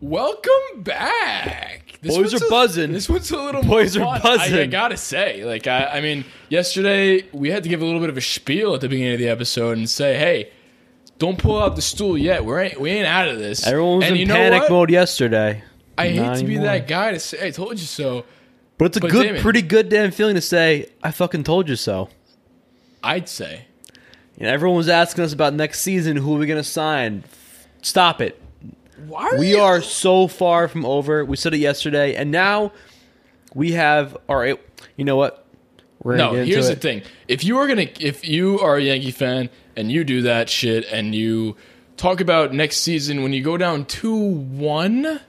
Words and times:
Welcome 0.00 0.82
back. 0.82 1.98
Boys 2.02 2.32
are 2.32 2.44
a- 2.44 2.48
buzzing. 2.48 2.92
This 2.92 3.08
one's 3.08 3.30
a 3.30 3.36
little 3.36 3.62
Boys 3.62 3.96
more 3.98 4.14
are 4.14 4.20
fun. 4.20 4.40
I- 4.40 4.62
I, 4.62 4.66
gotta 4.66 4.96
say, 4.96 5.44
like, 5.44 5.66
I, 5.66 5.84
I 5.86 6.00
mean, 6.00 6.24
yesterday 6.48 7.24
we 7.32 7.50
had 7.50 7.62
to 7.64 7.68
give 7.68 7.82
a 7.82 7.84
little 7.84 8.00
bit 8.00 8.08
of 8.08 8.16
a 8.16 8.20
spiel 8.22 8.74
at 8.74 8.80
the 8.80 8.88
beginning 8.88 9.12
of 9.12 9.18
the 9.18 9.28
episode 9.28 9.76
and 9.76 9.88
say, 9.88 10.16
hey, 10.16 10.50
don't 11.18 11.38
pull 11.38 11.60
out 11.62 11.76
the 11.76 11.82
stool 11.82 12.16
yet. 12.16 12.46
We 12.46 12.56
ain't 12.58 12.80
we 12.80 12.90
ain't 12.90 13.06
out 13.06 13.28
of 13.28 13.38
this. 13.38 13.66
Everyone 13.66 13.98
was 13.98 14.06
and 14.06 14.14
in 14.14 14.20
you 14.20 14.26
know 14.26 14.34
panic 14.36 14.70
mode 14.70 14.90
yesterday. 14.90 15.62
I 15.98 16.08
hate 16.08 16.16
Not 16.16 16.38
to 16.38 16.44
be 16.44 16.54
anymore. 16.54 16.64
that 16.72 16.88
guy 16.88 17.12
to 17.12 17.20
say 17.20 17.46
I 17.46 17.50
told 17.50 17.72
you 17.72 17.84
so. 17.84 18.24
But 18.78 18.86
it's 18.86 18.96
a 18.96 19.00
But 19.00 19.10
good, 19.10 19.22
Damon- 19.26 19.42
pretty 19.42 19.60
good 19.60 19.90
damn 19.90 20.12
feeling 20.12 20.36
to 20.36 20.40
say, 20.40 20.86
I 21.02 21.10
fucking 21.10 21.44
told 21.44 21.68
you 21.68 21.76
so. 21.76 22.08
I'd 23.04 23.28
say. 23.28 23.66
And 24.38 24.48
everyone 24.48 24.78
was 24.78 24.88
asking 24.88 25.24
us 25.24 25.34
about 25.34 25.52
next 25.52 25.80
season, 25.80 26.16
who 26.16 26.34
are 26.36 26.38
we 26.38 26.46
going 26.46 26.56
to 26.62 26.66
sign? 26.66 27.24
Stop 27.82 28.22
it. 28.22 28.39
Why 29.06 29.28
are 29.30 29.38
We 29.38 29.50
you- 29.50 29.60
are 29.60 29.80
so 29.82 30.26
far 30.28 30.68
from 30.68 30.84
over. 30.84 31.24
We 31.24 31.36
said 31.36 31.54
it 31.54 31.58
yesterday, 31.58 32.14
and 32.14 32.30
now 32.30 32.72
we 33.54 33.72
have, 33.72 34.16
all 34.28 34.36
right, 34.36 34.58
you 34.96 35.04
know 35.04 35.16
what? 35.16 35.46
We're 36.02 36.16
No, 36.16 36.30
get 36.32 36.40
into 36.40 36.52
here's 36.52 36.68
the 36.68 36.76
thing. 36.76 37.02
If 37.28 37.44
you 37.44 37.58
are 37.58 37.66
gonna, 37.68 37.86
if 38.00 38.26
you 38.26 38.58
are 38.60 38.76
a 38.76 38.82
Yankee 38.82 39.10
fan 39.10 39.50
and 39.76 39.92
you 39.92 40.02
do 40.04 40.22
that 40.22 40.48
shit 40.48 40.86
and 40.90 41.14
you 41.14 41.56
talk 41.98 42.20
about 42.22 42.54
next 42.54 42.78
season 42.78 43.22
when 43.22 43.34
you 43.34 43.42
go 43.42 43.58
down 43.58 43.84
two 43.84 44.16
one, 44.16 45.20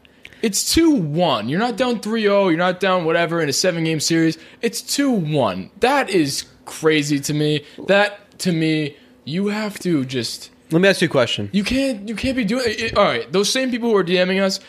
it's 0.42 0.74
two 0.74 0.92
one. 0.92 1.50
You're 1.50 1.60
not 1.60 1.76
down 1.76 2.00
3-0, 2.00 2.50
You're 2.50 2.58
not 2.58 2.80
down 2.80 3.04
whatever 3.04 3.42
in 3.42 3.50
a 3.50 3.54
seven 3.54 3.84
game 3.84 4.00
series. 4.00 4.38
It's 4.62 4.82
two 4.82 5.12
one. 5.12 5.72
That 5.82 6.10
is 6.10 6.46
crazy 6.66 7.20
to 7.20 7.34
me. 7.34 7.66
That 7.88 8.40
to 8.40 8.52
me, 8.54 8.96
you 9.26 9.48
have 9.48 9.78
to 9.80 10.06
just. 10.06 10.52
Let 10.72 10.82
me 10.82 10.88
ask 10.88 11.02
you 11.02 11.08
a 11.08 11.12
question. 11.12 11.50
You 11.52 11.64
can't. 11.64 12.08
You 12.08 12.16
can't 12.16 12.36
be 12.36 12.46
doing. 12.46 12.64
It, 12.66 12.98
all 12.98 13.04
right, 13.04 13.30
those 13.32 13.52
same 13.52 13.72
people 13.72 13.90
who 13.90 13.96
are 13.98 14.04
DMing 14.04 14.42
us 14.42 14.60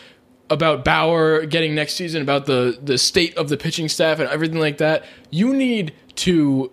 about 0.49 0.83
Bauer 0.83 1.45
getting 1.45 1.73
next 1.73 1.93
season, 1.93 2.21
about 2.21 2.45
the 2.45 2.77
the 2.81 2.97
state 2.97 3.35
of 3.37 3.49
the 3.49 3.57
pitching 3.57 3.87
staff 3.89 4.19
and 4.19 4.29
everything 4.29 4.59
like 4.59 4.77
that. 4.79 5.05
You 5.31 5.53
need 5.53 5.93
to 6.15 6.71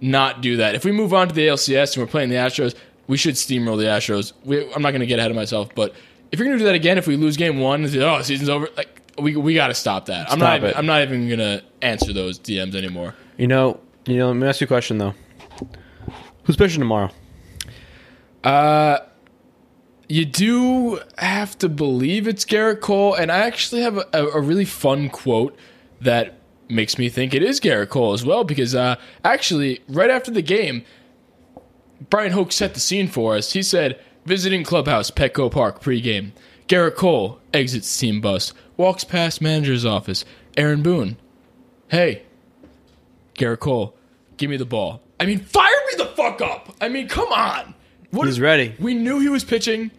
not 0.00 0.40
do 0.40 0.56
that. 0.56 0.74
If 0.74 0.84
we 0.84 0.92
move 0.92 1.14
on 1.14 1.28
to 1.28 1.34
the 1.34 1.46
ALCS 1.46 1.94
and 1.96 2.02
we're 2.02 2.10
playing 2.10 2.30
the 2.30 2.36
Astros, 2.36 2.74
we 3.06 3.16
should 3.16 3.34
steamroll 3.34 3.76
the 3.76 3.84
Astros. 3.84 4.32
We, 4.44 4.72
I'm 4.72 4.82
not 4.82 4.90
going 4.90 5.00
to 5.00 5.06
get 5.06 5.18
ahead 5.18 5.30
of 5.30 5.36
myself, 5.36 5.74
but 5.74 5.94
if 6.30 6.38
you're 6.38 6.46
going 6.46 6.58
to 6.58 6.62
do 6.62 6.66
that 6.66 6.74
again, 6.74 6.98
if 6.98 7.06
we 7.06 7.16
lose 7.16 7.36
game 7.36 7.58
one, 7.58 7.82
and 7.82 7.92
say, 7.92 8.00
oh, 8.00 8.20
season's 8.22 8.48
over, 8.48 8.68
like 8.76 9.02
we 9.18 9.36
we 9.36 9.54
got 9.54 9.68
to 9.68 9.74
stop 9.74 10.06
that. 10.06 10.30
I'm 10.30 10.38
not. 10.38 10.58
Even. 10.58 10.74
I'm 10.74 10.86
not 10.86 11.02
even 11.02 11.28
going 11.28 11.38
to 11.38 11.62
answer 11.80 12.12
those 12.12 12.38
DMs 12.38 12.74
anymore. 12.74 13.14
You 13.36 13.46
know, 13.46 13.80
you 14.06 14.16
know. 14.16 14.28
Let 14.28 14.36
me 14.36 14.46
ask 14.46 14.60
you 14.60 14.66
a 14.66 14.68
question 14.68 14.98
though. 14.98 15.14
Who's 16.44 16.56
pitching 16.56 16.80
tomorrow? 16.80 17.10
You 18.44 20.24
do 20.24 21.00
have 21.18 21.58
to 21.58 21.68
believe 21.68 22.26
it's 22.26 22.44
Gerrit 22.44 22.80
Cole, 22.80 23.14
and 23.14 23.30
I 23.30 23.38
actually 23.38 23.82
have 23.82 23.98
a, 23.98 24.06
a, 24.14 24.26
a 24.28 24.40
really 24.40 24.64
fun 24.64 25.10
quote 25.10 25.56
that 26.00 26.38
makes 26.68 26.98
me 26.98 27.08
think 27.08 27.34
it 27.34 27.42
is 27.42 27.60
Gerrit 27.60 27.90
Cole 27.90 28.14
as 28.14 28.24
well. 28.24 28.44
Because 28.44 28.74
uh, 28.74 28.96
actually, 29.22 29.80
right 29.88 30.10
after 30.10 30.30
the 30.30 30.42
game, 30.42 30.84
Bryan 32.08 32.32
Hoch 32.32 32.52
set 32.52 32.74
the 32.74 32.80
scene 32.80 33.08
for 33.08 33.36
us. 33.36 33.52
He 33.52 33.62
said, 33.62 34.00
"Visiting 34.24 34.64
clubhouse, 34.64 35.10
Petco 35.10 35.50
Park 35.50 35.82
pregame. 35.82 36.32
Gerrit 36.68 36.96
Cole 36.96 37.40
exits 37.52 37.98
team 37.98 38.20
bus, 38.20 38.52
walks 38.76 39.04
past 39.04 39.40
manager's 39.40 39.84
office. 39.84 40.24
Aaron 40.56 40.82
Boone, 40.82 41.16
hey, 41.88 42.22
Gerrit 43.34 43.60
Cole, 43.60 43.94
give 44.36 44.50
me 44.50 44.56
the 44.56 44.66
ball. 44.66 45.02
I 45.20 45.26
mean, 45.26 45.40
fire 45.40 45.70
me 45.90 46.04
the 46.04 46.10
fuck 46.10 46.40
up. 46.40 46.74
I 46.80 46.88
mean, 46.88 47.08
come 47.08 47.32
on. 47.32 47.74
What 48.10 48.26
He's 48.26 48.40
ready. 48.40 48.74
We 48.78 48.94
knew 48.94 49.20
he 49.20 49.28
was 49.28 49.44
pitching. 49.44 49.90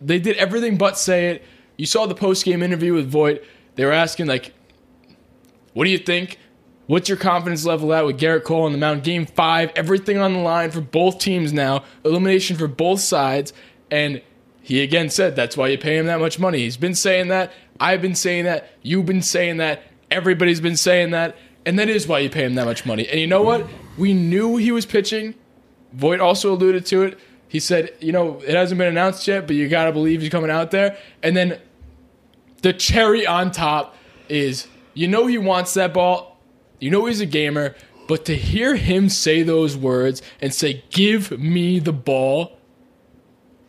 They 0.00 0.18
did 0.18 0.36
everything 0.36 0.76
but 0.76 0.98
say 0.98 1.30
it. 1.30 1.42
You 1.76 1.86
saw 1.86 2.06
the 2.06 2.14
post 2.14 2.44
game 2.44 2.62
interview 2.62 2.92
with 2.92 3.08
Voit. 3.08 3.42
They 3.74 3.84
were 3.84 3.92
asking 3.92 4.26
like, 4.26 4.52
"What 5.72 5.84
do 5.84 5.90
you 5.90 5.98
think? 5.98 6.38
What's 6.86 7.08
your 7.08 7.16
confidence 7.16 7.64
level 7.64 7.92
at 7.94 8.04
with 8.04 8.20
Gerrit 8.20 8.44
Cole 8.44 8.64
on 8.64 8.72
the 8.72 8.78
mound? 8.78 9.02
Game 9.02 9.24
five, 9.24 9.72
everything 9.74 10.18
on 10.18 10.34
the 10.34 10.40
line 10.40 10.70
for 10.70 10.82
both 10.82 11.18
teams 11.18 11.52
now. 11.52 11.84
Elimination 12.04 12.56
for 12.56 12.68
both 12.68 13.00
sides." 13.00 13.52
And 13.90 14.20
he 14.60 14.82
again 14.82 15.08
said, 15.08 15.34
"That's 15.34 15.56
why 15.56 15.68
you 15.68 15.78
pay 15.78 15.96
him 15.96 16.06
that 16.06 16.20
much 16.20 16.38
money." 16.38 16.58
He's 16.58 16.76
been 16.76 16.94
saying 16.94 17.28
that. 17.28 17.52
I've 17.80 18.02
been 18.02 18.14
saying 18.14 18.44
that. 18.44 18.70
You've 18.82 19.06
been 19.06 19.22
saying 19.22 19.56
that. 19.56 19.82
Everybody's 20.10 20.60
been 20.60 20.76
saying 20.76 21.10
that. 21.10 21.36
And 21.66 21.78
that 21.78 21.88
is 21.88 22.06
why 22.06 22.18
you 22.18 22.28
pay 22.28 22.44
him 22.44 22.54
that 22.56 22.66
much 22.66 22.84
money. 22.84 23.08
And 23.08 23.18
you 23.18 23.26
know 23.26 23.42
what? 23.42 23.66
We 23.96 24.12
knew 24.12 24.56
he 24.56 24.70
was 24.70 24.84
pitching. 24.84 25.34
Voit 25.92 26.20
also 26.20 26.52
alluded 26.52 26.84
to 26.86 27.02
it. 27.02 27.18
He 27.54 27.60
said, 27.60 27.92
you 28.00 28.10
know, 28.10 28.40
it 28.40 28.56
hasn't 28.56 28.78
been 28.78 28.88
announced 28.88 29.28
yet, 29.28 29.46
but 29.46 29.54
you 29.54 29.68
got 29.68 29.84
to 29.84 29.92
believe 29.92 30.22
he's 30.22 30.28
coming 30.28 30.50
out 30.50 30.72
there. 30.72 30.98
And 31.22 31.36
then 31.36 31.60
the 32.62 32.72
cherry 32.72 33.28
on 33.28 33.52
top 33.52 33.94
is, 34.28 34.66
you 34.92 35.06
know, 35.06 35.28
he 35.28 35.38
wants 35.38 35.72
that 35.74 35.94
ball. 35.94 36.36
You 36.80 36.90
know, 36.90 37.06
he's 37.06 37.20
a 37.20 37.26
gamer. 37.26 37.76
But 38.08 38.24
to 38.24 38.34
hear 38.34 38.74
him 38.74 39.08
say 39.08 39.44
those 39.44 39.76
words 39.76 40.20
and 40.40 40.52
say, 40.52 40.82
give 40.90 41.30
me 41.38 41.78
the 41.78 41.92
ball, 41.92 42.58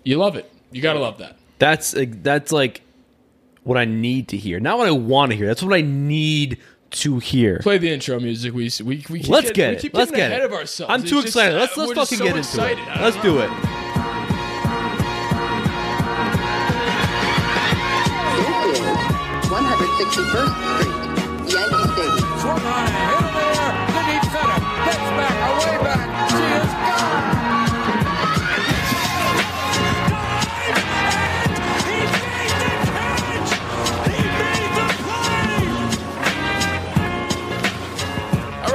you 0.03 0.18
love 0.18 0.35
it. 0.35 0.51
You 0.72 0.81
got 0.81 0.94
to 0.94 1.00
love 1.00 1.19
that. 1.19 1.38
That's 1.59 1.94
that's 1.95 2.51
like 2.51 2.81
what 3.62 3.78
I 3.78 3.85
need 3.85 4.29
to 4.29 4.38
hear, 4.38 4.59
not 4.59 4.79
what 4.79 4.88
I 4.88 4.91
want 4.94 5.31
to 5.31 5.38
hear. 5.38 5.45
That's 5.45 5.62
what 5.62 5.75
I 5.75 5.81
need 5.81 6.59
to 6.91 7.19
hear. 7.19 7.59
Play 7.59 7.78
the 7.78 7.91
intro 7.91 8.19
music. 8.19 8.53
We 8.53 8.72
we 8.84 9.03
we 9.09 9.19
keep 9.19 9.29
Let's 9.29 9.51
getting- 9.51 9.56
get 9.56 9.69
we 9.72 9.75
it. 9.75 9.81
keep 9.81 9.94
Let's 9.94 10.12
get 10.12 10.31
ahead 10.31 10.41
it. 10.41 10.46
of 10.46 10.53
ourselves. 10.53 10.94
I'm 10.94 11.01
It's 11.01 11.09
too 11.09 11.16
just, 11.18 11.28
excited. 11.28 11.56
Let's 11.57 11.75
let's 11.78 11.94
fucking 11.94 12.18
so 12.18 12.23
get 12.23 12.35
into 12.38 12.40
excited. 12.40 12.79
It. 12.79 12.85
don't 12.85 13.01
Let's 13.01 13.16
know. 13.18 13.23
do 13.23 13.40
it. 13.40 13.50
This 18.35 18.79
is 18.79 18.88
161st 19.50 20.53
Street, 20.75 21.53
Yankee 21.53 21.85
Stadium. 21.94 23.05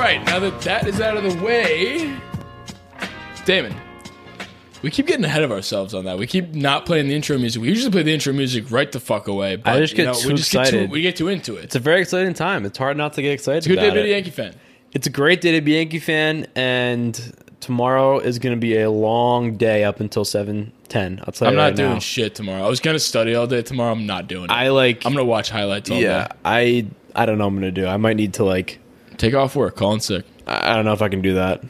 Right, 0.01 0.25
now 0.25 0.39
that 0.39 0.61
that 0.63 0.87
is 0.87 1.01
out 1.01 1.17
of 1.17 1.23
the 1.25 1.45
way, 1.45 2.17
Damon, 3.45 3.75
we 4.83 4.91
keep 4.91 5.07
getting 5.07 5.25
ahead 5.25 5.43
of 5.43 5.53
ourselves 5.53 5.93
on 5.93 6.07
that. 6.07 6.19
We 6.19 6.27
keep 6.27 6.55
not 6.55 6.87
playing 6.87 7.09
the 7.09 7.15
intro 7.15 7.37
music. 7.37 7.61
We 7.61 7.69
usually 7.69 7.93
play 7.93 8.03
the 8.03 8.15
intro 8.15 8.33
music 8.33 8.71
right 8.71 8.91
the 8.91 8.99
fuck 8.99 9.29
away. 9.29 9.57
But, 9.57 9.77
just 9.79 9.93
you 9.93 9.99
get 9.99 10.07
know, 10.07 10.15
too 10.15 10.29
we 10.29 10.35
just 10.35 10.51
Get 10.51 10.61
excited. 10.61 10.87
too, 10.87 10.93
we 10.93 11.03
get 11.03 11.17
too 11.17 11.29
into 11.29 11.57
it. 11.57 11.65
It's 11.65 11.77
a 11.77 11.81
very 11.81 12.01
exciting 12.01 12.33
time. 12.33 12.65
It's 12.65 12.79
hard 12.79 12.97
not 12.97 13.13
to 13.15 13.23
get 13.23 13.33
excited. 13.33 13.59
It's 13.59 13.67
a 13.67 13.69
good 13.69 13.77
day 13.77 13.91
to 13.91 14.03
be 14.03 14.11
a. 14.11 14.15
Yankee 14.15 14.31
fan. 14.31 14.55
It's 14.93 15.07
a 15.07 15.11
great 15.11 15.43
day 15.43 15.53
to 15.53 15.61
be 15.61 15.75
a 15.75 15.79
Yankee 15.81 15.99
fan, 15.99 16.47
and 16.57 17.33
tomorrow 17.61 18.19
is 18.19 18.39
going 18.39 18.57
to 18.57 18.61
be 18.61 18.79
a 18.79 18.91
long 18.91 19.57
day 19.57 19.85
up 19.85 20.01
until 20.01 20.25
seven 20.25 20.73
ten. 20.89 21.21
I'll 21.27 21.33
tell 21.33 21.47
you. 21.47 21.51
I'm 21.51 21.57
not 21.57 21.65
right 21.65 21.77
doing 21.77 21.93
now. 21.93 21.99
shit 21.99 22.35
tomorrow. 22.35 22.65
I 22.65 22.69
was 22.69 22.81
gonna 22.81 22.99
study 22.99 23.35
all 23.35 23.47
day 23.47 23.63
tomorrow. 23.63 23.93
I'm 23.93 24.07
not 24.07 24.29
doing 24.29 24.45
it. 24.45 24.51
I 24.51 24.71
like. 24.71 25.05
I'm 25.05 25.13
gonna 25.13 25.25
watch 25.27 25.51
highlights 25.51 25.91
all 25.91 25.99
yeah. 25.99 26.29
day. 26.29 26.35
I 26.45 26.87
I 27.15 27.27
don't 27.27 27.39
know. 27.39 27.45
what 27.45 27.49
I'm 27.49 27.61
going 27.61 27.75
to 27.75 27.81
do. 27.81 27.87
I 27.87 27.97
might 27.99 28.17
need 28.17 28.35
to 28.35 28.45
like. 28.45 28.79
Take 29.21 29.35
off 29.35 29.55
work. 29.55 29.77
Call 29.77 29.93
in 29.93 30.01
sick. 30.01 30.25
I 30.47 30.75
don't 30.75 30.87
know 30.87 30.95
if 30.95 31.03
I 31.03 31.11
can 31.11 31.21
do 31.21 31.35
that. 31.35 31.63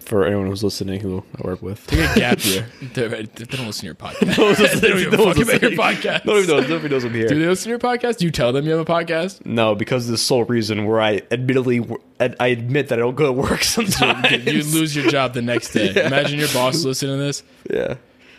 For 0.00 0.24
anyone 0.24 0.46
who's 0.46 0.62
listening, 0.62 1.00
who 1.00 1.24
I 1.36 1.46
work 1.46 1.62
with. 1.62 1.84
Take 1.86 2.10
a 2.10 2.14
gap 2.14 2.38
year. 2.44 2.66
they, 2.94 3.08
don't 3.08 3.66
listen 3.66 3.72
to 3.72 3.86
your 3.86 3.94
podcast. 3.94 4.80
they 4.80 4.88
don't 4.88 4.98
even 5.00 5.18
fucking 5.18 5.46
make 5.46 5.62
your 5.62 5.70
podcast. 5.72 6.24
Nobody 6.24 6.46
knows. 6.46 6.68
Nobody 6.68 6.88
knows 6.94 7.04
I'm 7.04 7.14
here. 7.14 7.28
Do 7.28 7.38
they 7.38 7.46
listen 7.46 7.64
to 7.64 7.70
your 7.70 7.78
podcast? 7.78 8.18
Do 8.18 8.24
you 8.24 8.30
tell 8.32 8.52
them 8.52 8.64
you 8.66 8.72
have 8.72 8.80
a 8.80 8.84
podcast? 8.84 9.44
No, 9.46 9.74
because 9.76 10.06
of 10.06 10.12
the 10.12 10.18
sole 10.18 10.44
reason 10.44 10.86
where 10.86 11.00
I 11.00 11.22
admittedly 11.30 11.88
I 12.20 12.46
admit 12.48 12.88
that 12.88 12.98
I 12.98 13.02
don't 13.02 13.14
go 13.14 13.26
to 13.26 13.32
work 13.32 13.62
sometimes. 13.64 14.30
You 14.44 14.62
lose 14.64 14.94
your 14.94 15.08
job 15.08 15.34
the 15.34 15.42
next 15.42 15.72
day. 15.72 15.90
Imagine 15.90 16.38
your 16.38 16.52
boss 16.52 16.84
listening 16.84 17.18
to 17.18 17.22
this. 17.24 17.42
Yeah. 17.70 17.96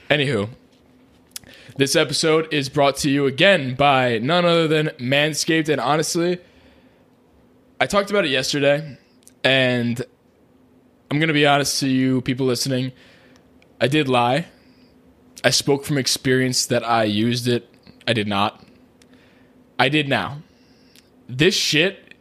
Anywho, 0.09 0.49
this 1.77 1.95
episode 1.95 2.53
is 2.53 2.69
brought 2.69 2.97
to 2.97 3.09
you 3.09 3.25
again 3.25 3.75
by 3.75 4.19
none 4.19 4.45
other 4.45 4.67
than 4.69 4.87
Manscaped. 4.99 5.67
And 5.69 5.81
honestly, 5.81 6.39
I 7.79 7.85
talked 7.85 8.09
about 8.09 8.25
it 8.25 8.31
yesterday, 8.31 8.97
and 9.43 10.01
I'm 11.11 11.19
going 11.19 11.27
to 11.27 11.33
be 11.33 11.45
honest 11.45 11.79
to 11.81 11.87
you, 11.87 12.21
people 12.21 12.47
listening. 12.47 12.91
I 13.79 13.87
did 13.87 14.09
lie. 14.09 14.47
I 15.43 15.51
spoke 15.51 15.85
from 15.85 15.99
experience 15.99 16.65
that 16.65 16.83
I 16.83 17.03
used 17.03 17.47
it. 17.47 17.69
I 18.07 18.13
did 18.13 18.27
not. 18.27 18.65
I 19.77 19.89
did 19.89 20.09
now. 20.09 20.41
This 21.29 21.55
shit 21.55 22.15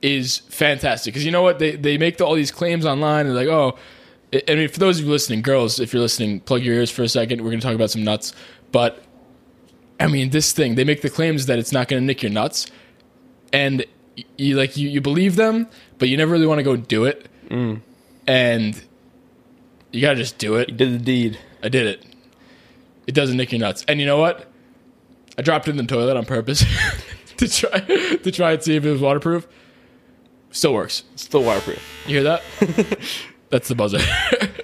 is 0.00 0.38
fantastic 0.48 1.12
because 1.12 1.24
you 1.24 1.30
know 1.30 1.42
what 1.42 1.60
they 1.60 1.76
they 1.76 1.96
make 1.96 2.20
all 2.20 2.34
these 2.34 2.50
claims 2.50 2.84
online 2.84 3.24
and 3.24 3.36
they're 3.36 3.46
like 3.46 3.54
oh 3.54 3.78
I 4.48 4.56
mean 4.56 4.68
for 4.68 4.80
those 4.80 4.98
of 4.98 5.04
you 5.04 5.10
listening 5.12 5.42
girls 5.42 5.78
if 5.78 5.92
you're 5.92 6.02
listening 6.02 6.40
plug 6.40 6.62
your 6.62 6.74
ears 6.74 6.90
for 6.90 7.04
a 7.04 7.08
second 7.08 7.40
we're 7.40 7.50
gonna 7.50 7.62
talk 7.62 7.76
about 7.76 7.92
some 7.92 8.02
nuts 8.02 8.34
but 8.72 9.04
I 10.00 10.08
mean 10.08 10.30
this 10.30 10.52
thing 10.52 10.74
they 10.74 10.82
make 10.82 11.02
the 11.02 11.10
claims 11.10 11.46
that 11.46 11.60
it's 11.60 11.70
not 11.70 11.86
gonna 11.86 12.00
nick 12.00 12.20
your 12.20 12.32
nuts 12.32 12.66
and 13.52 13.86
you 14.36 14.56
like 14.56 14.76
you, 14.76 14.88
you 14.88 15.00
believe 15.00 15.36
them 15.36 15.66
but 15.98 16.08
you 16.08 16.16
never 16.16 16.32
really 16.32 16.46
want 16.46 16.58
to 16.58 16.62
go 16.62 16.76
do 16.76 17.04
it 17.04 17.26
mm. 17.48 17.80
and 18.26 18.82
you 19.92 20.00
gotta 20.00 20.16
just 20.16 20.38
do 20.38 20.56
it 20.56 20.70
You 20.70 20.76
Did 20.76 20.94
the 20.94 21.04
deed. 21.04 21.38
I 21.62 21.68
did 21.68 21.86
it. 21.86 22.04
It 23.06 23.14
doesn't 23.14 23.36
nick 23.36 23.52
your 23.52 23.60
nuts. 23.60 23.84
And 23.86 24.00
you 24.00 24.06
know 24.06 24.18
what? 24.18 24.50
I 25.38 25.42
dropped 25.42 25.68
it 25.68 25.72
in 25.72 25.76
the 25.76 25.84
toilet 25.84 26.16
on 26.16 26.24
purpose 26.24 26.64
to 27.36 27.48
try 27.48 27.80
to 27.80 28.30
try 28.30 28.52
and 28.52 28.62
see 28.62 28.76
if 28.76 28.84
it 28.84 28.90
was 28.90 29.00
waterproof. 29.00 29.46
Still 30.50 30.74
works. 30.74 31.04
Still 31.16 31.42
waterproof. 31.42 31.82
You 32.06 32.20
hear 32.20 32.22
that? 32.24 32.42
That's 33.50 33.68
the 33.68 33.74
buzzer. 33.74 33.98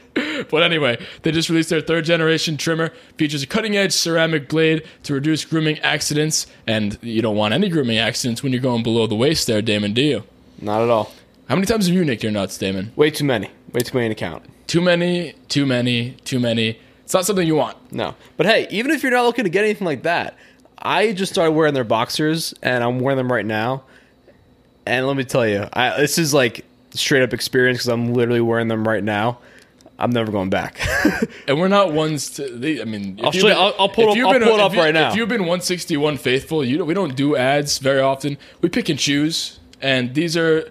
but 0.50 0.62
anyway, 0.62 0.98
they 1.22 1.32
just 1.32 1.48
released 1.48 1.70
their 1.70 1.80
third 1.80 2.04
generation 2.04 2.56
trimmer. 2.56 2.92
Features 3.16 3.42
a 3.42 3.46
cutting 3.46 3.76
edge 3.76 3.92
ceramic 3.92 4.48
blade 4.48 4.84
to 5.04 5.14
reduce 5.14 5.44
grooming 5.44 5.78
accidents. 5.80 6.46
And 6.66 6.98
you 7.02 7.22
don't 7.22 7.36
want 7.36 7.54
any 7.54 7.68
grooming 7.68 7.98
accidents 7.98 8.42
when 8.42 8.52
you're 8.52 8.62
going 8.62 8.82
below 8.82 9.06
the 9.06 9.14
waist 9.14 9.46
there, 9.46 9.62
Damon, 9.62 9.92
do 9.92 10.02
you? 10.02 10.24
Not 10.60 10.82
at 10.82 10.90
all. 10.90 11.12
How 11.48 11.54
many 11.54 11.66
times 11.66 11.86
have 11.86 11.94
you 11.94 12.04
nicked 12.04 12.22
your 12.22 12.32
nuts, 12.32 12.58
Damon? 12.58 12.92
Way 12.96 13.10
too 13.10 13.24
many. 13.24 13.50
Way 13.72 13.80
too 13.80 13.96
many 13.96 14.08
to 14.10 14.14
count. 14.14 14.44
Too 14.66 14.80
many, 14.82 15.34
too 15.48 15.64
many, 15.64 16.12
too 16.24 16.38
many. 16.38 16.78
It's 17.04 17.14
not 17.14 17.24
something 17.24 17.46
you 17.46 17.56
want. 17.56 17.76
No. 17.90 18.14
But 18.36 18.46
hey, 18.46 18.66
even 18.70 18.90
if 18.90 19.02
you're 19.02 19.12
not 19.12 19.24
looking 19.24 19.44
to 19.44 19.50
get 19.50 19.64
anything 19.64 19.86
like 19.86 20.02
that, 20.02 20.36
I 20.76 21.12
just 21.12 21.32
started 21.32 21.52
wearing 21.52 21.74
their 21.74 21.84
boxers 21.84 22.54
and 22.62 22.84
I'm 22.84 23.00
wearing 23.00 23.16
them 23.16 23.32
right 23.32 23.46
now. 23.46 23.84
And 24.84 25.06
let 25.06 25.16
me 25.16 25.24
tell 25.24 25.46
you, 25.46 25.66
I, 25.72 25.98
this 25.98 26.18
is 26.18 26.34
like 26.34 26.64
straight 26.90 27.22
up 27.22 27.32
experience 27.32 27.78
because 27.78 27.88
I'm 27.88 28.12
literally 28.12 28.40
wearing 28.40 28.68
them 28.68 28.86
right 28.86 29.02
now. 29.02 29.38
I'm 29.98 30.10
never 30.10 30.30
going 30.30 30.50
back. 30.50 30.78
And 31.48 31.58
we're 31.58 31.68
not 31.68 31.92
ones 31.94 32.28
to. 32.30 32.46
They, 32.48 32.80
I 32.80 32.84
mean, 32.84 33.18
I'll 33.24 33.32
show 33.32 33.38
you- 33.48 33.54
been- 33.54 33.56
I'll- 33.56 33.74
I'll 33.78 33.88
pull 33.88 34.10
up- 34.10 34.16
I'll 34.18 34.32
been- 34.32 34.42
pull 34.42 34.54
it 34.54 34.60
up 34.60 34.74
you- 34.74 34.78
right 34.80 34.92
now. 34.92 35.10
If 35.10 35.16
you've 35.16 35.28
been 35.28 35.42
161 35.42 36.18
faithful, 36.18 36.62
you 36.62 36.76
don't, 36.78 36.86
we 36.86 36.92
don't 36.94 37.16
do 37.16 37.36
ads 37.36 37.78
very 37.78 38.00
often. 38.00 38.36
We 38.60 38.68
pick 38.68 38.88
and 38.90 38.98
choose, 38.98 39.58
and 39.80 40.14
these 40.14 40.36
are. 40.36 40.70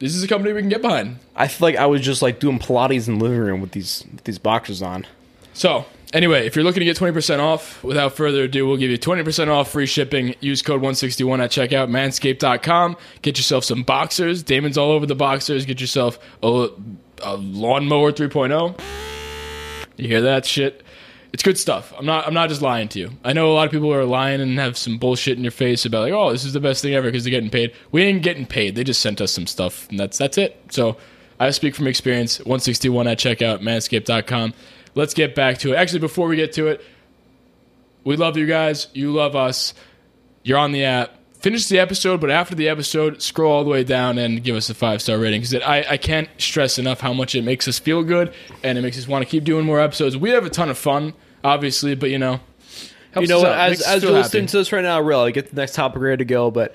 This 0.00 0.16
is 0.16 0.24
a 0.24 0.28
company 0.28 0.52
we 0.52 0.60
can 0.60 0.68
get 0.68 0.82
behind. 0.82 1.18
I 1.36 1.46
feel 1.46 1.68
like 1.68 1.76
I 1.76 1.86
was 1.86 2.00
just 2.02 2.20
like 2.22 2.40
doing 2.40 2.58
Pilates 2.58 3.06
in 3.06 3.18
the 3.18 3.24
living 3.24 3.38
room 3.38 3.60
with 3.60 3.70
these 3.70 4.04
with 4.12 4.24
these 4.24 4.38
boxers 4.38 4.82
on. 4.82 5.06
So, 5.52 5.86
anyway, 6.12 6.44
if 6.46 6.56
you're 6.56 6.64
looking 6.64 6.80
to 6.80 6.84
get 6.84 6.96
20% 6.96 7.38
off, 7.38 7.82
without 7.84 8.14
further 8.16 8.42
ado, 8.42 8.66
we'll 8.66 8.76
give 8.76 8.90
you 8.90 8.98
20% 8.98 9.46
off 9.48 9.70
free 9.70 9.86
shipping. 9.86 10.34
Use 10.40 10.60
code 10.62 10.80
161 10.80 11.40
at 11.40 11.50
checkout, 11.52 11.88
manscaped.com. 11.88 12.96
Get 13.22 13.36
yourself 13.38 13.62
some 13.64 13.84
boxers. 13.84 14.42
Damon's 14.42 14.76
all 14.76 14.90
over 14.90 15.06
the 15.06 15.14
boxers. 15.14 15.64
Get 15.64 15.80
yourself 15.80 16.18
a, 16.42 16.68
a 17.24 17.36
lawnmower 17.36 18.12
3.0. 18.12 18.78
You 19.96 20.08
hear 20.08 20.22
that 20.22 20.44
shit? 20.44 20.82
It's 21.32 21.42
good 21.42 21.58
stuff. 21.58 21.92
I'm 21.98 22.06
not. 22.06 22.28
I'm 22.28 22.34
not 22.34 22.48
just 22.48 22.62
lying 22.62 22.86
to 22.90 23.00
you. 23.00 23.10
I 23.24 23.32
know 23.32 23.50
a 23.50 23.54
lot 23.54 23.66
of 23.66 23.72
people 23.72 23.92
are 23.92 24.04
lying 24.04 24.40
and 24.40 24.56
have 24.60 24.78
some 24.78 24.98
bullshit 24.98 25.36
in 25.36 25.42
your 25.42 25.50
face 25.50 25.84
about 25.84 26.02
like, 26.02 26.12
oh, 26.12 26.30
this 26.30 26.44
is 26.44 26.52
the 26.52 26.60
best 26.60 26.80
thing 26.80 26.94
ever 26.94 27.08
because 27.08 27.24
they're 27.24 27.32
getting 27.32 27.50
paid. 27.50 27.72
We 27.90 28.04
ain't 28.04 28.22
getting 28.22 28.46
paid. 28.46 28.76
They 28.76 28.84
just 28.84 29.00
sent 29.00 29.20
us 29.20 29.32
some 29.32 29.48
stuff, 29.48 29.88
and 29.90 29.98
that's 29.98 30.16
that's 30.16 30.38
it. 30.38 30.56
So 30.70 30.96
I 31.40 31.50
speak 31.50 31.74
from 31.74 31.88
experience. 31.88 32.38
161 32.38 33.08
at 33.08 33.18
checkout, 33.18 33.62
manscaped.com. 33.62 34.54
Let's 34.94 35.12
get 35.12 35.34
back 35.34 35.58
to 35.58 35.72
it. 35.72 35.76
Actually, 35.76 36.00
before 36.00 36.28
we 36.28 36.36
get 36.36 36.52
to 36.52 36.68
it, 36.68 36.84
we 38.04 38.14
love 38.16 38.36
you 38.36 38.46
guys. 38.46 38.86
You 38.94 39.12
love 39.12 39.34
us. 39.34 39.74
You're 40.44 40.58
on 40.58 40.70
the 40.70 40.84
app. 40.84 41.16
Finish 41.44 41.66
the 41.66 41.78
episode, 41.78 42.22
but 42.22 42.30
after 42.30 42.54
the 42.54 42.70
episode, 42.70 43.20
scroll 43.20 43.52
all 43.52 43.64
the 43.64 43.68
way 43.68 43.84
down 43.84 44.16
and 44.16 44.42
give 44.42 44.56
us 44.56 44.70
a 44.70 44.74
five 44.74 45.02
star 45.02 45.18
rating 45.18 45.42
because 45.42 45.54
I, 45.56 45.84
I 45.90 45.96
can't 45.98 46.26
stress 46.38 46.78
enough 46.78 47.00
how 47.00 47.12
much 47.12 47.34
it 47.34 47.44
makes 47.44 47.68
us 47.68 47.78
feel 47.78 48.02
good 48.02 48.32
and 48.62 48.78
it 48.78 48.80
makes 48.80 48.96
us 48.96 49.06
want 49.06 49.26
to 49.26 49.30
keep 49.30 49.44
doing 49.44 49.66
more 49.66 49.78
episodes. 49.78 50.16
We 50.16 50.30
have 50.30 50.46
a 50.46 50.48
ton 50.48 50.70
of 50.70 50.78
fun, 50.78 51.12
obviously, 51.44 51.96
but 51.96 52.08
you 52.08 52.18
know, 52.18 52.40
you 53.20 53.26
know 53.26 53.40
us 53.40 53.42
what? 53.42 53.52
out, 53.52 53.72
As, 53.72 53.82
as 53.82 54.02
you're 54.02 54.12
listening 54.12 54.46
to 54.46 54.56
this 54.56 54.72
right 54.72 54.80
now, 54.80 55.02
real, 55.02 55.28
get 55.28 55.50
the 55.50 55.56
next 55.56 55.74
topic 55.74 56.00
ready 56.00 56.16
to 56.16 56.24
go. 56.24 56.50
But 56.50 56.74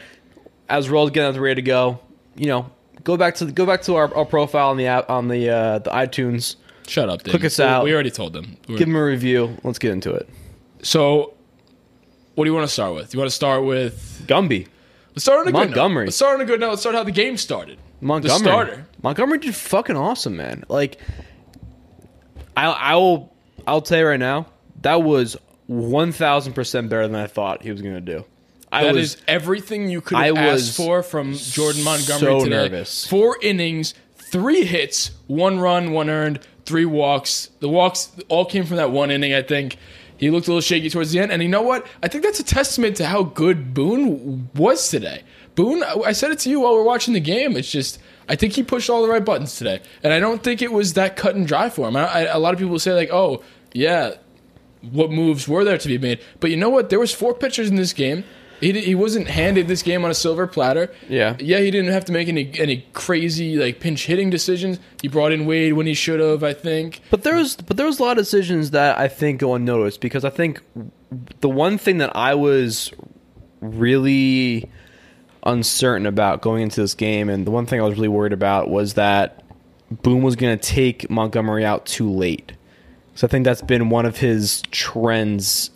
as 0.69 0.87
we're 0.87 0.97
all 0.97 1.09
getting 1.09 1.41
ready 1.41 1.63
to 1.63 1.65
go, 1.65 1.99
you 2.35 2.45
know, 2.45 2.69
go 3.03 3.17
back 3.17 3.33
to 3.37 3.45
go 3.45 3.65
back 3.65 3.81
to 3.81 3.95
our, 3.95 4.13
our 4.13 4.25
profile 4.25 4.69
on 4.69 4.77
the 4.77 4.85
app 4.85 5.09
on 5.09 5.29
the 5.29 5.49
uh, 5.49 5.79
the 5.79 5.89
iTunes. 5.89 6.57
Shut 6.87 7.09
up, 7.09 7.23
dude. 7.23 7.31
Click 7.31 7.45
us 7.45 7.59
out. 7.59 7.85
We 7.85 7.91
already 7.91 8.11
told 8.11 8.33
them. 8.33 8.55
We're- 8.67 8.77
Give 8.77 8.87
them 8.87 8.97
a 8.97 9.03
review. 9.03 9.57
Let's 9.63 9.79
get 9.79 9.93
into 9.93 10.13
it. 10.13 10.29
So, 10.83 11.33
what 12.39 12.45
do 12.45 12.51
you 12.51 12.55
want 12.55 12.65
to 12.69 12.71
start 12.73 12.95
with? 12.95 13.13
You 13.13 13.19
want 13.19 13.29
to 13.29 13.35
start 13.35 13.65
with? 13.65 14.23
Gumby, 14.25 14.65
Let's 15.09 15.23
start 15.25 15.39
on 15.41 15.47
a 15.49 15.51
good 15.51 15.57
note. 15.57 15.65
Montgomery. 15.65 16.05
Let's 16.05 16.15
start 16.15 16.35
on 16.35 16.41
a 16.41 16.45
good 16.45 16.61
note. 16.61 16.69
Let's 16.69 16.81
start 16.81 16.95
how 16.95 17.03
the 17.03 17.11
game 17.11 17.35
started. 17.35 17.77
Montgomery, 17.99 18.37
The 18.37 18.43
starter. 18.49 18.87
Montgomery 19.03 19.39
did 19.39 19.53
fucking 19.53 19.97
awesome, 19.97 20.37
man. 20.37 20.63
Like, 20.69 21.01
I 22.55 22.67
I 22.67 22.95
will 22.95 23.35
I'll 23.67 23.81
tell 23.81 23.99
you 23.99 24.05
right 24.07 24.17
now, 24.19 24.47
that 24.83 25.03
was 25.03 25.35
one 25.67 26.13
thousand 26.13 26.53
percent 26.53 26.89
better 26.89 27.07
than 27.09 27.15
I 27.19 27.27
thought 27.27 27.61
he 27.61 27.71
was 27.71 27.81
gonna 27.81 27.99
do. 27.99 28.23
I 28.71 28.85
That 28.85 28.93
was 28.95 29.15
is 29.15 29.21
everything 29.27 29.89
you 29.89 29.99
could 29.99 30.17
I 30.17 30.27
have 30.27 30.37
was 30.37 30.69
asked 30.69 30.77
for 30.77 31.03
from 31.03 31.33
Jordan 31.33 31.83
Montgomery 31.83 32.19
so 32.39 32.43
today. 32.45 32.55
nervous. 32.55 33.05
Four 33.05 33.37
innings, 33.41 33.95
three 34.15 34.63
hits, 34.63 35.11
one 35.27 35.59
run, 35.59 35.91
one 35.91 36.09
earned, 36.09 36.39
three 36.65 36.85
walks. 36.85 37.49
The 37.59 37.67
walks 37.67 38.13
all 38.29 38.45
came 38.45 38.65
from 38.65 38.77
that 38.77 38.91
one 38.91 39.11
inning, 39.11 39.33
I 39.33 39.41
think. 39.41 39.75
He 40.19 40.29
looked 40.29 40.47
a 40.47 40.51
little 40.51 40.61
shaky 40.61 40.89
towards 40.89 41.11
the 41.11 41.19
end, 41.19 41.31
and 41.31 41.41
you 41.41 41.49
know 41.49 41.61
what? 41.61 41.87
I 42.03 42.07
think 42.07 42.23
that's 42.23 42.39
a 42.39 42.43
testament 42.43 42.97
to 42.97 43.05
how 43.05 43.23
good 43.23 43.73
Boone 43.73 44.49
was 44.53 44.89
today. 44.89 45.23
Boone, 45.55 45.83
I 45.83 46.11
said 46.11 46.31
it 46.31 46.39
to 46.39 46.49
you 46.49 46.59
while 46.59 46.73
we 46.73 46.81
are 46.81 46.83
watching 46.83 47.13
the 47.13 47.19
game. 47.19 47.55
It's 47.55 47.71
just, 47.71 47.99
I 48.27 48.35
think 48.35 48.53
he 48.53 48.63
pushed 48.63 48.89
all 48.89 49.01
the 49.01 49.09
right 49.09 49.23
buttons 49.23 49.55
today, 49.55 49.81
and 50.03 50.13
I 50.13 50.19
don't 50.19 50.43
think 50.43 50.61
it 50.61 50.71
was 50.73 50.93
that 50.93 51.15
cut 51.15 51.35
and 51.35 51.47
dry 51.47 51.69
for 51.69 51.87
him. 51.87 51.95
I, 51.95 52.05
I, 52.05 52.19
a 52.21 52.37
lot 52.37 52.53
of 52.53 52.59
people 52.59 52.77
say 52.79 52.93
like, 52.93 53.09
"Oh, 53.11 53.43
yeah, 53.73 54.15
what 54.81 55.11
moves 55.11 55.47
were 55.47 55.63
there 55.63 55.77
to 55.77 55.87
be 55.87 55.97
made. 55.97 56.19
But 56.39 56.51
you 56.51 56.57
know 56.57 56.69
what? 56.69 56.89
There 56.89 56.99
was 56.99 57.13
four 57.13 57.33
pitchers 57.33 57.69
in 57.69 57.75
this 57.75 57.93
game. 57.93 58.23
He, 58.59 58.79
he 58.79 58.95
wasn't 58.95 59.27
handed 59.27 59.67
this 59.67 59.81
game 59.81 60.03
on 60.03 60.11
a 60.11 60.13
silver 60.13 60.47
platter. 60.47 60.91
Yeah. 61.07 61.35
yeah. 61.39 61.59
He 61.59 61.71
didn't 61.71 61.91
have 61.91 62.05
to 62.05 62.11
make 62.11 62.27
any 62.27 62.51
any 62.59 62.85
crazy 62.93 63.57
like 63.57 63.79
pinch 63.79 64.05
hitting 64.05 64.29
decisions. 64.29 64.79
He 65.01 65.07
brought 65.07 65.31
in 65.31 65.45
Wade 65.45 65.73
when 65.73 65.87
he 65.87 65.93
should 65.93 66.19
have. 66.19 66.43
I 66.43 66.53
think. 66.53 67.01
But 67.09 67.23
there 67.23 67.35
was 67.35 67.55
but 67.55 67.77
there 67.77 67.85
was 67.85 67.99
a 67.99 68.03
lot 68.03 68.17
of 68.17 68.25
decisions 68.25 68.71
that 68.71 68.97
I 68.97 69.07
think 69.07 69.41
go 69.41 69.55
unnoticed 69.55 70.01
because 70.01 70.25
I 70.25 70.29
think 70.29 70.61
the 71.41 71.49
one 71.49 71.77
thing 71.77 71.97
that 71.99 72.15
I 72.15 72.35
was 72.35 72.91
really 73.61 74.69
uncertain 75.45 76.05
about 76.05 76.41
going 76.41 76.63
into 76.63 76.81
this 76.81 76.93
game 76.93 77.29
and 77.29 77.47
the 77.47 77.51
one 77.51 77.65
thing 77.65 77.79
I 77.79 77.83
was 77.83 77.95
really 77.95 78.07
worried 78.09 78.33
about 78.33 78.69
was 78.69 78.95
that 78.95 79.43
Boone 79.89 80.21
was 80.21 80.35
going 80.35 80.57
to 80.57 80.63
take 80.63 81.09
Montgomery 81.09 81.65
out 81.65 81.85
too 81.85 82.11
late. 82.11 82.51
So 83.15 83.25
I 83.25 83.29
think 83.29 83.45
that's 83.45 83.61
been 83.61 83.89
one 83.89 84.05
of 84.05 84.17
his 84.17 84.61
trends 84.71 85.71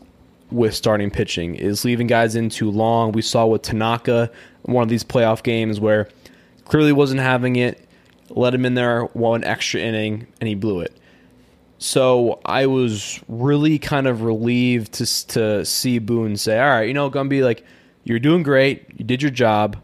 with 0.54 0.74
starting 0.76 1.10
pitching 1.10 1.56
is 1.56 1.84
leaving 1.84 2.08
guys 2.08 2.36
in 2.36 2.50
too 2.50 2.70
long. 2.70 3.12
We 3.12 3.22
saw 3.22 3.46
with 3.46 3.64
Tanaka 3.64 4.32
one 4.62 4.84
of 4.84 4.90
these 4.90 5.04
playoff 5.04 5.44
games 5.44 5.80
where 5.80 6.08
clearly 6.66 6.94
wasn't 6.94 7.22
having 7.22 7.56
it, 7.56 7.86
let 8.30 8.54
him 8.54 8.66
in 8.66 8.76
there 8.76 9.04
one 9.14 9.44
extra 9.44 9.82
inning 9.82 10.28
and 10.40 10.48
he 10.48 10.56
blew 10.56 10.80
it. 10.80 10.96
So 11.80 12.40
I 12.46 12.68
was 12.68 13.20
really 13.28 13.78
kind 13.78 14.08
of 14.08 14.22
relieved 14.22 14.94
to 14.94 15.28
to 15.28 15.66
see 15.66 16.00
Boone 16.00 16.38
say, 16.38 16.58
"All 16.58 16.70
right, 16.70 16.88
you 16.88 16.94
know, 16.94 17.10
Gumby, 17.10 17.44
like 17.44 17.66
you're 18.06 18.20
doing 18.20 18.44
great. 18.44 18.86
You 18.96 19.04
did 19.04 19.22
your 19.22 19.32
job, 19.32 19.76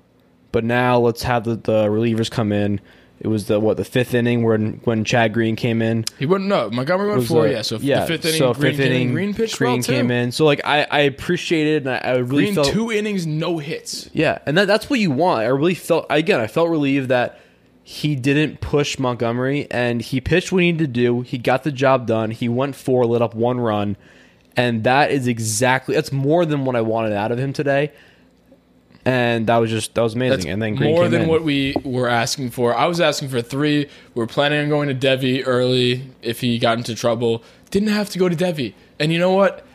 but 0.54 0.64
now 0.64 0.98
let's 0.98 1.24
have 1.24 1.44
the, 1.44 1.56
the 1.56 1.88
relievers 1.88 2.32
come 2.32 2.54
in." 2.54 2.80
It 3.22 3.28
was 3.28 3.48
the 3.48 3.60
what 3.60 3.76
the 3.76 3.84
fifth 3.84 4.14
inning 4.14 4.44
when 4.44 4.80
when 4.86 5.04
Chad 5.04 5.34
Green 5.34 5.56
came 5.58 5.82
in. 5.82 6.06
He 6.18 6.26
wouldn't 6.26 6.50
know. 6.50 6.70
Montgomery 6.70 7.10
went 7.10 7.28
four. 7.28 7.48
yeah. 7.48 7.62
So 7.62 7.78
the 7.78 8.06
fifth 8.08 8.26
inning, 8.26 8.38
so 8.38 8.54
Green, 8.54 8.76
fifth 8.76 8.86
came 8.88 9.08
in, 9.10 9.14
Green 9.14 9.34
pitched 9.34 9.58
Green 9.58 9.74
well 9.74 9.82
too. 9.84 9.92
came 9.92 10.10
in. 10.12 10.32
So 10.32 10.46
like 10.46 10.62
I 10.64 10.88
I 10.90 11.00
appreciated 11.02 11.86
and 11.86 11.96
I, 11.96 11.98
I 11.98 12.16
really 12.18 12.46
Green 12.46 12.56
felt 12.56 12.68
two 12.68 12.92
innings, 12.92 13.28
no 13.28 13.58
hits. 13.58 14.10
yeah, 14.14 14.40
and 14.46 14.58
that, 14.58 14.68
that's 14.68 14.90
what 14.90 15.00
you 15.02 15.12
want. 15.12 15.42
I 15.42 15.48
really 15.48 15.76
felt 15.76 16.06
again. 16.10 16.40
I 16.40 16.48
felt 16.48 16.70
relieved 16.70 17.10
that 17.10 17.40
he 17.84 18.16
didn't 18.16 18.62
push 18.62 18.98
Montgomery, 19.00 19.68
and 19.72 20.02
he 20.02 20.22
pitched 20.22 20.52
what 20.52 20.62
he 20.64 20.72
needed 20.72 20.94
to 20.94 21.02
do. 21.02 21.22
He 21.22 21.38
got 21.38 21.64
the 21.64 21.72
job 21.72 22.08
done. 22.08 22.32
He 22.32 22.48
went 22.48 22.76
four, 22.76 23.06
lit 23.06 23.22
up 23.22 23.34
one 23.36 23.60
run, 23.60 23.98
and 24.56 24.86
that 24.86 25.12
is 25.12 25.28
exactly 25.28 25.96
that's 25.96 26.12
more 26.14 26.46
than 26.46 26.64
what 26.64 26.76
I 26.78 26.82
wanted 26.82 27.12
out 27.14 27.32
of 27.34 27.38
him 27.40 27.52
today. 27.52 27.92
And 29.10 29.48
that 29.48 29.58
was 29.58 29.72
just 29.72 29.96
that 29.96 30.02
was 30.02 30.14
amazing. 30.14 30.38
That's 30.38 30.46
and 30.46 30.62
then 30.62 30.76
Green 30.76 30.94
more 30.94 31.08
than 31.08 31.24
in. 31.24 31.28
what 31.28 31.44
we 31.44 31.76
were 31.84 32.08
asking 32.08 32.52
for. 32.52 32.76
I 32.76 32.86
was 32.86 33.02
asking 33.02 33.30
for 33.30 33.42
three. 33.42 33.90
We 34.14 34.20
were 34.20 34.28
planning 34.28 34.60
on 34.62 34.70
going 34.70 34.88
to 34.88 34.96
Deivi 35.08 35.44
early 35.46 36.04
if 36.22 36.42
he 36.42 36.60
got 36.60 36.78
into 36.78 36.94
trouble. 36.94 37.44
Didn't 37.72 37.90
have 37.90 38.10
to 38.12 38.20
go 38.20 38.30
to 38.30 38.36
Deivi. 38.36 38.74
And 39.00 39.12
you 39.12 39.18
know 39.18 39.32
what? 39.32 39.66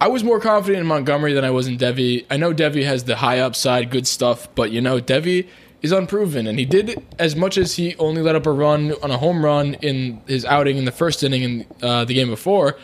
I 0.00 0.08
was 0.08 0.24
more 0.24 0.40
confident 0.40 0.80
in 0.80 0.86
Montgomery 0.86 1.34
than 1.34 1.44
I 1.44 1.50
was 1.50 1.68
in 1.68 1.76
Deivi. 1.76 2.24
I 2.30 2.36
know 2.36 2.54
Deivi 2.54 2.84
has 2.84 3.04
the 3.04 3.16
high 3.16 3.38
upside, 3.38 3.90
good 3.90 4.06
stuff, 4.06 4.48
but 4.54 4.70
you 4.72 4.80
know 4.80 4.98
Deivi 4.98 5.46
is 5.82 5.92
unproven, 5.92 6.46
and 6.46 6.58
he 6.58 6.64
did 6.64 7.00
as 7.18 7.36
much 7.36 7.56
as 7.58 7.76
he 7.76 7.94
only 7.96 8.22
let 8.22 8.34
up 8.34 8.46
a 8.46 8.52
run 8.52 8.92
on 9.02 9.10
a 9.10 9.18
home 9.18 9.44
run 9.44 9.74
in 9.74 10.20
his 10.26 10.44
outing 10.44 10.78
in 10.78 10.84
the 10.84 10.92
first 10.92 11.22
inning 11.22 11.42
in 11.42 11.66
uh, 11.82 12.04
the 12.04 12.14
game 12.14 12.28
before. 12.28 12.76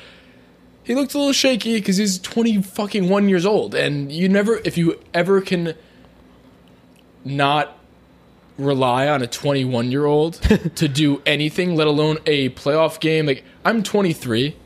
he 0.84 0.94
looked 0.94 1.14
a 1.14 1.18
little 1.18 1.32
shaky 1.32 1.74
because 1.74 1.96
he's 1.96 2.18
twenty 2.18 2.62
fucking 2.62 3.08
one 3.08 3.28
years 3.28 3.44
old, 3.44 3.74
and 3.74 4.12
you 4.12 4.28
never, 4.28 4.60
if 4.64 4.78
you 4.78 5.00
ever 5.12 5.40
can, 5.40 5.74
not 7.26 7.78
rely 8.58 9.06
on 9.08 9.20
a 9.22 9.26
twenty 9.26 9.64
one 9.64 9.90
year 9.90 10.06
old 10.06 10.34
to 10.76 10.88
do 10.88 11.20
anything, 11.26 11.76
let 11.76 11.86
alone 11.86 12.18
a 12.26 12.50
playoff 12.50 13.00
game. 13.00 13.26
Like 13.26 13.44
I'm 13.64 13.82
twenty 13.82 14.12
three. 14.12 14.56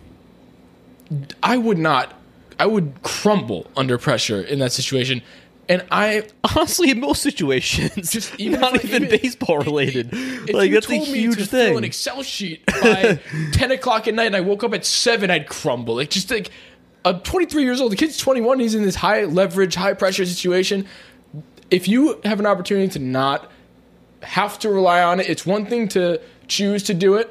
I 1.42 1.56
would 1.56 1.78
not. 1.78 2.14
I 2.58 2.66
would 2.66 3.02
crumble 3.02 3.70
under 3.76 3.96
pressure 3.98 4.40
in 4.42 4.58
that 4.58 4.70
situation, 4.72 5.22
and 5.68 5.84
I 5.90 6.28
Honestly, 6.56 6.90
in 6.90 7.00
most 7.00 7.22
situations, 7.22 8.12
Just 8.12 8.34
even 8.38 8.60
not 8.60 8.84
even 8.84 9.04
even- 9.04 9.20
baseball 9.20 9.58
related. 9.58 10.12
Like 10.52 10.68
you 10.70 10.74
that's 10.74 10.90
a 10.90 10.96
huge 10.96 11.46
thing. 11.46 11.76
an 11.78 11.84
Excel 11.84 12.22
sheet 12.22 12.64
by 12.66 13.18
ten 13.52 13.70
o'clock 13.72 14.06
at 14.08 14.14
night, 14.14 14.26
and 14.26 14.36
I 14.36 14.40
woke 14.40 14.62
up 14.64 14.74
at 14.74 14.84
seven, 14.84 15.30
I'd 15.30 15.48
crumble. 15.48 15.96
Like 15.96 16.10
just 16.10 16.30
like 16.30 16.50
a 17.04 17.14
23 17.14 17.62
years 17.62 17.80
old, 17.80 17.92
the 17.92 17.96
kid's 17.96 18.18
21. 18.18 18.58
He's 18.60 18.74
in 18.74 18.82
this 18.82 18.94
high 18.96 19.24
leverage, 19.24 19.74
high 19.74 19.94
pressure 19.94 20.26
situation. 20.26 20.86
If 21.70 21.88
you 21.88 22.20
have 22.24 22.40
an 22.40 22.46
opportunity 22.46 22.88
to 22.88 22.98
not 22.98 23.50
have 24.22 24.58
to 24.60 24.68
rely 24.68 25.02
on 25.02 25.20
it, 25.20 25.28
it's 25.28 25.46
one 25.46 25.66
thing 25.66 25.88
to 25.88 26.20
choose 26.48 26.82
to 26.84 26.94
do 26.94 27.14
it. 27.14 27.30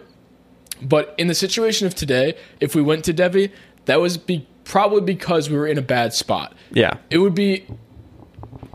But 0.81 1.13
in 1.17 1.27
the 1.27 1.35
situation 1.35 1.87
of 1.87 1.93
today, 1.95 2.35
if 2.59 2.73
we 2.73 2.81
went 2.81 3.03
to 3.05 3.13
Deivi, 3.13 3.51
that 3.85 3.99
was 3.99 4.17
be, 4.17 4.47
probably 4.63 5.01
because 5.01 5.49
we 5.49 5.57
were 5.57 5.67
in 5.67 5.77
a 5.77 5.81
bad 5.81 6.13
spot. 6.13 6.55
yeah, 6.71 6.97
It 7.09 7.17
would 7.17 7.35
be 7.35 7.65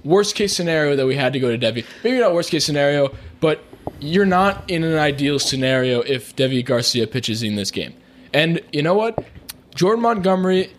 worst 0.02 0.34
case 0.34 0.54
scenario 0.54 0.96
that 0.96 1.06
we 1.06 1.16
had 1.16 1.32
to 1.32 1.40
go 1.40 1.56
to 1.56 1.58
Deivi. 1.58 1.84
Maybe 2.02 2.18
not 2.18 2.34
worst 2.34 2.50
case 2.50 2.64
scenario, 2.64 3.14
but 3.40 3.64
you're 4.00 4.26
not 4.26 4.68
in 4.68 4.84
an 4.84 4.98
ideal 4.98 5.38
scenario 5.38 6.00
if 6.02 6.36
Deivi 6.36 6.64
Garcia 6.64 7.06
pitches 7.06 7.42
in 7.42 7.56
this 7.56 7.70
game. 7.70 7.94
And 8.34 8.60
you 8.72 8.82
know 8.82 8.94
what? 8.94 9.24
Jordan 9.74 10.02
Montgomery 10.02 10.72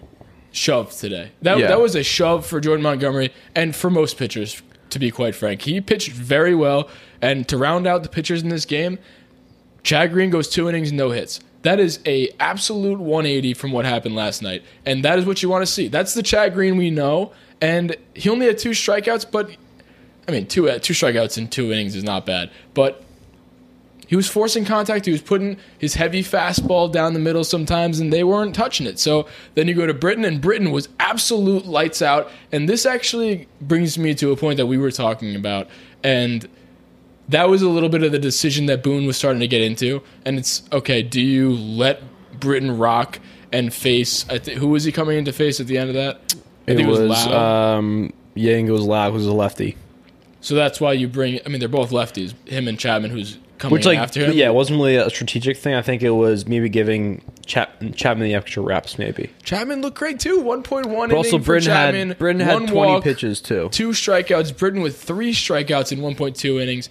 shoved 0.52 0.98
today. 1.00 1.32
That 1.42 1.58
Yeah. 1.58 1.68
that 1.68 1.82
was 1.82 1.96
a 1.96 2.04
shove 2.04 2.46
for 2.46 2.60
Jordan 2.60 2.84
Montgomery 2.84 3.32
and 3.56 3.76
for 3.76 3.90
most 3.90 4.18
pitchers, 4.18 4.62
to 4.90 5.00
be 5.00 5.12
quite 5.12 5.36
frank. 5.36 5.62
He 5.62 5.82
pitched 5.82 6.12
very 6.12 6.56
well, 6.56 6.90
and 7.22 7.48
to 7.48 7.58
round 7.58 7.88
out 7.88 8.04
the 8.04 8.10
pitchers 8.10 8.42
in 8.42 8.50
this 8.50 8.66
game, 8.66 9.00
Chad 9.84 10.12
Green 10.12 10.30
goes 10.30 10.48
two 10.50 10.68
innings, 10.68 10.92
no 10.92 11.12
hits. 11.12 11.40
That 11.62 11.80
is 11.80 12.00
a 12.06 12.30
absolute 12.40 13.00
180 13.00 13.54
from 13.56 13.72
what 13.72 13.86
happened 13.86 14.16
last 14.16 14.42
night, 14.42 14.64
and 14.86 15.04
that 15.04 15.18
is 15.20 15.26
what 15.26 15.42
you 15.42 15.50
want 15.50 15.64
to 15.64 15.72
see. 15.72 15.88
That's 15.88 16.14
the 16.14 16.24
Chad 16.24 16.54
Green 16.54 16.78
we 16.78 16.92
know, 16.92 17.34
and 17.62 17.96
he 18.14 18.30
only 18.30 18.46
had 18.46 18.58
two 18.58 18.72
strikeouts, 18.72 19.30
but 19.32 19.50
I 20.28 20.32
mean, 20.32 20.48
two 20.48 20.70
uh, 20.70 20.80
two 20.80 20.94
strikeouts 20.94 21.38
in 21.38 21.48
two 21.48 21.72
innings 21.72 21.96
is 21.96 22.04
not 22.04 22.26
bad. 22.26 22.52
But 22.74 23.05
he 24.08 24.16
was 24.16 24.28
forcing 24.30 24.66
contact. 24.66 25.06
He 25.06 25.12
was 25.12 25.22
putting 25.22 25.58
his 25.78 25.96
heavy 25.96 26.22
fastball 26.24 26.92
down 26.92 27.14
the 27.14 27.20
middle 27.20 27.44
sometimes, 27.44 28.00
and 28.00 28.12
they 28.14 28.24
weren't 28.24 28.54
touching 28.56 28.86
it. 28.86 29.00
So 29.00 29.28
then 29.56 29.68
you 29.68 29.74
go 29.74 29.86
to 29.88 29.94
Britton, 29.94 30.26
and 30.26 30.40
Britton 30.42 30.72
was 30.72 30.90
absolute 31.00 31.66
lights 31.66 32.02
out. 32.02 32.30
And 32.52 32.68
this 32.70 32.86
actually 32.86 33.48
brings 33.62 33.98
me 33.98 34.14
to 34.16 34.32
a 34.32 34.36
point 34.38 34.58
that 34.58 34.68
we 34.68 34.78
were 34.78 34.92
talking 34.92 35.36
about, 35.36 35.68
and 36.04 36.48
that 37.30 37.50
was 37.50 37.62
a 37.64 37.70
little 37.70 37.90
bit 37.90 38.04
of 38.04 38.12
the 38.12 38.20
decision 38.20 38.68
that 38.68 38.84
Boone 38.84 39.08
was 39.08 39.18
starting 39.18 39.40
to 39.40 39.48
get 39.48 39.62
into. 39.62 40.04
And 40.26 40.38
it's 40.38 40.62
okay. 40.72 41.02
Do 41.02 41.20
you 41.22 41.54
let 41.54 42.02
Britton 42.40 42.78
rock 42.78 43.20
and 43.52 43.74
face? 43.74 44.28
I 44.30 44.38
th- 44.38 44.58
who 44.60 44.68
was 44.68 44.84
he 44.84 44.92
coming 44.92 45.18
in 45.18 45.26
to 45.26 45.32
face 45.34 45.60
at 45.60 45.66
the 45.68 45.78
end 45.80 45.90
of 45.90 45.96
that? 45.96 46.36
I 46.68 46.72
it 46.72 46.86
was, 46.86 47.00
Lau. 47.00 47.78
um, 47.78 48.14
Yang 48.36 48.68
was 48.72 48.82
loud, 48.82 49.14
who's 49.14 49.26
a 49.26 49.34
lefty. 49.34 49.78
so 50.42 50.54
that's 50.56 50.80
why 50.82 50.94
you 50.94 51.08
bring. 51.08 51.40
I 51.46 51.50
mean, 51.50 51.60
they're 51.60 51.68
both 51.70 51.90
lefties. 51.92 52.34
Him 52.48 52.68
and 52.68 52.78
Chapman, 52.80 53.10
who's 53.12 53.38
coming 53.58 53.74
Which 53.74 53.86
like 53.86 53.98
after 53.98 54.26
him. 54.26 54.34
yeah, 54.34 54.48
it 54.50 54.54
wasn't 54.54 54.78
really 54.78 54.96
a 54.98 55.10
strategic 55.10 55.58
thing. 55.58 55.74
I 55.76 55.82
think 55.82 56.04
it 56.04 56.10
was 56.12 56.46
maybe 56.48 56.70
giving 56.70 57.22
Chap- 57.46 57.74
Chapman 57.96 58.28
the 58.28 58.36
extra 58.36 58.62
reps, 58.64 58.98
maybe. 58.98 59.30
Chapman 59.44 59.82
looked 59.82 59.98
great 59.98 60.20
too. 60.20 60.40
One 60.42 60.64
point 60.64 60.88
one. 60.88 61.12
Also, 61.12 61.38
Britton 61.38 61.68
Chapman, 61.68 62.08
had 62.10 62.18
Britton 62.20 62.42
had 62.42 62.54
one 62.54 62.68
twenty 62.68 62.92
walk, 62.94 63.04
pitches 63.04 63.42
too. 63.42 63.70
two 63.72 63.90
strikeouts. 63.90 64.58
Britton 64.58 64.82
with 64.82 65.02
three 65.02 65.32
strikeouts 65.34 65.92
in 65.92 66.02
one 66.02 66.16
point 66.16 66.36
two 66.36 66.60
innings. 66.60 66.90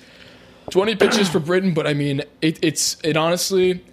Twenty 0.71 0.97
pitches 0.97 1.29
for 1.29 1.41
Britton, 1.41 1.75
but 1.75 1.87
I 1.87 1.93
mean, 1.95 2.23
it, 2.41 2.59
it's 2.65 2.97
it 3.05 3.17
honestly 3.19 3.85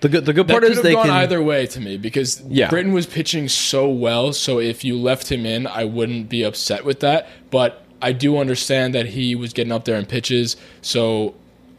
The 0.00 0.08
good 0.08 0.24
the 0.26 0.32
good 0.32 0.48
part 0.48 0.62
could 0.62 0.72
is 0.72 0.78
have 0.78 0.84
they 0.84 0.92
gone 0.94 1.06
can 1.06 1.14
either 1.14 1.40
way 1.42 1.66
to 1.68 1.80
me 1.80 1.96
because 1.96 2.42
Yeah. 2.48 2.68
Britton 2.68 2.92
was 2.92 3.06
pitching 3.06 3.48
so 3.48 3.88
well. 3.88 4.32
So 4.32 4.58
if 4.58 4.84
you 4.84 4.98
left 4.98 5.30
him 5.30 5.46
in, 5.46 5.66
I 5.68 5.84
wouldn't 5.84 6.28
be 6.28 6.42
upset 6.42 6.84
with 6.84 7.00
that. 7.00 7.28
But 7.50 7.82
I 8.02 8.12
do 8.12 8.38
understand 8.38 8.94
that 8.94 9.06
he 9.06 9.34
was 9.34 9.52
getting 9.52 9.72
up 9.72 9.84
there 9.84 9.96
in 9.96 10.06
pitches. 10.06 10.56
So 10.82 11.34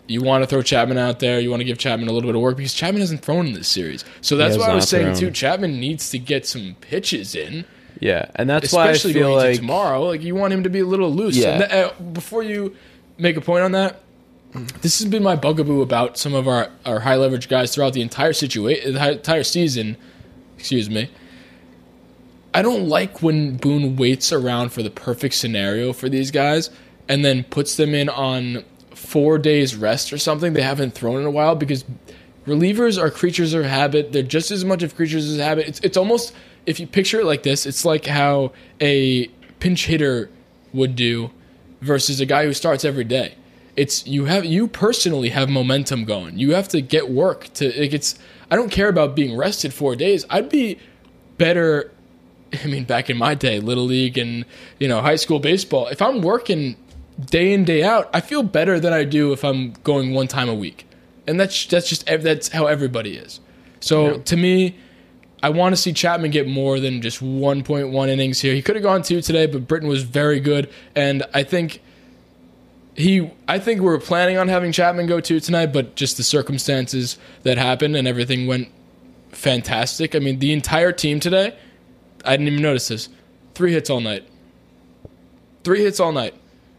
you 0.08 0.22
want 0.22 0.44
to 0.44 0.48
throw 0.48 0.62
Chapman 0.62 0.98
out 0.98 1.20
there. 1.20 1.40
You 1.40 1.50
want 1.50 1.60
to 1.62 1.66
give 1.66 1.78
Chapman 1.78 2.08
a 2.08 2.12
little 2.12 2.28
bit 2.28 2.36
of 2.36 2.42
work 2.42 2.58
because 2.58 2.74
Chapman 2.74 3.02
hasn't 3.02 3.22
thrown 3.22 3.48
in 3.48 3.54
this 3.54 3.68
series. 3.68 4.04
So 4.22 4.38
that's 4.38 4.58
what 4.58 4.70
I 4.70 4.76
was 4.76 4.88
saying 4.90 5.08
thrown. 5.16 5.16
too. 5.16 5.32
Chapman 5.32 5.80
needs 5.80 6.10
to 6.12 6.20
get 6.20 6.46
some 6.46 6.76
pitches 6.82 7.36
in 7.36 7.66
yeah, 8.00 8.30
and 8.36 8.50
that's 8.50 8.72
why 8.72 8.88
I 8.88 8.92
especially 8.92 9.14
feel 9.14 9.30
going 9.30 9.36
like 9.38 9.54
to 9.56 9.60
tomorrow. 9.62 10.04
Like 10.04 10.22
you 10.22 10.36
want 10.36 10.54
him 10.54 10.64
to 10.64 10.70
be 10.70 10.80
a 10.80 10.86
little 10.86 11.12
loose. 11.12 11.36
Yeah. 11.36 11.58
That- 11.58 11.72
uh, 11.72 12.00
before 12.14 12.44
you 12.44 12.76
make 13.18 13.38
a 13.38 13.42
point 13.42 13.64
on 13.64 13.72
that, 13.72 14.02
this 14.82 15.00
has 15.00 15.08
been 15.10 15.24
my 15.24 15.36
bugaboo 15.36 15.82
about 15.82 16.18
some 16.18 16.34
of 16.34 16.48
our, 16.48 16.70
our 16.86 17.00
high 17.02 17.16
leverage 17.16 17.50
guys 17.50 17.74
throughout 17.74 17.94
the 17.94 18.02
entire 18.02 18.34
situation, 18.34 18.94
the 18.94 19.12
entire 19.14 19.44
season. 19.44 19.98
Excuse 20.58 20.90
me. 20.90 21.10
I 22.58 22.64
don't 22.64 22.90
like 22.90 23.22
when 23.22 23.56
Boone 23.58 23.98
waits 23.98 24.34
around 24.34 24.70
for 24.70 24.82
the 24.82 24.90
perfect 24.90 25.36
scenario 25.36 25.94
for 25.94 26.10
these 26.10 26.32
guys 26.32 26.72
and 27.08 27.24
then 27.24 27.44
puts 27.44 27.76
them 27.76 27.94
in 27.94 28.10
on 28.10 28.66
four 28.96 29.38
days 29.38 29.76
rest 29.76 30.12
or 30.12 30.18
something 30.18 30.54
they 30.54 30.64
haven't 30.64 30.96
thrown 30.96 31.22
in 31.22 31.28
a 31.28 31.30
while 31.30 31.54
because 31.54 31.86
relievers 32.48 33.00
are 33.00 33.12
creatures 33.12 33.54
of 33.54 33.64
habit. 33.64 34.12
They're 34.12 34.24
just 34.24 34.50
as 34.50 34.66
much 34.66 34.82
of 34.82 34.96
creatures 34.96 35.32
of 35.32 35.40
habit. 35.40 35.68
It's, 35.68 35.80
it's 35.82 35.98
almost, 35.98 36.34
if 36.66 36.80
you 36.80 36.88
picture 36.88 37.20
it 37.20 37.26
like 37.26 37.44
this, 37.44 37.68
it's 37.68 37.86
like 37.86 38.08
how 38.08 38.54
a 38.82 39.28
pinch 39.60 39.86
hitter 39.86 40.32
would 40.74 40.96
do 40.96 41.30
versus 41.82 42.20
a 42.20 42.26
guy 42.26 42.44
who 42.44 42.54
starts 42.54 42.84
every 42.84 43.04
day. 43.04 43.36
It's 43.76 44.08
you 44.08 44.26
have 44.26 44.46
you 44.46 44.68
personally 44.68 45.30
have 45.30 45.48
momentum 45.48 46.06
going. 46.06 46.40
You 46.40 46.56
have 46.56 46.70
to 46.70 46.82
get 46.82 47.12
work 47.12 47.54
to 47.54 47.66
like 47.80 47.94
it's 47.94 48.18
I 48.50 48.56
don't 48.56 48.72
care 48.72 48.90
about 48.90 49.16
being 49.16 49.38
rested 49.38 49.76
4 49.76 49.96
days. 49.96 50.26
I'd 50.32 50.50
be 50.50 50.80
better 51.38 51.92
I 52.64 52.68
mean 52.68 52.84
back 52.84 53.10
in 53.10 53.18
my 53.18 53.36
day 53.36 53.60
little 53.60 53.86
league 53.86 54.18
and 54.18 54.46
you 54.80 54.88
know 54.88 55.02
high 55.02 55.16
school 55.16 55.40
baseball. 55.40 55.88
If 55.88 56.02
I'm 56.02 56.22
working 56.22 56.76
day 57.20 57.54
in 57.54 57.66
day 57.66 57.84
out, 57.84 58.10
I 58.14 58.22
feel 58.22 58.44
better 58.44 58.80
than 58.80 58.94
I 58.94 59.04
do 59.04 59.34
if 59.34 59.44
I'm 59.44 59.74
going 59.84 60.14
one 60.14 60.28
time 60.28 60.50
a 60.50 60.56
week. 60.56 60.86
And 61.28 61.40
that's 61.40 61.66
that's 61.66 61.90
just 61.90 62.06
that's 62.06 62.50
how 62.50 62.68
everybody 62.68 63.18
is. 63.18 63.40
So 63.80 64.20
to 64.20 64.38
me, 64.38 64.76
I 65.44 65.50
want 65.50 65.76
to 65.76 65.82
see 65.82 65.94
Chapman 65.94 66.32
get 66.32 66.48
more 66.48 66.80
than 66.80 67.02
just 67.02 67.22
1.1 67.22 68.10
innings 68.10 68.40
here. 68.40 68.54
He 68.54 68.62
could 68.62 68.76
have 68.76 68.84
gone 68.84 69.04
two 69.04 69.22
today, 69.22 69.46
but 69.46 69.68
Britton 69.68 69.88
was 69.88 70.04
very 70.04 70.40
good, 70.40 70.70
and 70.96 71.24
I 71.34 71.44
think 71.44 71.82
he. 72.96 73.32
I 73.48 73.60
think 73.60 73.82
we 73.82 73.88
were 73.88 74.00
planning 74.00 74.38
on 74.38 74.48
having 74.48 74.72
Chapman 74.72 75.06
go 75.06 75.20
two 75.20 75.40
tonight, 75.40 75.68
but 75.68 75.96
just 75.96 76.18
the 76.18 76.24
circumstances 76.24 77.18
that 77.44 77.58
happened 77.58 77.96
and 77.96 78.08
everything 78.08 78.48
went 78.48 78.70
fantastic. 79.32 80.16
I 80.16 80.20
mean, 80.20 80.40
the 80.40 80.54
entire 80.54 80.92
team 80.92 81.20
today. 81.20 81.58
I 82.26 82.32
didn't 82.32 82.48
even 82.48 82.62
notice 82.62 82.88
this. 82.88 83.10
Three 83.56 83.74
hits 83.74 83.90
all 83.90 84.02
night. 84.02 84.28
Three 85.64 85.84
hits 85.84 86.00
all 86.00 86.12
night, 86.12 86.34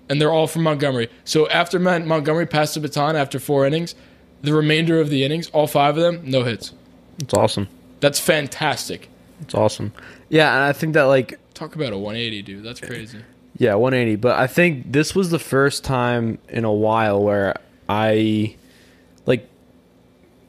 and 0.09 0.21
they're 0.21 0.33
all 0.33 0.47
from 0.47 0.63
Montgomery. 0.63 1.09
So 1.25 1.49
after 1.49 1.79
Mon- 1.79 2.07
Montgomery 2.07 2.47
passed 2.47 2.75
the 2.75 2.81
baton 2.81 3.17
after 3.17 3.39
four 3.39 3.67
innings, 3.67 3.95
the 4.43 4.55
remainder 4.55 5.01
of 5.01 5.11
the 5.11 5.25
innings, 5.25 5.49
all 5.51 5.67
five 5.67 5.97
of 5.97 6.03
them, 6.03 6.23
no 6.25 6.45
hits. 6.45 6.73
it's 7.21 7.35
awesome. 7.35 7.69
That's 8.01 8.21
fantastic. 8.21 9.09
It's 9.41 9.55
awesome. 9.55 9.93
Yeah, 10.29 10.53
and 10.55 10.65
I 10.65 10.73
think 10.73 10.95
that 10.95 11.05
like 11.05 11.39
Talk 11.55 11.75
about 11.75 11.93
a 11.93 11.99
180, 11.99 12.43
dude. 12.43 12.63
That's 12.65 12.81
crazy. 12.81 13.19
Yeah, 13.61 13.75
180. 13.75 14.15
But 14.15 14.39
I 14.39 14.47
think 14.47 14.93
this 14.93 15.17
was 15.17 15.31
the 15.31 15.39
first 15.41 15.83
time 15.83 16.39
in 16.49 16.65
a 16.65 16.73
while 16.73 17.21
where 17.21 17.57
I 17.89 18.55
like 19.27 19.49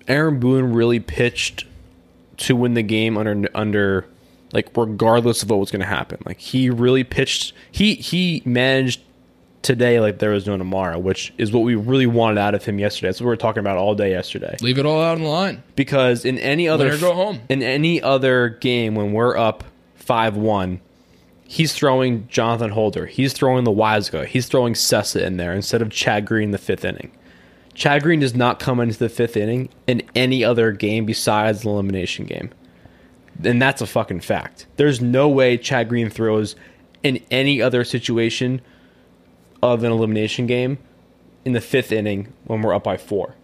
Aaron 0.07 0.39
Boone 0.39 0.73
really 0.73 0.99
pitched 0.99 1.65
to 2.37 2.55
win 2.55 2.75
the 2.75 2.83
game 2.83 3.17
under 3.17 3.49
under 3.55 4.05
like 4.51 4.69
regardless 4.75 5.43
of 5.43 5.49
what 5.49 5.59
was 5.59 5.71
going 5.71 5.81
to 5.81 5.85
happen. 5.87 6.17
Like 6.25 6.39
he 6.39 6.69
really 6.69 7.03
pitched 7.03 7.53
he 7.71 7.95
he 7.95 8.41
managed 8.45 9.01
today 9.61 9.99
like 9.99 10.19
there 10.19 10.31
was 10.31 10.47
no 10.47 10.57
tomorrow, 10.57 10.97
which 10.97 11.33
is 11.37 11.51
what 11.51 11.61
we 11.63 11.75
really 11.75 12.07
wanted 12.07 12.39
out 12.39 12.55
of 12.55 12.63
him 12.63 12.79
yesterday. 12.79 13.09
That's 13.09 13.19
what 13.19 13.25
we 13.25 13.31
were 13.31 13.35
talking 13.37 13.59
about 13.59 13.77
all 13.77 13.93
day 13.93 14.09
yesterday 14.11 14.55
Leave 14.61 14.77
it 14.79 14.85
all 14.85 15.01
out 15.01 15.15
on 15.17 15.21
the 15.23 15.27
line. 15.27 15.63
because 15.75 16.23
in 16.23 16.37
any 16.37 16.67
other 16.69 16.97
go 16.97 17.13
home. 17.13 17.41
in 17.49 17.61
any 17.61 18.01
other 18.01 18.49
game 18.49 18.95
when 18.95 19.11
we're 19.11 19.35
up 19.37 19.65
5-1 20.03 20.79
he's 21.43 21.73
throwing 21.73 22.27
Jonathan 22.29 22.71
Holder 22.71 23.05
he's 23.05 23.33
throwing 23.33 23.63
the 23.65 23.71
wise 23.71 24.09
guy 24.09 24.25
he's 24.25 24.47
throwing 24.47 24.73
Cessa 24.73 25.21
in 25.21 25.37
there 25.37 25.53
instead 25.53 25.81
of 25.81 25.91
Chad 25.91 26.25
Green 26.25 26.45
in 26.45 26.51
the 26.51 26.57
5th 26.57 26.85
inning 26.85 27.11
Chad 27.73 28.01
Green 28.03 28.19
does 28.21 28.35
not 28.35 28.59
come 28.59 28.79
into 28.79 28.97
the 28.97 29.09
5th 29.09 29.35
inning 29.37 29.69
in 29.87 30.01
any 30.15 30.43
other 30.43 30.71
game 30.71 31.05
besides 31.05 31.61
the 31.63 31.69
elimination 31.69 32.25
game 32.25 32.49
and 33.43 33.61
that's 33.61 33.81
a 33.81 33.87
fucking 33.87 34.19
fact 34.19 34.65
there's 34.77 34.99
no 35.01 35.27
way 35.29 35.57
Chad 35.57 35.89
Green 35.89 36.09
throws 36.09 36.55
in 37.03 37.21
any 37.31 37.61
other 37.61 37.83
situation 37.83 38.61
of 39.61 39.83
an 39.83 39.91
elimination 39.91 40.47
game 40.47 40.77
in 41.45 41.53
the 41.53 41.59
5th 41.59 41.91
inning 41.91 42.31
when 42.45 42.61
we're 42.61 42.73
up 42.73 42.83
by 42.83 42.97
4 42.97 43.35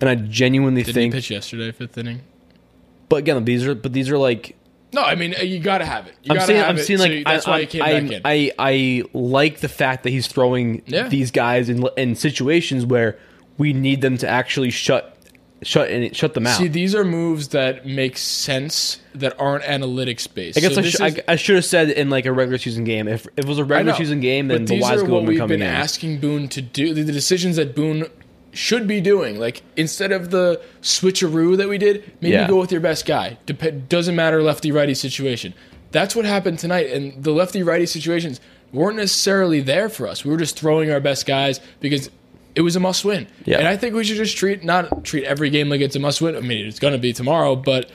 and 0.00 0.10
I 0.10 0.14
genuinely 0.14 0.82
Did 0.82 0.94
think 0.94 1.14
he 1.14 1.18
pitch 1.18 1.30
yesterday, 1.30 1.72
fifth 1.72 1.96
inning? 1.96 2.20
But 3.08 3.16
again, 3.16 3.44
these 3.44 3.64
are 3.66 3.74
but 3.74 3.92
these 3.94 4.10
are 4.10 4.18
like 4.18 4.54
No, 4.92 5.02
I 5.02 5.14
mean 5.14 5.34
you 5.42 5.58
got 5.58 5.78
to 5.78 5.86
have 5.86 6.06
it. 6.06 6.14
You 6.22 6.30
I'm 6.32 6.36
gotta 6.36 6.46
saying 6.46 6.60
have 6.60 6.68
I'm 6.70 6.78
so 6.78 6.94
like 6.94 7.10
you- 7.12 7.24
that's 7.24 7.46
I, 7.46 7.50
why 7.50 7.56
I, 7.58 7.64
came 7.66 7.82
I, 7.82 8.00
back 8.00 8.10
in. 8.12 8.20
I 8.24 8.52
I 8.58 9.02
like 9.14 9.60
the 9.60 9.68
fact 9.68 10.02
that 10.04 10.10
he's 10.10 10.26
throwing 10.26 10.82
Yeah. 10.86 11.08
these 11.08 11.30
guys 11.30 11.68
in 11.68 11.86
in 11.96 12.14
situations 12.14 12.84
where 12.84 13.18
we 13.58 13.72
need 13.72 14.02
them 14.02 14.18
to 14.18 14.28
actually 14.28 14.70
shut 14.70 15.15
shut 15.62 15.90
in, 15.90 16.12
shut 16.12 16.34
them 16.34 16.46
out. 16.46 16.58
See, 16.58 16.68
these 16.68 16.94
are 16.94 17.04
moves 17.04 17.48
that 17.48 17.86
make 17.86 18.16
sense 18.18 19.00
that 19.14 19.38
aren't 19.40 19.64
analytics 19.64 20.32
based. 20.32 20.58
I 20.58 20.60
guess 20.60 20.74
So 20.74 20.80
I, 20.80 20.84
sh- 20.84 20.94
is- 20.94 21.00
I, 21.00 21.22
I 21.28 21.36
should 21.36 21.56
have 21.56 21.64
said 21.64 21.90
in 21.90 22.10
like 22.10 22.26
a 22.26 22.32
regular 22.32 22.58
season 22.58 22.84
game. 22.84 23.08
If, 23.08 23.26
if 23.36 23.38
it 23.38 23.44
was 23.46 23.58
a 23.58 23.64
regular 23.64 23.92
know, 23.92 23.98
season 23.98 24.20
game, 24.20 24.48
then 24.48 24.64
the 24.66 24.74
these 24.74 24.82
wise 24.82 25.00
are 25.00 25.04
guy 25.04 25.10
what 25.10 25.22
would 25.22 25.30
be 25.30 25.40
we've 25.40 25.48
been 25.48 25.62
asking 25.62 26.20
Boone 26.20 26.48
to 26.48 26.60
do. 26.62 26.92
The, 26.94 27.02
the 27.02 27.12
decisions 27.12 27.56
that 27.56 27.74
Boone 27.74 28.06
should 28.52 28.86
be 28.86 29.00
doing, 29.00 29.38
like 29.38 29.62
instead 29.76 30.12
of 30.12 30.30
the 30.30 30.62
switcheroo 30.82 31.56
that 31.58 31.68
we 31.68 31.78
did, 31.78 32.10
maybe 32.20 32.34
Yeah. 32.34 32.48
go 32.48 32.58
with 32.60 32.72
your 32.72 32.80
best 32.80 33.04
guy. 33.06 33.38
Dep- 33.46 33.88
doesn't 33.88 34.16
matter 34.16 34.42
lefty 34.42 34.72
righty 34.72 34.94
situation. 34.94 35.52
That's 35.92 36.16
what 36.16 36.24
happened 36.24 36.58
tonight, 36.58 36.90
and 36.90 37.22
the 37.22 37.32
lefty 37.32 37.62
righty 37.62 37.86
situations 37.86 38.40
weren't 38.72 38.96
necessarily 38.96 39.60
there 39.60 39.88
for 39.88 40.06
us. 40.06 40.24
We 40.24 40.30
were 40.30 40.36
just 40.36 40.58
throwing 40.58 40.90
our 40.90 41.00
best 41.00 41.26
guys 41.26 41.60
because. 41.80 42.10
It 42.56 42.62
was 42.62 42.74
a 42.74 42.80
must 42.80 43.04
win. 43.04 43.28
Yeah. 43.44 43.58
And 43.58 43.68
I 43.68 43.76
think 43.76 43.94
we 43.94 44.02
should 44.02 44.16
just 44.16 44.36
treat 44.36 44.64
not 44.64 45.04
treat 45.04 45.24
every 45.24 45.50
game 45.50 45.68
like 45.68 45.80
it's 45.82 45.94
a 45.94 46.00
must 46.00 46.20
win. 46.20 46.34
I 46.34 46.40
mean, 46.40 46.66
it's 46.66 46.78
going 46.80 46.92
to 46.94 46.98
be 46.98 47.12
tomorrow, 47.12 47.54
but 47.54 47.90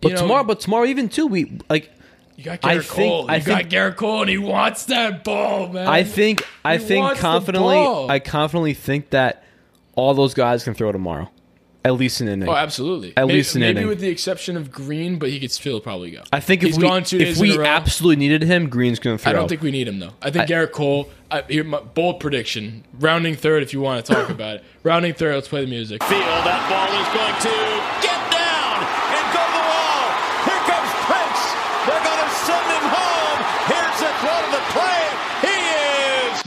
But 0.00 0.12
know, 0.12 0.18
tomorrow, 0.18 0.44
but 0.44 0.60
tomorrow 0.60 0.86
even 0.86 1.08
too, 1.08 1.26
we 1.26 1.58
like. 1.68 1.90
You 2.36 2.44
got 2.44 2.60
I 2.64 2.76
Gerrit 2.76 2.82
think- 2.84 3.10
Cole. 3.10 3.26
I 3.30 3.36
You 3.36 3.42
think- 3.42 3.70
got 3.70 3.70
Gerrit 3.70 3.96
Cole, 3.96 4.20
and 4.20 4.30
he 4.30 4.36
wants 4.38 4.84
that 4.86 5.24
ball, 5.24 5.68
man. 5.68 5.86
I 5.86 6.02
think 6.04 6.46
I 6.64 6.76
He 6.76 6.84
think 6.84 7.16
confidently. 7.16 7.76
I 7.76 8.18
confidently 8.18 8.74
think 8.74 9.10
that 9.10 9.42
all 9.94 10.12
those 10.12 10.34
guys 10.34 10.62
can 10.62 10.74
throw 10.74 10.92
tomorrow, 10.92 11.30
at 11.86 11.94
least 11.94 12.20
an 12.20 12.28
inning. 12.28 12.48
Oh, 12.48 12.54
absolutely. 12.54 13.12
At 13.16 13.26
maybe, 13.26 13.38
least 13.38 13.54
an 13.54 13.60
maybe 13.60 13.70
inning. 13.70 13.82
Maybe 13.84 13.88
with 13.88 14.00
the 14.00 14.08
exception 14.08 14.56
of 14.56 14.70
Green, 14.70 15.18
but 15.18 15.30
he 15.30 15.40
could 15.40 15.50
still 15.52 15.80
probably 15.80 16.10
go. 16.10 16.22
I 16.32 16.40
think 16.40 16.62
if 16.62 16.68
He's 16.68 16.76
we 16.76 16.82
gone 16.82 17.04
two 17.04 17.16
if 17.18 17.22
days 17.28 17.40
we 17.40 17.52
in 17.52 17.56
a 17.56 17.60
row. 17.60 17.66
absolutely 17.66 18.16
needed 18.16 18.42
him, 18.42 18.68
Green's 18.68 18.98
going 18.98 19.16
to 19.16 19.22
throw. 19.22 19.30
I 19.30 19.32
don't 19.34 19.48
think 19.48 19.62
we 19.62 19.70
need 19.70 19.88
him 19.88 19.98
though. 20.00 20.12
I 20.20 20.30
think 20.30 20.44
I- 20.44 20.46
Gerrit 20.52 20.72
Cole. 20.72 21.08
I, 21.30 21.42
here, 21.48 21.64
my 21.64 21.80
bold 21.80 22.20
prediction: 22.20 22.84
rounding 23.00 23.34
third. 23.34 23.62
If 23.64 23.72
you 23.72 23.80
want 23.80 24.04
to 24.06 24.14
talk 24.14 24.28
about 24.38 24.56
it, 24.56 24.64
rounding 24.84 25.14
third. 25.14 25.34
Let's 25.34 25.48
play 25.48 25.62
the 25.64 25.70
music. 25.70 26.02
field. 26.04 26.20
That 26.22 26.62
ball 26.70 26.86
is 27.00 27.08
going 27.50 27.60
to 27.60 27.65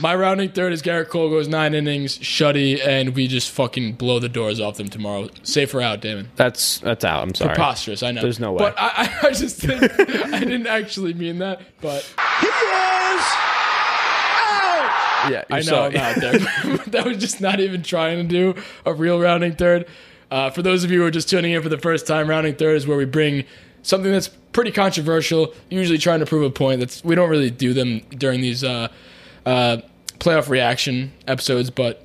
My 0.00 0.14
rounding 0.14 0.50
third 0.50 0.72
is 0.72 0.82
Gerrit 0.82 1.08
Cole 1.08 1.28
goes 1.28 1.46
nine 1.46 1.74
innings, 1.74 2.18
shutty, 2.18 2.80
and 2.84 3.14
we 3.14 3.26
just 3.26 3.50
fucking 3.50 3.94
blow 3.94 4.18
the 4.18 4.28
doors 4.30 4.58
off 4.58 4.76
them 4.76 4.88
tomorrow. 4.88 5.28
Safer 5.42 5.80
out, 5.82 6.00
Damon. 6.00 6.30
that's 6.36 6.78
that's 6.78 7.04
out. 7.04 7.22
I'm 7.22 7.34
sorry. 7.34 7.54
Preposterous. 7.54 8.02
I 8.02 8.12
know. 8.12 8.22
There's 8.22 8.40
no 8.40 8.52
way. 8.52 8.58
But 8.58 8.74
I, 8.78 9.18
I 9.24 9.30
just 9.32 9.58
think 9.58 9.82
I 10.00 10.40
didn't 10.40 10.66
actually 10.66 11.12
mean 11.12 11.38
that. 11.38 11.60
But 11.82 12.02
He 12.40 12.46
is 12.46 12.52
out. 14.42 15.30
Yeah, 15.30 15.44
I 15.50 15.56
know 15.56 15.62
sorry. 15.62 15.98
I'm 15.98 16.14
out 16.14 16.20
there. 16.20 16.38
that 16.88 17.04
was 17.04 17.18
just 17.18 17.40
not 17.42 17.60
even 17.60 17.82
trying 17.82 18.16
to 18.16 18.24
do 18.24 18.62
a 18.86 18.94
real 18.94 19.20
rounding 19.20 19.54
third. 19.54 19.86
Uh, 20.30 20.48
for 20.48 20.62
those 20.62 20.82
of 20.84 20.90
you 20.90 21.00
who 21.00 21.06
are 21.06 21.10
just 21.10 21.28
tuning 21.28 21.52
in 21.52 21.62
for 21.62 21.68
the 21.68 21.78
first 21.78 22.06
time, 22.06 22.30
rounding 22.30 22.54
third 22.54 22.76
is 22.76 22.86
where 22.86 22.96
we 22.96 23.04
bring 23.04 23.44
something 23.82 24.10
that's 24.10 24.28
pretty 24.28 24.70
controversial, 24.70 25.52
usually 25.68 25.98
trying 25.98 26.20
to 26.20 26.26
prove 26.26 26.44
a 26.44 26.50
point. 26.50 26.80
That's 26.80 27.04
we 27.04 27.14
don't 27.14 27.28
really 27.28 27.50
do 27.50 27.74
them 27.74 28.00
during 28.10 28.40
these 28.40 28.64
uh, 28.64 28.88
uh, 29.44 29.78
playoff 30.20 30.48
reaction 30.48 31.12
episodes, 31.26 31.70
but 31.70 32.04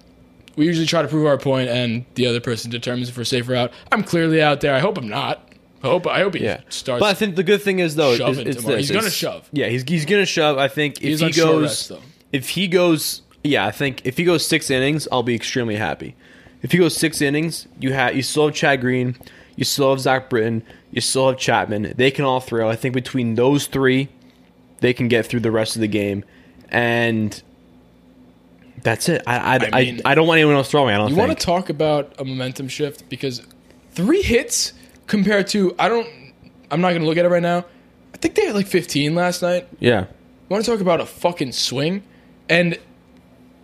we 0.56 0.66
usually 0.66 0.88
try 0.88 1.02
to 1.04 1.08
prove 1.08 1.28
our 1.28 1.38
point, 1.38 1.70
and 1.70 2.06
the 2.16 2.26
other 2.28 2.40
person 2.40 2.72
determines 2.72 3.10
if 3.10 3.18
we're 3.18 3.24
safe 3.26 3.48
or 3.48 3.56
out. 3.56 3.72
I'm 3.92 4.04
clearly 4.04 4.42
out 4.42 4.62
there. 4.62 4.74
I 4.74 4.80
hope 4.80 4.98
I'm 4.98 5.08
not. 5.08 5.54
I 5.84 5.88
hope 5.88 6.08
I 6.08 6.22
hope 6.22 6.34
he 6.34 6.44
Yeah, 6.44 6.62
starts. 6.70 7.00
but 7.02 7.06
I 7.08 7.14
think 7.14 7.36
the 7.36 7.44
good 7.44 7.62
thing 7.62 7.78
is 7.80 7.96
though, 7.96 8.12
is, 8.14 8.18
shoving 8.18 8.48
it's 8.48 8.64
this, 8.64 8.88
He's 8.88 8.92
gonna 8.92 9.12
shove. 9.12 9.48
Yeah, 9.52 9.68
he's 9.68 9.84
he's 9.88 10.06
gonna 10.06 10.26
shove. 10.26 10.58
I 10.58 10.68
think 10.68 10.98
if 10.98 11.20
He's 11.20 11.20
he 11.20 11.32
goes, 11.32 11.92
rest, 11.92 12.04
if 12.32 12.50
he 12.50 12.68
goes, 12.68 13.22
yeah, 13.44 13.68
I 13.68 13.72
think 13.72 14.02
if 14.04 14.18
he 14.18 14.24
goes 14.24 14.48
six 14.48 14.72
innings, 14.72 15.08
I'll 15.12 15.22
be 15.22 15.36
extremely 15.36 15.76
happy. 15.76 16.16
If 16.64 16.72
he 16.72 16.80
goes 16.80 16.98
six 16.98 17.22
innings, 17.22 17.68
you 17.80 17.94
have 17.94 18.16
you 18.16 18.24
still 18.24 18.48
have 18.48 18.56
Chad 18.56 18.82
Green, 18.82 19.16
you 19.56 19.64
still 19.64 19.92
have 19.92 20.00
Zach 20.00 20.28
Britton, 20.30 20.64
you 20.90 21.02
still 21.02 21.28
have 21.30 21.38
Chapman. 21.38 21.94
They 21.96 22.10
can 22.10 22.26
all 22.26 22.40
throw. 22.40 22.68
I 22.68 22.76
think 22.76 22.96
between 22.96 23.36
those 23.36 23.68
three, 23.68 24.10
they 24.80 24.94
can 24.94 25.08
get 25.08 25.28
through 25.28 25.42
the 25.42 25.52
rest 25.52 25.76
of 25.76 25.82
the 25.82 25.88
game, 25.88 26.26
and 26.70 27.44
that's 28.84 29.10
it. 29.10 29.24
I 29.26 29.38
I, 29.38 29.60
I, 29.74 29.84
mean- 29.86 30.02
I, 30.06 30.16
don't 30.16 30.28
want 30.28 30.38
anyone 30.40 30.56
else 30.56 30.70
throwing. 30.70 30.94
I 30.94 30.98
don't 30.98 31.10
You 31.10 31.16
want 31.16 31.38
to 31.38 31.46
talk 31.46 31.70
about 31.70 32.14
a 32.20 32.26
momentum 32.26 32.68
shift 32.68 33.10
because 33.10 33.42
three 33.92 34.22
hits 34.22 34.74
compared 35.08 35.48
to 35.48 35.76
I 35.80 35.88
don't. 35.90 36.08
I'm 36.72 36.82
not 36.82 36.90
going 36.90 37.02
to 37.02 37.08
look 37.08 37.18
at 37.18 37.26
it 37.26 37.30
right 37.30 37.42
now. 37.44 37.66
I 38.14 38.18
think 38.18 38.36
they 38.36 38.46
had 38.46 38.56
like 38.56 38.68
15 38.68 39.14
last 39.14 39.42
night. 39.42 39.68
yeah, 39.80 40.02
You 40.02 40.08
want 40.50 40.64
to 40.66 40.72
talk 40.72 40.80
about 40.80 41.00
a 41.02 41.06
fucking 41.06 41.52
swing, 41.52 42.02
and 42.50 42.80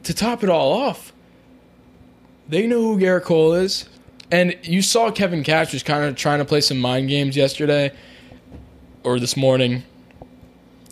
to 0.04 0.14
top 0.14 0.44
it 0.44 0.50
all 0.50 0.74
off, 0.74 1.14
they 2.50 2.68
know 2.68 2.82
who 2.82 2.98
Gerrit 3.00 3.24
Cole 3.24 3.54
is, 3.54 3.88
and 4.30 4.56
you 4.64 4.82
saw 4.82 5.10
Kevin 5.10 5.44
Cash 5.44 5.74
was 5.74 5.84
kind 5.84 6.04
of 6.04 6.16
trying 6.16 6.40
to 6.40 6.46
play 6.46 6.62
some 6.62 6.80
mind 6.80 7.08
games 7.10 7.36
yesterday 7.38 7.92
or 9.04 9.20
this 9.20 9.36
morning, 9.38 9.84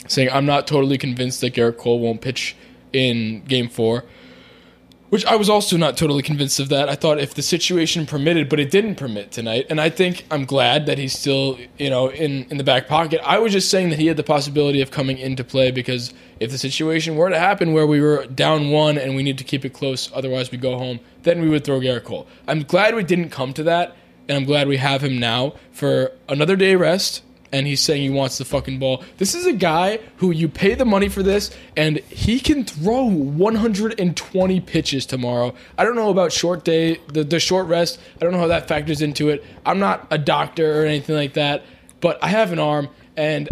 saying 0.07 0.29
I'm 0.31 0.45
not 0.45 0.65
totally 0.65 0.97
convinced 0.97 1.41
that 1.41 1.53
Gerrit 1.53 1.77
Cole 1.77 1.99
won't 1.99 2.21
pitch 2.21 2.55
in 2.93 3.43
Game 3.45 3.69
Four. 3.69 4.05
Which 5.09 5.25
I 5.25 5.35
was 5.35 5.49
also 5.49 5.75
not 5.75 5.97
totally 5.97 6.21
convinced 6.21 6.59
of 6.59 6.69
that. 6.69 6.87
I 6.87 6.93
thought 6.93 7.19
if 7.19 7.33
the 7.33 7.41
situation 7.41 8.05
permitted, 8.05 8.47
but 8.47 8.59
it 8.59 8.69
didn't 8.69 8.93
permit 8.93 9.31
tonight, 9.31 9.65
and 9.67 9.81
I 9.81 9.89
think 9.89 10.23
I'm 10.29 10.45
glad 10.45 10.85
that 10.85 10.99
he's 10.99 11.17
still, 11.17 11.57
you 11.79 11.89
know, 11.89 12.09
in 12.09 12.43
in 12.51 12.57
the 12.57 12.63
back 12.63 12.87
pocket. 12.87 13.19
I 13.25 13.39
was 13.39 13.51
just 13.51 13.71
saying 13.71 13.89
that 13.89 13.97
he 13.97 14.05
had 14.05 14.17
the 14.17 14.23
possibility 14.23 14.81
of 14.81 14.91
coming 14.91 15.17
into 15.17 15.43
play 15.43 15.71
because 15.71 16.13
if 16.39 16.51
the 16.51 16.59
situation 16.59 17.15
were 17.15 17.31
to 17.31 17.39
happen 17.39 17.73
where 17.73 17.87
we 17.87 18.01
were 18.01 18.27
down 18.27 18.69
one 18.69 18.99
and 18.99 19.15
we 19.15 19.23
need 19.23 19.39
to 19.39 19.43
keep 19.43 19.65
it 19.65 19.73
close, 19.73 20.11
otherwise 20.13 20.51
we 20.51 20.59
go 20.59 20.77
home, 20.77 20.99
then 21.23 21.41
we 21.41 21.49
would 21.49 21.63
throw 21.63 21.79
Gerrit 21.79 22.03
Cole. 22.03 22.27
I'm 22.47 22.61
glad 22.61 22.93
we 22.93 23.03
didn't 23.03 23.29
come 23.29 23.51
to 23.53 23.63
that, 23.63 23.95
and 24.27 24.37
I'm 24.37 24.45
glad 24.45 24.67
we 24.67 24.77
have 24.77 25.03
him 25.03 25.17
now 25.17 25.55
for 25.71 26.11
another 26.27 26.55
day 26.55 26.75
rest 26.75 27.23
and 27.51 27.65
he's 27.67 27.81
saying 27.81 28.01
he 28.01 28.09
wants 28.09 28.37
the 28.37 28.45
fucking 28.45 28.79
ball. 28.79 29.03
This 29.17 29.35
is 29.35 29.45
a 29.45 29.53
guy 29.53 29.99
who 30.17 30.31
you 30.31 30.47
pay 30.47 30.75
the 30.75 30.85
money 30.85 31.09
for 31.09 31.23
this, 31.23 31.51
and 31.75 31.97
he 31.97 32.39
can 32.39 32.63
throw 32.65 33.05
120 33.05 34.59
pitches 34.61 35.05
tomorrow. 35.05 35.53
I 35.77 35.83
don't 35.83 35.95
know 35.95 36.09
about 36.09 36.31
short 36.31 36.63
day, 36.63 36.99
the, 37.07 37.23
the 37.23 37.39
short 37.39 37.67
rest. 37.67 37.99
I 38.15 38.19
don't 38.23 38.31
know 38.33 38.39
how 38.39 38.47
that 38.47 38.67
factors 38.67 39.01
into 39.01 39.29
it. 39.29 39.43
I'm 39.65 39.79
not 39.79 40.07
a 40.11 40.17
doctor 40.17 40.81
or 40.81 40.85
anything 40.85 41.15
like 41.15 41.33
that, 41.33 41.63
but 42.01 42.23
I 42.23 42.27
have 42.27 42.51
an 42.51 42.59
arm, 42.59 42.89
and 43.17 43.49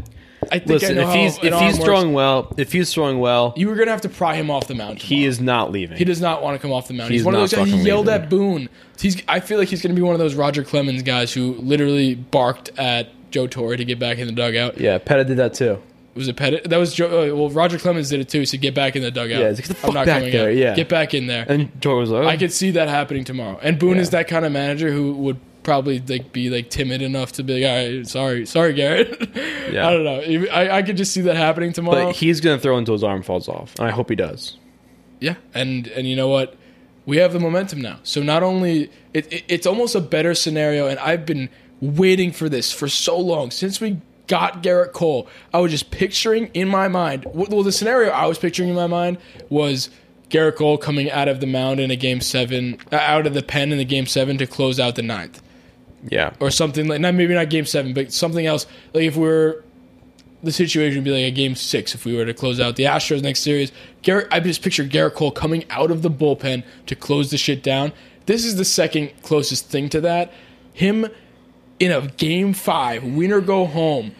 I 0.51 0.59
think 0.59 0.69
I 0.69 0.73
listen. 0.73 0.95
know 0.95 1.09
If 1.09 1.15
he's 1.15 1.43
if 1.43 1.53
he's 1.59 1.83
throwing 1.83 2.13
well, 2.13 2.53
if 2.57 2.71
he's 2.71 2.93
throwing 2.93 3.19
well, 3.19 3.53
you 3.57 3.67
were 3.67 3.75
gonna 3.75 3.91
have 3.91 4.01
to 4.01 4.09
pry 4.09 4.35
him 4.35 4.49
off 4.49 4.67
the 4.67 4.75
mound. 4.75 4.99
he 4.99 5.25
is 5.25 5.39
not 5.41 5.71
leaving. 5.71 5.97
He 5.97 6.05
does 6.05 6.21
not 6.21 6.41
want 6.41 6.55
to 6.55 6.61
come 6.61 6.71
off 6.71 6.87
the 6.87 6.93
mound. 6.93 7.11
He's, 7.11 7.21
He's 7.21 7.25
one 7.25 7.33
of 7.33 7.41
those 7.41 7.53
guys. 7.53 7.67
He 7.67 7.77
yelled 7.81 8.05
leaving. 8.07 8.23
at 8.23 8.29
Boone. 8.29 8.69
He's. 8.99 9.21
I 9.27 9.39
feel 9.39 9.57
like 9.57 9.67
he's 9.67 9.81
going 9.81 9.93
to 9.93 9.99
be 9.99 10.05
one 10.05 10.13
of 10.13 10.19
those 10.19 10.35
Roger 10.35 10.63
Clemens 10.63 11.03
guys 11.03 11.33
who 11.33 11.53
literally 11.55 12.15
barked 12.15 12.69
at 12.77 13.09
Joe 13.31 13.47
Torre 13.47 13.75
to 13.77 13.85
get 13.85 13.99
back 13.99 14.17
in 14.17 14.27
the 14.27 14.33
dugout. 14.33 14.79
Yeah, 14.79 14.97
Pettitte 14.99 15.27
did 15.27 15.37
that 15.37 15.53
too. 15.53 15.81
Was 16.15 16.27
it 16.27 16.35
Pettitte? 16.35 16.63
That 16.69 16.77
was 16.77 16.93
Joe. 16.93 17.31
uh, 17.31 17.35
Well, 17.35 17.49
Roger 17.49 17.77
Clemens 17.77 18.09
did 18.09 18.19
it 18.19 18.29
too. 18.29 18.39
He 18.39 18.45
said, 18.45 18.59
"Get 18.61 18.73
back 18.73 18.95
in 18.95 19.03
the 19.03 19.11
dugout." 19.11 19.39
Yeah, 19.39 19.51
"Get 19.53 19.65
the 19.65 19.69
I'm 19.75 19.75
fuck 19.75 19.93
not 19.93 20.05
back 20.07 20.17
coming 20.19 20.31
there," 20.31 20.49
out. 20.49 20.55
yeah. 20.55 20.75
get 20.75 20.89
back 20.89 21.13
in 21.13 21.27
there. 21.27 21.45
And 21.47 21.69
George 21.79 22.01
was 22.01 22.09
like, 22.09 22.23
oh. 22.25 22.27
I 22.27 22.37
could 22.37 22.51
see 22.51 22.71
that 22.71 22.87
happening 22.89 23.23
tomorrow. 23.23 23.59
And 23.61 23.77
Boone 23.77 23.95
Yeah. 23.97 24.01
is 24.01 24.09
that 24.11 24.27
kind 24.27 24.43
of 24.45 24.51
manager 24.51 24.91
who 24.91 25.13
would 25.13 25.37
probably 25.63 25.99
like 26.07 26.31
be 26.31 26.49
like 26.49 26.69
timid 26.69 27.01
enough 27.03 27.33
to 27.33 27.43
be 27.43 27.61
like, 27.61 27.69
"All 27.69 27.97
right, 27.97 28.07
sorry, 28.07 28.45
sorry, 28.47 28.73
Gerrit." 28.73 29.29
Yeah. 29.67 29.85
I 29.85 29.91
don't 29.91 30.05
know. 30.05 30.45
I, 30.49 30.77
I 30.77 30.81
could 30.81 30.95
just 30.95 31.11
see 31.11 31.19
that 31.21 31.35
happening 31.35 31.73
tomorrow. 31.73 32.05
but 32.05 32.15
he's 32.15 32.39
gonna 32.39 32.57
throw 32.57 32.77
until 32.77 32.93
his 32.93 33.03
arm 33.03 33.21
falls 33.21 33.49
off, 33.49 33.75
and 33.77 33.85
I 33.85 33.91
hope 33.91 34.09
he 34.09 34.15
does. 34.15 34.55
Yeah, 35.19 35.35
and 35.53 35.87
and 35.89 36.07
you 36.07 36.15
know 36.15 36.29
what? 36.29 36.55
We 37.05 37.17
have 37.17 37.33
the 37.33 37.39
momentum 37.39 37.81
now. 37.81 37.99
So 38.03 38.23
not 38.23 38.43
only 38.43 38.89
it, 39.13 39.31
it, 39.31 39.43
it's 39.49 39.67
almost 39.67 39.93
a 39.93 39.99
better 40.01 40.33
scenario, 40.33 40.87
and 40.87 40.97
I've 40.99 41.25
been 41.25 41.49
waiting 41.81 42.31
for 42.31 42.49
this 42.49 42.71
for 42.71 42.87
so 42.87 43.17
long 43.19 43.51
since 43.51 43.79
we 43.79 44.01
got 44.27 44.61
Gerrit 44.61 44.93
Cole. 44.93 45.27
I 45.53 45.59
was 45.59 45.71
just 45.71 45.91
picturing 45.91 46.47
in 46.53 46.67
my 46.67 46.87
mind. 46.87 47.25
Well, 47.33 47.63
the 47.63 47.71
scenario 47.71 48.11
I 48.11 48.25
was 48.25 48.37
picturing 48.37 48.69
in 48.69 48.75
my 48.75 48.87
mind 48.87 49.17
was 49.49 49.89
Gerrit 50.29 50.55
Cole 50.55 50.77
coming 50.77 51.09
out 51.09 51.27
of 51.27 51.39
the 51.39 51.47
mound 51.47 51.79
in 51.79 51.91
a 51.91 51.95
game 51.95 52.21
seven, 52.21 52.77
uh, 52.91 52.97
out 52.97 53.25
of 53.25 53.33
the 53.33 53.43
pen 53.43 53.71
in 53.71 53.77
the 53.77 53.85
game 53.85 54.05
seven 54.05 54.37
to 54.37 54.47
close 54.47 54.79
out 54.79 54.95
the 54.95 55.01
ninth 55.01 55.41
Yeah, 56.09 56.33
or 56.39 56.51
something 56.51 56.87
like 56.87 56.99
not 56.99 57.13
maybe 57.13 57.33
not 57.33 57.49
game 57.49 57.65
seven, 57.65 57.93
but 57.93 58.11
something 58.11 58.45
else. 58.45 58.65
Like 58.93 59.03
if 59.03 59.15
we 59.15 59.27
are 59.29 59.63
the 60.43 60.51
situation 60.51 60.99
would 60.99 61.05
be 61.05 61.11
like 61.11 61.23
a 61.23 61.31
game 61.31 61.55
six 61.55 61.95
if 61.95 62.05
we 62.05 62.15
were 62.15 62.25
to 62.25 62.33
close 62.33 62.59
out 62.59 62.75
the 62.75 62.83
Astros 62.83 63.23
next 63.23 63.39
series. 63.39 63.71
Gerrit, 64.03 64.27
I 64.31 64.39
just 64.39 64.61
picture 64.61 64.83
Gerrit 64.83 65.15
Cole 65.15 65.31
coming 65.31 65.65
out 65.71 65.89
of 65.89 66.03
the 66.03 66.11
bullpen 66.11 66.63
to 66.85 66.95
close 66.95 67.31
the 67.31 67.37
shit 67.37 67.63
down. 67.63 67.91
This 68.27 68.45
is 68.45 68.55
the 68.55 68.65
second 68.65 69.11
closest 69.23 69.69
thing 69.69 69.89
to 69.89 70.01
that. 70.01 70.31
Him 70.73 71.07
in 71.79 71.91
a 71.91 72.01
game 72.07 72.53
five, 72.53 73.03
win 73.03 73.31
or 73.31 73.41
go 73.41 73.65
home. 73.65 74.13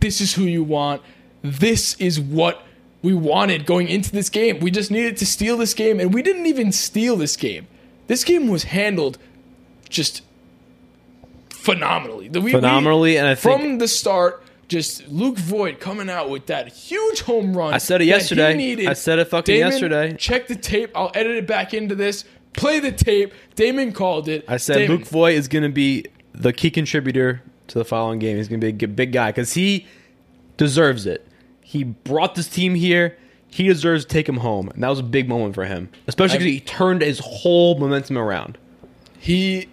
This 0.00 0.20
is 0.20 0.34
who 0.34 0.44
you 0.44 0.62
want. 0.64 1.02
This 1.42 1.94
is 1.96 2.20
what 2.20 2.62
we 3.02 3.14
wanted 3.14 3.66
going 3.66 3.88
into 3.88 4.12
this 4.12 4.28
game. 4.30 4.60
We 4.60 4.70
just 4.70 4.90
needed 4.90 5.16
to 5.18 5.26
steal 5.26 5.56
this 5.56 5.74
game, 5.74 5.98
and 6.00 6.14
we 6.14 6.22
didn't 6.22 6.46
even 6.46 6.72
steal 6.72 7.16
this 7.16 7.36
game. 7.36 7.66
This 8.06 8.24
game 8.24 8.48
was 8.48 8.64
handled 8.64 9.18
just 9.88 10.22
phenomenally. 11.50 12.28
The, 12.28 12.40
we, 12.40 12.52
Phenomenally, 12.52 13.12
we- 13.12 13.16
and 13.18 13.26
I 13.28 13.34
think- 13.34 13.60
from 13.60 13.78
the 13.78 13.88
start, 13.88 14.42
just 14.68 15.06
Luke 15.08 15.36
Voit 15.38 15.80
coming 15.80 16.08
out 16.08 16.30
with 16.30 16.46
that 16.46 16.68
huge 16.68 17.20
home 17.22 17.56
run. 17.56 17.74
I 17.74 17.78
said 17.78 18.00
it 18.00 18.06
yesterday. 18.06 18.86
I 18.86 18.94
said 18.94 19.18
it 19.18 19.26
fucking 19.28 19.54
Damon, 19.54 19.70
yesterday. 19.72 20.14
Check 20.18 20.46
the 20.46 20.56
tape. 20.56 20.90
I'll 20.94 21.10
edit 21.14 21.36
it 21.36 21.46
back 21.46 21.74
into 21.74 21.94
this. 21.94 22.24
Play 22.54 22.80
the 22.80 22.92
tape. 22.92 23.32
Damon 23.54 23.92
called 23.92 24.28
it. 24.28 24.44
I 24.48 24.56
said 24.56 24.76
Damon, 24.78 24.98
Luke 24.98 25.06
Voit 25.08 25.34
is 25.34 25.48
going 25.48 25.62
to 25.64 25.68
be 25.68 26.06
the 26.34 26.52
key 26.52 26.70
contributor 26.70 27.42
to 27.68 27.78
the 27.78 27.84
following 27.84 28.18
game. 28.18 28.36
He's 28.36 28.48
going 28.48 28.60
to 28.60 28.72
be 28.72 28.84
a 28.84 28.88
big 28.88 29.12
guy 29.12 29.30
because 29.30 29.54
he 29.54 29.86
deserves 30.56 31.06
it. 31.06 31.26
He 31.60 31.84
brought 31.84 32.34
this 32.34 32.48
team 32.48 32.74
here. 32.74 33.16
He 33.48 33.64
deserves 33.64 34.04
to 34.04 34.08
take 34.08 34.28
him 34.28 34.38
home, 34.38 34.68
and 34.70 34.82
that 34.82 34.88
was 34.88 34.98
a 34.98 35.04
big 35.04 35.28
moment 35.28 35.54
for 35.54 35.66
him, 35.66 35.90
especially 36.06 36.38
because 36.38 36.52
he 36.52 36.60
turned 36.60 37.02
his 37.02 37.18
whole 37.18 37.78
momentum 37.78 38.16
around. 38.16 38.56
he 39.18 39.68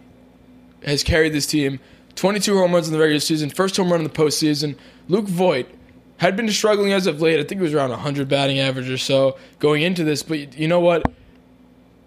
has 0.84 1.04
carried 1.04 1.34
this 1.34 1.46
team 1.46 1.80
22 2.16 2.58
home 2.58 2.74
runs 2.74 2.88
in 2.88 2.94
the 2.94 3.00
regular 3.00 3.20
season, 3.20 3.50
first 3.50 3.78
home 3.78 3.92
run 3.92 4.02
in 4.02 4.04
the 4.04 4.14
postseason. 4.14 4.76
Luke 5.08 5.26
Voit 5.26 5.68
had 6.18 6.36
been 6.36 6.50
struggling 6.50 6.92
as 6.92 7.08
of 7.08 7.22
late. 7.22 7.40
I 7.40 7.44
think 7.44 7.62
it 7.62 7.64
was 7.64 7.74
around 7.74 7.92
100 7.92 8.28
batting 8.28 8.60
average 8.60 8.90
or 8.90 8.98
so 8.98 9.38
going 9.60 9.84
into 9.84 10.04
this. 10.04 10.22
But 10.22 10.58
you 10.58 10.68
know 10.68 10.82
what? 10.82 11.10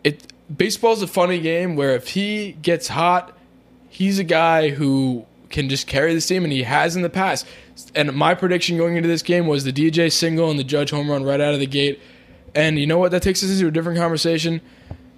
It 0.05 0.31
baseball's 0.55 1.01
a 1.01 1.07
funny 1.07 1.41
game 1.41 1.77
where 1.77 1.95
if 1.95 2.09
he 2.09 2.53
gets 2.61 2.89
hot, 2.89 3.35
he's 3.93 4.19
a 4.19 4.25
guy 4.25 4.71
who 4.71 5.27
can 5.51 5.69
just 5.69 5.87
carry 5.87 6.15
this 6.15 6.27
team, 6.27 6.45
and 6.45 6.53
he 6.53 6.63
has 6.63 6.97
in 6.97 7.03
the 7.03 7.11
past. 7.11 7.47
And 7.95 8.13
my 8.15 8.35
prediction 8.35 8.79
going 8.79 8.97
into 8.97 9.09
this 9.09 9.23
game 9.23 9.47
was 9.47 9.65
the 9.65 9.73
DJ 9.73 10.11
single 10.11 10.51
and 10.51 10.59
the 10.59 10.65
Judge 10.65 10.91
home 10.91 11.11
run 11.11 11.25
right 11.25 11.41
out 11.41 11.53
of 11.53 11.61
the 11.61 11.67
gate. 11.67 12.01
And 12.55 12.79
you 12.79 12.87
know 12.87 12.99
what? 12.99 13.11
That 13.11 13.23
takes 13.23 13.43
us 13.45 13.51
into 13.51 13.69
a 13.69 13.71
different 13.71 13.99
conversation 13.99 14.63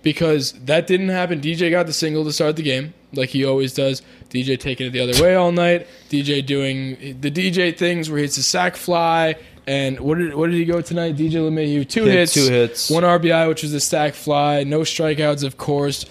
because 0.02 0.52
that 0.64 0.88
didn't 0.88 1.08
happen. 1.08 1.40
DJ 1.40 1.70
got 1.70 1.86
the 1.86 1.92
single 1.92 2.24
to 2.24 2.32
start 2.32 2.56
the 2.56 2.62
game, 2.62 2.94
like 3.12 3.30
he 3.30 3.44
always 3.44 3.74
does. 3.74 4.02
DJ 4.28 4.58
taking 4.58 4.88
it 4.88 4.90
the 4.90 5.00
other 5.00 5.22
way 5.22 5.36
all 5.36 5.52
night. 5.52 5.86
DJ 6.10 6.44
doing 6.44 7.20
the 7.20 7.30
DJ 7.30 7.76
things 7.76 8.10
where 8.10 8.18
he 8.18 8.24
hits 8.24 8.36
a 8.36 8.42
sac 8.42 8.74
fly. 8.76 9.36
And 9.66 10.00
what 10.00 10.18
did 10.18 10.34
what 10.34 10.50
did 10.50 10.56
he 10.56 10.64
go 10.64 10.80
tonight? 10.80 11.16
DJ 11.16 11.34
LeMahieu, 11.34 11.88
two 11.88 12.04
had 12.04 12.18
hits, 12.18 12.34
two 12.34 12.50
hits. 12.50 12.90
one 12.90 13.04
RBI, 13.04 13.48
which 13.48 13.62
was 13.62 13.72
the 13.72 13.80
sac 13.80 14.14
fly. 14.14 14.64
No 14.64 14.80
strikeouts, 14.80 15.44
of 15.44 15.56
course. 15.56 16.06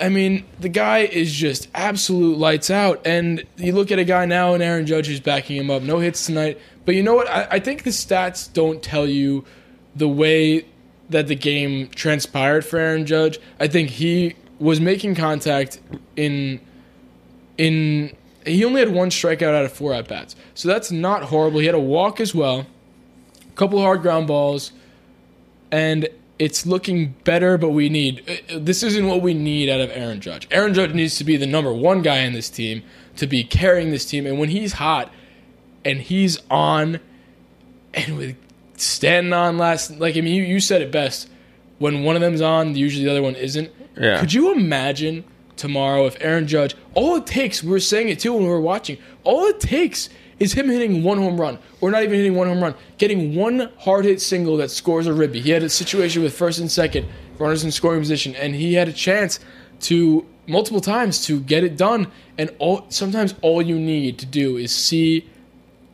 I 0.00 0.08
mean, 0.08 0.44
the 0.58 0.68
guy 0.68 1.00
is 1.00 1.32
just 1.32 1.68
absolute 1.74 2.36
lights 2.36 2.70
out. 2.70 3.06
And 3.06 3.44
you 3.56 3.72
look 3.72 3.90
at 3.90 3.98
a 3.98 4.04
guy 4.04 4.24
now 4.26 4.54
and 4.54 4.62
Aaron 4.62 4.86
Judge 4.86 5.08
is 5.08 5.20
backing 5.20 5.56
him 5.56 5.70
up. 5.70 5.82
No 5.82 5.98
hits 5.98 6.26
tonight. 6.26 6.60
But 6.84 6.94
you 6.94 7.02
know 7.02 7.14
what? 7.14 7.28
I, 7.28 7.46
I 7.52 7.58
think 7.60 7.84
the 7.84 7.90
stats 7.90 8.52
don't 8.52 8.82
tell 8.82 9.06
you 9.06 9.44
the 9.94 10.08
way 10.08 10.66
that 11.10 11.28
the 11.28 11.36
game 11.36 11.88
transpired 11.88 12.64
for 12.64 12.78
Aaron 12.78 13.06
Judge. 13.06 13.38
I 13.60 13.68
think 13.68 13.90
he 13.90 14.34
was 14.58 14.80
making 14.80 15.14
contact 15.14 15.80
in 16.16 16.60
in 17.58 18.16
he 18.44 18.64
only 18.64 18.80
had 18.80 18.90
one 18.90 19.10
strikeout 19.10 19.54
out 19.54 19.64
of 19.64 19.72
four 19.72 19.94
at 19.94 20.08
bats. 20.08 20.36
So 20.54 20.68
that's 20.68 20.90
not 20.90 21.24
horrible. 21.24 21.60
He 21.60 21.66
had 21.66 21.74
a 21.74 21.80
walk 21.80 22.20
as 22.20 22.34
well. 22.34 22.66
A 23.40 23.56
couple 23.56 23.80
hard 23.80 24.02
ground 24.02 24.26
balls 24.26 24.72
and 25.70 26.08
it's 26.38 26.66
looking 26.66 27.14
better, 27.24 27.56
but 27.56 27.70
we 27.70 27.88
need 27.88 28.42
uh, 28.52 28.58
this 28.58 28.82
isn't 28.82 29.06
what 29.06 29.22
we 29.22 29.34
need 29.34 29.68
out 29.68 29.80
of 29.80 29.90
Aaron 29.90 30.20
Judge. 30.20 30.48
Aaron 30.50 30.74
Judge 30.74 30.92
needs 30.92 31.16
to 31.16 31.24
be 31.24 31.36
the 31.36 31.46
number 31.46 31.72
one 31.72 32.02
guy 32.02 32.18
in 32.18 32.32
this 32.32 32.50
team 32.50 32.82
to 33.16 33.26
be 33.26 33.44
carrying 33.44 33.90
this 33.90 34.04
team, 34.04 34.26
and 34.26 34.38
when 34.38 34.48
he's 34.48 34.74
hot 34.74 35.12
and 35.84 36.00
he's 36.00 36.38
on, 36.50 37.00
and 37.92 38.16
with 38.16 38.36
standing 38.76 39.32
on 39.32 39.58
last, 39.58 39.98
like 39.98 40.16
I 40.16 40.20
mean, 40.20 40.34
you, 40.34 40.42
you 40.42 40.60
said 40.60 40.82
it 40.82 40.90
best. 40.90 41.28
When 41.78 42.04
one 42.04 42.14
of 42.16 42.22
them's 42.22 42.40
on, 42.40 42.74
usually 42.74 43.04
the 43.04 43.10
other 43.10 43.22
one 43.22 43.34
isn't. 43.34 43.70
Yeah. 43.96 44.18
Could 44.18 44.32
you 44.32 44.52
imagine 44.52 45.24
tomorrow 45.56 46.06
if 46.06 46.16
Aaron 46.20 46.46
Judge? 46.46 46.74
All 46.94 47.16
it 47.16 47.26
takes, 47.26 47.62
we 47.62 47.70
were 47.70 47.80
saying 47.80 48.08
it 48.08 48.20
too 48.20 48.32
when 48.32 48.44
we 48.44 48.48
were 48.48 48.60
watching. 48.60 48.98
All 49.24 49.44
it 49.46 49.60
takes 49.60 50.08
is 50.40 50.52
him 50.52 50.68
hitting 50.68 51.02
one 51.02 51.18
home 51.18 51.40
run, 51.40 51.58
or 51.80 51.90
not 51.90 52.02
even 52.02 52.16
hitting 52.16 52.34
one 52.34 52.48
home 52.48 52.62
run, 52.62 52.74
getting 52.98 53.34
one 53.34 53.70
hard 53.78 54.04
hit 54.04 54.20
single 54.20 54.56
that 54.58 54.70
scores 54.70 55.06
a 55.06 55.12
ribby. 55.12 55.40
He 55.40 55.50
had 55.50 55.62
a 55.62 55.68
situation 55.68 56.22
with 56.22 56.34
first 56.34 56.58
and 56.58 56.70
second 56.70 57.06
runners 57.38 57.64
in 57.64 57.70
scoring 57.70 58.00
position, 58.00 58.34
and 58.36 58.54
he 58.54 58.74
had 58.74 58.88
a 58.88 58.92
chance 58.92 59.40
to 59.80 60.24
multiple 60.46 60.80
times 60.80 61.24
to 61.26 61.40
get 61.40 61.64
it 61.64 61.76
done. 61.76 62.08
And 62.38 62.50
all 62.58 62.84
sometimes 62.88 63.34
all 63.42 63.62
you 63.62 63.78
need 63.78 64.18
to 64.18 64.26
do 64.26 64.56
is 64.56 64.72
see 64.74 65.28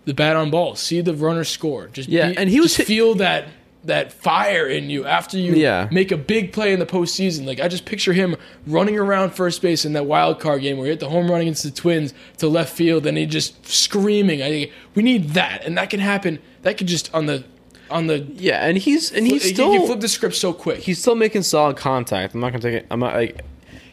the 0.06 0.14
bat 0.14 0.36
on 0.36 0.50
ball, 0.50 0.74
see 0.74 1.00
the 1.02 1.14
runner 1.14 1.44
score. 1.44 1.88
Just 1.88 2.08
Yeah, 2.08 2.30
be- 2.30 2.36
and 2.38 2.48
he 2.50 2.60
was 2.60 2.76
hit- 2.76 2.86
feel 2.86 3.14
that 3.16 3.46
that 3.84 4.12
fire 4.12 4.66
in 4.66 4.90
you 4.90 5.06
after 5.06 5.38
you 5.38 5.54
Yeah. 5.54 5.88
make 5.90 6.12
a 6.12 6.16
big 6.18 6.52
play 6.52 6.72
in 6.72 6.78
the 6.80 6.86
postseason. 6.86 7.46
Like 7.46 7.60
I 7.60 7.68
just 7.68 7.86
picture 7.86 8.12
him 8.12 8.36
running 8.66 8.98
around 8.98 9.30
first 9.30 9.62
base 9.62 9.84
in 9.86 9.94
that 9.94 10.04
wild 10.04 10.38
card 10.38 10.60
game 10.62 10.76
where 10.76 10.84
he 10.86 10.90
hit 10.90 11.00
the 11.00 11.08
home 11.08 11.30
run 11.30 11.40
against 11.40 11.62
the 11.62 11.70
Twins 11.70 12.12
to 12.38 12.48
left 12.48 12.74
field, 12.76 13.06
and 13.06 13.16
he 13.16 13.24
just 13.24 13.66
screaming. 13.66 14.42
I 14.42 14.48
think 14.50 14.70
we 14.94 15.02
need 15.02 15.30
that, 15.30 15.64
and 15.64 15.78
that 15.78 15.88
can 15.88 16.00
happen. 16.00 16.38
That 16.62 16.76
could 16.76 16.88
just 16.88 17.12
on 17.14 17.24
the 17.26 17.44
on 17.90 18.06
the 18.06 18.18
Yeah, 18.36 18.64
and 18.66 18.76
he's 18.76 19.10
and 19.12 19.26
he's 19.26 19.44
he 19.44 19.54
still 19.54 19.72
can 19.72 19.86
flip 19.86 20.00
the 20.00 20.08
script 20.08 20.34
so 20.36 20.52
quick. 20.52 20.80
he's 20.80 20.98
still 21.00 21.14
making 21.16 21.42
solid 21.42 21.76
contact. 21.76 22.34
I'm 22.34 22.40
not 22.40 22.50
gonna 22.52 22.62
take 22.62 22.74
it. 22.74 22.86
I'm 22.90 23.00
not 23.00 23.14
like 23.14 23.40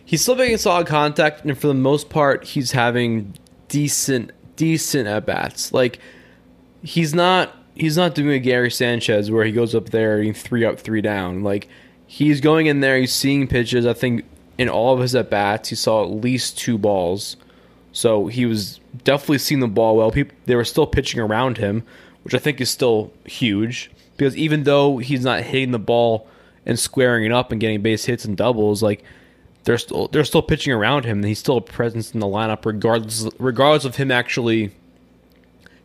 he's 0.03 0.21
still 0.21 0.35
making 0.35 0.57
solid 0.57 0.85
contact, 0.87 1.45
and 1.45 1.57
for 1.57 1.67
the 1.67 1.73
most 1.73 2.09
part, 2.09 2.43
he's 2.43 2.73
having 2.73 3.33
decent 3.69 4.31
decent 4.57 5.07
at 5.07 5.25
bats. 5.25 5.71
Like 5.71 5.99
he's 6.83 7.13
not 7.15 7.55
he's 7.79 7.97
not 7.97 8.15
doing 8.15 8.31
a 8.31 8.39
Gary 8.39 8.71
Sanchez 8.71 9.31
where 9.31 9.45
he 9.45 9.51
goes 9.51 9.75
up 9.75 9.89
there 9.89 10.19
and 10.19 10.35
three 10.35 10.65
up, 10.65 10.79
three 10.79 11.01
down. 11.01 11.43
Like 11.43 11.67
he's 12.05 12.41
going 12.41 12.67
in 12.67 12.81
there, 12.81 12.97
he's 12.97 13.13
seeing 13.13 13.47
pitches. 13.47 13.85
I 13.85 13.93
think 13.93 14.25
in 14.57 14.69
all 14.69 14.93
of 14.93 14.99
his 14.99 15.15
at 15.15 15.29
bats, 15.29 15.69
he 15.69 15.75
saw 15.75 16.03
at 16.03 16.09
least 16.09 16.57
two 16.57 16.77
balls. 16.77 17.37
So 17.91 18.27
he 18.27 18.45
was 18.45 18.79
definitely 19.03 19.39
seeing 19.39 19.61
the 19.61 19.67
ball 19.67 19.95
well. 19.97 20.11
People 20.11 20.35
they 20.45 20.55
were 20.55 20.65
still 20.65 20.87
pitching 20.87 21.19
around 21.19 21.57
him, 21.57 21.83
which 22.23 22.33
I 22.33 22.39
think 22.39 22.61
is 22.61 22.69
still 22.69 23.11
huge 23.25 23.91
because 24.15 24.35
even 24.35 24.63
though 24.63 24.97
he's 24.97 25.23
not 25.23 25.41
hitting 25.41 25.71
the 25.71 25.79
ball 25.79 26.27
and 26.65 26.77
squaring 26.77 27.23
it 27.25 27.31
up 27.31 27.51
and 27.51 27.61
getting 27.61 27.81
base 27.81 28.05
hits 28.05 28.25
and 28.25 28.35
doubles, 28.35 28.83
like 28.83 29.03
they're 29.67 29.77
still 29.77 30.07
they're 30.07 30.23
still 30.23 30.41
pitching 30.41 30.71
around 30.71 31.03
him 31.03 31.21
he's 31.23 31.39
still 31.39 31.57
a 31.57 31.61
presence 31.61 32.13
in 32.13 32.21
the 32.21 32.25
lineup 32.25 32.65
regardless 32.65 33.27
regardless 33.37 33.83
of 33.83 33.97
him 33.97 34.11
actually 34.11 34.71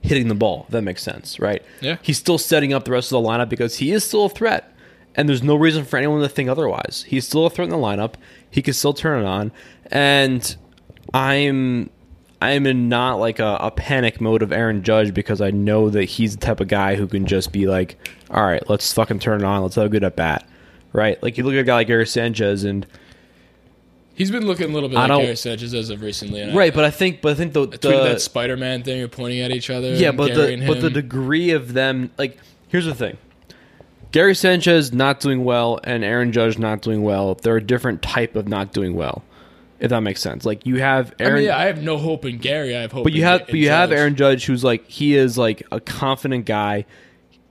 hitting 0.03 0.29
the 0.29 0.35
ball. 0.35 0.65
If 0.67 0.73
that 0.73 0.83
makes 0.83 1.03
sense, 1.03 1.41
right? 1.41 1.63
Yeah. 1.81 1.97
He's 2.03 2.19
still 2.19 2.39
setting 2.39 2.73
up 2.73 2.85
the 2.85 2.91
rest 2.91 3.13
of 3.13 3.23
the 3.23 3.29
lineup 3.29 3.49
because 3.49 3.77
he 3.79 3.93
is 3.93 4.05
still 4.05 4.27
a 4.27 4.29
threat. 4.29 4.69
And 5.15 5.29
there's 5.29 5.43
no 5.43 5.57
reason 5.57 5.85
for 5.85 5.97
anyone 5.97 6.23
to 6.23 6.29
think 6.29 6.49
otherwise. 6.49 7.05
He's 7.07 7.27
still 7.27 7.47
a 7.47 7.51
threat 7.51 7.67
in 7.67 7.71
the 7.71 7.77
lineup. 7.77 8.15
He 8.51 8.63
can 8.63 8.75
still 8.75 8.95
turn 8.95 9.23
it 9.23 9.27
on. 9.27 9.53
And 9.91 10.57
I'm 11.13 11.91
I'm 12.41 12.67
in 12.67 12.89
not 12.89 13.21
like 13.21 13.39
a, 13.39 13.57
a 13.61 13.71
panic 13.71 14.21
mode 14.21 14.43
of 14.43 14.53
Aaron 14.53 14.83
Judge 14.83 15.15
because 15.15 15.41
I 15.41 15.51
know 15.51 15.91
that 15.91 16.05
he's 16.05 16.37
the 16.37 16.45
type 16.45 16.61
of 16.61 16.69
guy 16.69 16.97
who 16.97 17.07
can 17.07 17.27
just 17.27 17.53
be 17.53 17.67
like, 17.67 17.97
all 18.31 18.43
right, 18.43 18.69
let's 18.69 18.93
fucking 18.93 19.21
turn 19.21 19.43
it 19.43 19.45
on. 19.45 19.63
Let's 19.63 19.77
have 19.77 19.87
a 19.87 19.89
good 19.89 20.03
at 20.03 20.17
bat. 20.17 20.49
Right? 20.93 21.23
Like 21.23 21.39
you 21.39 21.45
look 21.45 21.55
at 21.55 21.61
a 21.61 21.65
guy 21.65 21.77
like 21.77 21.87
Gary 21.87 22.07
Sanchez 22.07 22.65
and 22.65 22.87
He's 24.23 24.31
been 24.31 24.47
looking 24.47 24.71
a 24.71 24.73
little 24.73 24.89
bit 24.89 24.99
I 24.99 25.07
like 25.09 25.25
Gary 25.25 25.37
Sanchez 25.37 25.75
as 25.75 25.91
of 25.91 26.01
recently. 26.01 26.41
And 26.43 26.53
I- 26.53 26.55
Right, 26.55 26.73
but 26.73 26.85
I 26.85 26.93
think 26.93 27.21
but 27.21 27.33
I 27.33 27.35
think 27.35 27.53
the, 27.55 27.63
I 27.63 27.67
the 27.67 27.89
that 28.05 28.21
Spider 28.21 28.57
Man 28.57 28.85
thing 28.85 29.03
of 29.03 29.11
pointing 29.11 29.41
at 29.41 29.51
each 29.51 29.69
other. 29.69 29.95
Yeah, 29.95 30.13
but 30.13 30.33
the 30.35 30.53
and 30.53 30.67
but 30.67 30.81
the 30.81 30.91
degree 30.91 31.51
of 31.51 31.73
them 31.73 32.13
like 32.19 32.39
here's 32.69 32.87
the 32.87 32.95
thing. 32.95 33.17
Gary 34.13 34.35
Sanchez 34.35 34.93
not 34.93 35.21
doing 35.21 35.43
well 35.43 35.81
and 35.85 36.05
Aaron 36.05 36.31
Judge 36.33 36.57
not 36.59 36.83
doing 36.83 37.03
well. 37.03 37.35
They're 37.35 37.57
a 37.57 37.65
different 37.65 38.03
type 38.03 38.37
of 38.37 38.47
not 38.47 38.73
doing 38.73 38.95
well. 38.95 39.25
If 39.81 39.91
that 39.91 40.03
makes 40.03 40.21
sense. 40.21 40.45
Like 40.45 40.65
you 40.65 40.77
have 40.77 41.13
I 41.19 41.25
Aaron 41.25 41.35
mean, 41.37 41.45
yeah, 41.47 41.59
I 41.59 41.65
have 41.65 41.83
no 41.83 41.99
hope 41.99 42.25
in 42.25 42.39
Gary. 42.39 42.77
I 42.77 42.83
have 42.83 42.93
hope. 42.93 43.03
but 43.03 43.13
you 43.13 43.23
in- 43.23 43.29
have 43.29 43.47
but 43.47 43.55
you 43.57 43.71
have 43.71 43.91
Aaron 43.91 44.15
Judge 44.15 44.47
who's 44.47 44.63
like 44.63 44.89
he 44.89 45.17
is 45.17 45.37
like 45.37 45.63
a 45.73 45.81
confident 45.81 46.47
guy. 46.47 46.85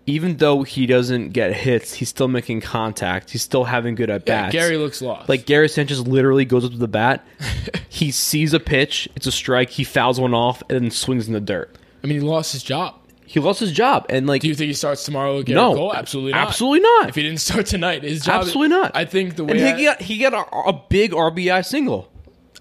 Even 0.08 0.38
though 0.38 0.64
he 0.64 0.88
doesn't 0.88 1.30
get 1.30 1.54
hits, 1.54 1.94
he's 1.94 2.10
still 2.10 2.28
making 2.28 2.62
contact. 2.62 3.30
He's 3.30 3.44
still 3.44 3.64
having 3.66 3.96
good 3.96 4.10
at 4.10 4.28
Yeah, 4.28 4.44
bats. 4.44 4.52
Gary 4.52 4.78
looks 4.78 5.02
lost. 5.02 5.30
Like 5.30 5.46
Gary 5.46 5.70
Sanchez 5.70 6.06
literally 6.08 6.44
goes 6.46 6.66
up 6.66 6.72
to 6.72 6.78
the 6.78 6.88
bat, 6.88 7.26
he 7.90 8.12
sees 8.12 8.54
a 8.54 8.60
pitch, 8.60 9.08
it's 9.16 9.28
a 9.28 9.32
strike, 9.32 9.70
he 9.70 9.84
fouls 9.84 10.20
one 10.20 10.34
off, 10.34 10.64
and 10.70 10.84
then 10.84 10.92
swings 10.92 11.28
in 11.28 11.34
the 11.34 11.40
dirt. 11.40 11.76
I 12.04 12.08
mean, 12.08 12.20
he 12.20 12.26
lost 12.26 12.52
his 12.54 12.64
job. 12.64 12.96
He 13.26 13.40
lost 13.40 13.62
his 13.62 13.72
job, 13.72 14.08
and 14.10 14.28
like 14.28 14.42
Do 14.42 14.50
you 14.50 14.56
think 14.56 14.68
he 14.68 14.74
starts 14.74 15.06
tomorrow 15.06 15.42
Gary 15.42 15.56
no, 15.56 15.74
Cole? 15.74 15.94
Absolutely 15.96 16.34
not. 16.34 16.48
absolutely 16.50 16.82
not. 16.82 17.08
If 17.08 17.16
he 17.16 17.22
didn't 17.22 17.40
start 17.40 17.66
tonight, 17.66 18.04
his 18.04 18.26
job. 18.26 18.42
Absolutely 18.42 18.68
not. 18.76 18.92
I 18.94 19.06
think 19.06 19.38
the 19.38 19.46
way. 19.46 19.64
I, 19.64 19.78
he 19.78 19.86
got 19.86 20.02
he 20.02 20.18
got 20.18 20.34
a, 20.34 20.70
a 20.70 20.74
big 20.90 21.12
RBI 21.12 21.66
single. 21.66 22.11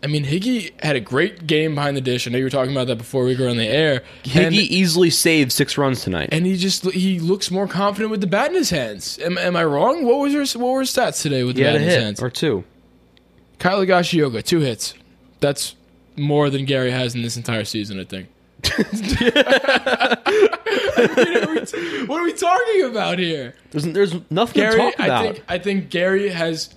I 0.02 0.06
mean, 0.06 0.24
Higgy 0.24 0.72
had 0.82 0.96
a 0.96 1.00
great 1.00 1.46
game 1.46 1.74
behind 1.74 1.94
the 1.96 2.00
dish. 2.00 2.26
I 2.26 2.30
know 2.30 2.38
you 2.38 2.44
were 2.44 2.50
talking 2.50 2.72
about 2.72 2.86
that 2.86 2.96
before 2.96 3.24
we 3.24 3.36
were 3.36 3.48
on 3.48 3.58
the 3.58 3.66
air. 3.66 4.02
Higgy 4.24 4.46
And, 4.46 4.54
easily 4.54 5.10
saved 5.10 5.52
six 5.52 5.76
runs 5.76 6.02
tonight. 6.02 6.30
and 6.32 6.46
he 6.46 6.56
just 6.56 6.90
he 6.92 7.20
looks 7.20 7.50
more 7.50 7.66
confident 7.68 8.10
with 8.10 8.22
the 8.22 8.26
bat 8.26 8.48
in 8.50 8.54
his 8.56 8.70
hands. 8.70 9.18
Am, 9.18 9.36
am 9.36 9.56
I 9.56 9.64
wrong? 9.64 10.04
What 10.06 10.18
was 10.20 10.32
your 10.32 10.46
what 10.62 10.72
were 10.72 10.80
his 10.80 10.90
stats 10.90 11.20
today 11.20 11.44
with 11.44 11.56
he 11.56 11.62
the 11.62 11.68
bat 11.68 11.76
in 11.76 11.82
his 11.82 11.94
hands? 11.96 12.22
or 12.22 12.30
two. 12.30 12.64
Kyle 13.58 13.84
Yoga, 13.84 14.42
two 14.42 14.60
hits. 14.60 14.94
That's 15.40 15.74
more 16.16 16.48
than 16.48 16.64
Gary 16.64 16.90
has 16.90 17.14
in 17.14 17.20
this 17.22 17.36
entire 17.36 17.64
season, 17.64 18.00
I 18.00 18.04
think. 18.04 18.28
I 18.64 20.16
mean, 21.16 22.06
what 22.06 22.20
are 22.20 22.24
we 22.24 22.32
talking 22.32 22.84
about 22.84 23.18
here? 23.18 23.54
There's 23.70 23.84
there's 23.84 24.14
nothing 24.30 24.62
Gary, 24.62 24.72
to 24.72 24.78
talk 24.78 24.94
about. 24.94 25.10
I 25.10 25.22
think 25.32 25.44
I 25.48 25.58
think 25.58 25.90
Gary 25.90 26.28
has, 26.30 26.74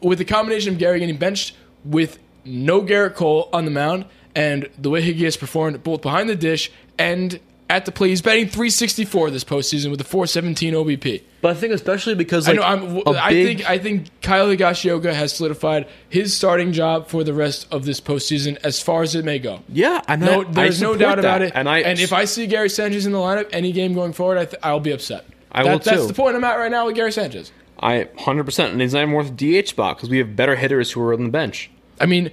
with 0.00 0.18
the 0.18 0.24
combination 0.24 0.72
of 0.72 0.78
Gary 0.78 1.00
getting 1.00 1.16
benched 1.16 1.56
with 1.84 2.18
no 2.44 2.82
Gerrit 2.82 3.14
Cole 3.14 3.48
on 3.52 3.64
the 3.64 3.70
mound, 3.70 4.06
and 4.34 4.68
the 4.78 4.90
way 4.90 5.02
Higgy 5.02 5.24
has 5.24 5.36
performed 5.36 5.82
both 5.82 6.02
behind 6.02 6.28
the 6.28 6.36
dish 6.36 6.70
and 6.98 7.38
at 7.68 7.84
the 7.84 7.92
plate. 7.92 8.08
He's 8.08 8.20
batting 8.22 8.48
364 8.48 9.30
this 9.30 9.44
postseason 9.44 9.90
with 9.90 10.00
a 10.00 10.04
417 10.04 10.74
OBP. 10.74 11.22
But 11.40 11.52
I 11.56 11.60
think 11.60 11.72
especially 11.72 12.14
because 12.16 12.48
I 12.48 12.52
know. 12.52 12.62
I'm, 12.62 12.96
a 13.06 13.10
I 13.12 13.30
big- 13.30 13.58
think 13.58 13.70
I 13.70 13.78
think 13.78 14.20
Kyle 14.22 14.46
Higashioka 14.48 15.12
has 15.14 15.32
solidified 15.32 15.86
his 16.08 16.36
starting 16.36 16.72
job 16.72 17.08
for 17.08 17.22
the 17.24 17.32
rest 17.32 17.66
of 17.72 17.84
this 17.84 18.00
postseason, 18.00 18.58
as 18.64 18.80
far 18.82 19.02
as 19.02 19.14
it 19.14 19.24
may 19.24 19.38
go. 19.38 19.60
yeah, 19.68 20.00
I'm 20.08 20.20
No, 20.20 20.42
not, 20.42 20.52
there's 20.52 20.82
I 20.82 20.86
no 20.86 20.92
support 20.92 20.98
doubt 20.98 21.18
about 21.20 21.42
it. 21.42 21.52
And 21.54 21.68
I 21.68 21.78
if 21.78 22.12
I 22.12 22.24
see 22.24 22.46
Gary 22.46 22.68
Sanchez 22.68 23.06
in 23.06 23.12
the 23.12 23.18
lineup 23.18 23.48
any 23.52 23.72
game 23.72 23.94
going 23.94 24.12
forward, 24.12 24.38
I 24.38 24.44
th- 24.46 24.60
I'll 24.62 24.80
be 24.80 24.90
upset. 24.92 25.24
I 25.52 25.62
That- 25.62 25.70
will 25.70 25.78
That's 25.78 26.06
the 26.06 26.14
point 26.14 26.36
I'm 26.36 26.44
at 26.44 26.54
right 26.56 26.70
now 26.70 26.86
with 26.86 26.94
Gary 26.96 27.12
Sanchez. 27.12 27.52
I 27.80 28.04
100 28.14 28.44
percent, 28.44 28.72
and 28.72 28.80
he's 28.80 28.92
not 28.94 29.02
even 29.02 29.14
worth 29.14 29.30
a 29.30 29.62
DH 29.62 29.68
spot 29.68 29.96
because 29.96 30.10
we 30.10 30.18
have 30.18 30.36
better 30.36 30.56
hitters 30.56 30.92
who 30.92 31.00
are 31.02 31.14
on 31.14 31.24
the 31.24 31.30
bench. 31.30 31.70
I 31.98 32.06
mean, 32.06 32.30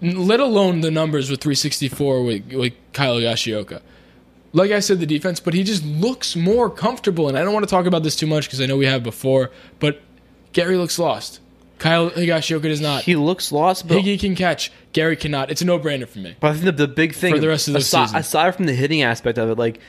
let 0.00 0.40
alone 0.40 0.80
the 0.80 0.90
numbers 0.90 1.30
with 1.30 1.40
364 1.40 2.22
with, 2.22 2.52
with 2.52 2.72
Kyle 2.92 3.16
Higashioka. 3.16 3.80
Like 4.52 4.70
I 4.70 4.78
said, 4.80 5.00
the 5.00 5.06
defense, 5.06 5.40
but 5.40 5.52
he 5.52 5.64
just 5.64 5.84
looks 5.84 6.36
more 6.36 6.70
comfortable. 6.70 7.28
And 7.28 7.36
I 7.36 7.42
don't 7.42 7.52
want 7.52 7.64
to 7.64 7.70
talk 7.70 7.86
about 7.86 8.04
this 8.04 8.14
too 8.14 8.26
much 8.26 8.46
because 8.46 8.60
I 8.60 8.66
know 8.66 8.76
we 8.76 8.86
have 8.86 9.02
before, 9.02 9.50
but 9.80 10.00
Gary 10.52 10.76
looks 10.76 10.98
lost. 10.98 11.40
Kyle 11.78 12.10
Higashioka 12.10 12.62
does 12.62 12.80
not. 12.80 13.02
He 13.02 13.16
looks 13.16 13.50
lost, 13.50 13.88
but 13.88 13.98
Higgy 13.98 14.18
can 14.18 14.36
catch. 14.36 14.70
Gary 14.92 15.16
cannot. 15.16 15.50
It's 15.50 15.60
a 15.60 15.64
no-brainer 15.64 16.06
for 16.06 16.20
me. 16.20 16.36
But 16.38 16.50
I 16.50 16.52
think 16.52 16.64
the, 16.64 16.86
the 16.86 16.88
big 16.88 17.14
thing 17.14 17.34
For 17.34 17.40
the 17.40 17.48
rest 17.48 17.66
of 17.66 17.72
the 17.74 17.80
aside, 17.80 18.06
season. 18.06 18.20
aside 18.20 18.54
from 18.54 18.66
the 18.66 18.72
hitting 18.74 19.02
aspect 19.02 19.38
of 19.38 19.50
it, 19.50 19.58
like 19.58 19.80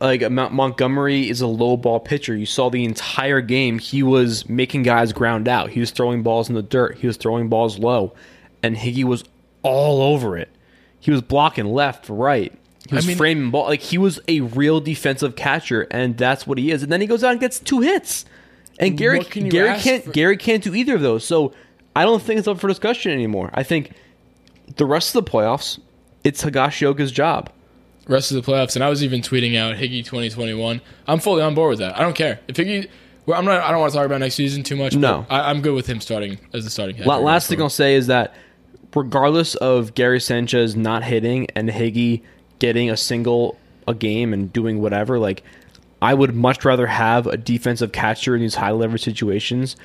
like 0.00 0.22
uh, 0.22 0.30
Mount 0.30 0.52
Montgomery 0.52 1.28
is 1.28 1.40
a 1.40 1.46
low 1.46 1.76
ball 1.76 2.00
pitcher. 2.00 2.36
You 2.36 2.46
saw 2.46 2.70
the 2.70 2.84
entire 2.84 3.40
game; 3.40 3.78
he 3.78 4.02
was 4.02 4.48
making 4.48 4.82
guys 4.82 5.12
ground 5.12 5.48
out. 5.48 5.70
He 5.70 5.80
was 5.80 5.90
throwing 5.90 6.22
balls 6.22 6.48
in 6.48 6.54
the 6.54 6.62
dirt. 6.62 6.98
He 6.98 7.06
was 7.06 7.16
throwing 7.16 7.48
balls 7.48 7.78
low, 7.78 8.14
and 8.62 8.76
Higgy 8.76 9.04
was 9.04 9.24
all 9.62 10.02
over 10.02 10.36
it. 10.36 10.48
He 11.00 11.10
was 11.10 11.22
blocking 11.22 11.66
left, 11.66 12.08
right. 12.08 12.52
He 12.88 12.94
was 12.94 13.06
mean- 13.06 13.16
framing 13.16 13.50
ball 13.50 13.64
like 13.66 13.80
he 13.80 13.98
was 13.98 14.20
a 14.28 14.40
real 14.40 14.80
defensive 14.80 15.36
catcher, 15.36 15.86
and 15.90 16.16
that's 16.16 16.46
what 16.46 16.58
he 16.58 16.70
is. 16.70 16.82
And 16.82 16.90
then 16.92 17.00
he 17.00 17.06
goes 17.06 17.24
out 17.24 17.32
and 17.32 17.40
gets 17.40 17.58
two 17.58 17.80
hits. 17.80 18.24
And 18.78 18.96
Gary 18.98 19.24
can 19.24 19.48
Gary 19.48 19.78
can't 19.78 20.04
for- 20.04 20.10
Gary 20.10 20.36
can't 20.36 20.62
do 20.62 20.74
either 20.74 20.96
of 20.96 21.00
those. 21.00 21.24
So 21.24 21.52
I 21.94 22.04
don't 22.04 22.22
think 22.22 22.38
it's 22.38 22.46
up 22.46 22.60
for 22.60 22.68
discussion 22.68 23.10
anymore. 23.12 23.50
I 23.54 23.62
think 23.62 23.92
the 24.76 24.84
rest 24.84 25.14
of 25.14 25.24
the 25.24 25.30
playoffs, 25.30 25.80
it's 26.24 26.42
Higashioka's 26.44 27.10
job. 27.10 27.50
Rest 28.08 28.30
of 28.30 28.36
the 28.36 28.52
playoffs, 28.52 28.76
and 28.76 28.84
I 28.84 28.88
was 28.88 29.02
even 29.02 29.20
tweeting 29.20 29.56
out 29.56 29.74
Higgy 29.76 30.04
2021. 30.04 30.80
I'm 31.08 31.18
fully 31.18 31.42
on 31.42 31.54
board 31.54 31.70
with 31.70 31.78
that. 31.80 31.98
I 31.98 32.02
don't 32.02 32.14
care 32.14 32.40
if 32.46 32.56
Higgy. 32.56 32.88
Well, 33.26 33.36
I'm 33.36 33.44
not. 33.44 33.62
I 33.62 33.72
don't 33.72 33.80
want 33.80 33.92
to 33.92 33.98
talk 33.98 34.06
about 34.06 34.20
next 34.20 34.36
season 34.36 34.62
too 34.62 34.76
much. 34.76 34.94
No. 34.94 35.26
but 35.28 35.34
I, 35.34 35.50
I'm 35.50 35.60
good 35.60 35.74
with 35.74 35.88
him 35.88 36.00
starting 36.00 36.38
as 36.52 36.64
the 36.64 36.70
starting. 36.70 36.96
going 36.96 37.24
last 37.24 37.48
thing. 37.48 37.60
I'll 37.60 37.68
say 37.68 37.94
is 37.94 38.06
that 38.06 38.34
regardless 38.94 39.56
of 39.56 39.94
Gary 39.94 40.20
Sanchez 40.20 40.76
not 40.76 41.02
hitting 41.02 41.48
and 41.56 41.68
Higgy 41.68 42.22
getting 42.58 42.90
a 42.90 42.96
single 42.96 43.58
a 43.88 43.94
game 43.94 44.32
and 44.32 44.52
doing 44.52 44.80
whatever, 44.80 45.18
like 45.18 45.42
I 46.00 46.14
would 46.14 46.34
much 46.34 46.64
rather 46.64 46.86
have 46.86 47.26
a 47.26 47.36
defensive 47.36 47.92
catcher 47.92 48.34
in 48.36 48.42
these 48.42 48.54
high 48.54 48.70
leverage 48.70 49.02
situations 49.02 49.76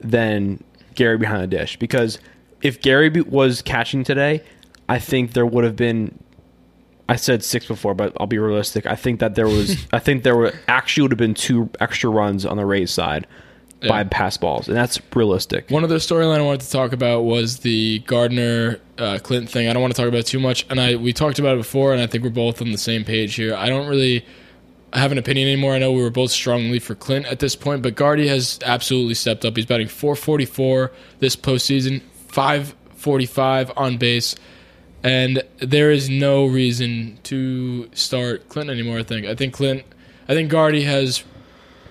than 0.00 0.62
Gary 0.94 1.18
behind 1.18 1.42
the 1.42 1.46
dish. 1.46 1.78
Because 1.78 2.18
if 2.62 2.80
Gary 2.80 3.10
was 3.20 3.60
catching 3.62 4.04
today, 4.04 4.42
I 4.88 4.98
think 4.98 5.32
there 5.34 5.46
would 5.46 5.64
have 5.64 5.76
been. 5.76 6.18
I 7.10 7.16
said 7.16 7.42
six 7.42 7.66
before, 7.66 7.92
but 7.94 8.12
I'll 8.20 8.28
be 8.28 8.38
realistic. 8.38 8.86
I 8.86 8.94
think 8.94 9.18
that 9.18 9.34
there 9.34 9.48
was. 9.48 9.84
I 9.92 9.98
think 9.98 10.22
there 10.22 10.36
were 10.36 10.52
actually 10.68 11.02
would 11.02 11.10
have 11.10 11.18
been 11.18 11.34
two 11.34 11.68
extra 11.80 12.08
runs 12.08 12.46
on 12.46 12.56
the 12.56 12.64
Rays 12.64 12.92
side 12.92 13.26
by 13.88 14.04
pass 14.04 14.36
balls, 14.36 14.68
and 14.68 14.76
that's 14.76 15.00
realistic. 15.16 15.70
One 15.70 15.82
other 15.82 15.96
storyline 15.96 16.38
I 16.38 16.42
wanted 16.42 16.60
to 16.60 16.70
talk 16.70 16.92
about 16.92 17.22
was 17.22 17.58
the 17.58 17.98
Gardner 18.00 18.78
uh, 18.96 19.18
Clinton 19.22 19.48
thing. 19.48 19.68
I 19.68 19.72
don't 19.72 19.82
want 19.82 19.92
to 19.92 20.00
talk 20.00 20.06
about 20.06 20.18
it 20.18 20.26
too 20.26 20.38
much, 20.38 20.64
and 20.70 20.80
I 20.80 20.94
we 20.94 21.12
talked 21.12 21.40
about 21.40 21.54
it 21.54 21.58
before, 21.58 21.92
and 21.92 22.00
I 22.00 22.06
think 22.06 22.22
we're 22.22 22.30
both 22.30 22.62
on 22.62 22.70
the 22.70 22.78
same 22.78 23.04
page 23.04 23.34
here. 23.34 23.56
I 23.56 23.68
don't 23.68 23.88
really 23.88 24.24
have 24.92 25.10
an 25.10 25.18
opinion 25.18 25.48
anymore. 25.48 25.72
I 25.72 25.78
know 25.78 25.90
we 25.90 26.02
were 26.02 26.10
both 26.10 26.30
strongly 26.30 26.78
for 26.78 26.94
Clint 26.94 27.26
at 27.26 27.40
this 27.40 27.56
point, 27.56 27.82
but 27.82 27.96
Gardy 27.96 28.28
has 28.28 28.60
absolutely 28.64 29.14
stepped 29.14 29.44
up. 29.44 29.56
He's 29.56 29.66
batting 29.66 29.88
444 29.88 30.92
this 31.18 31.34
postseason, 31.34 32.02
545 32.28 33.72
on 33.76 33.96
base, 33.96 34.36
and 35.02 35.42
there 35.58 35.90
is 35.90 36.08
no 36.08 36.46
reason 36.46 37.18
to 37.24 37.90
start 37.94 38.48
Clint 38.48 38.70
anymore. 38.70 38.98
I 38.98 39.02
think. 39.02 39.26
I 39.26 39.34
think 39.34 39.54
Clint. 39.54 39.84
I 40.28 40.34
think 40.34 40.50
Gardy 40.50 40.82
has. 40.82 41.24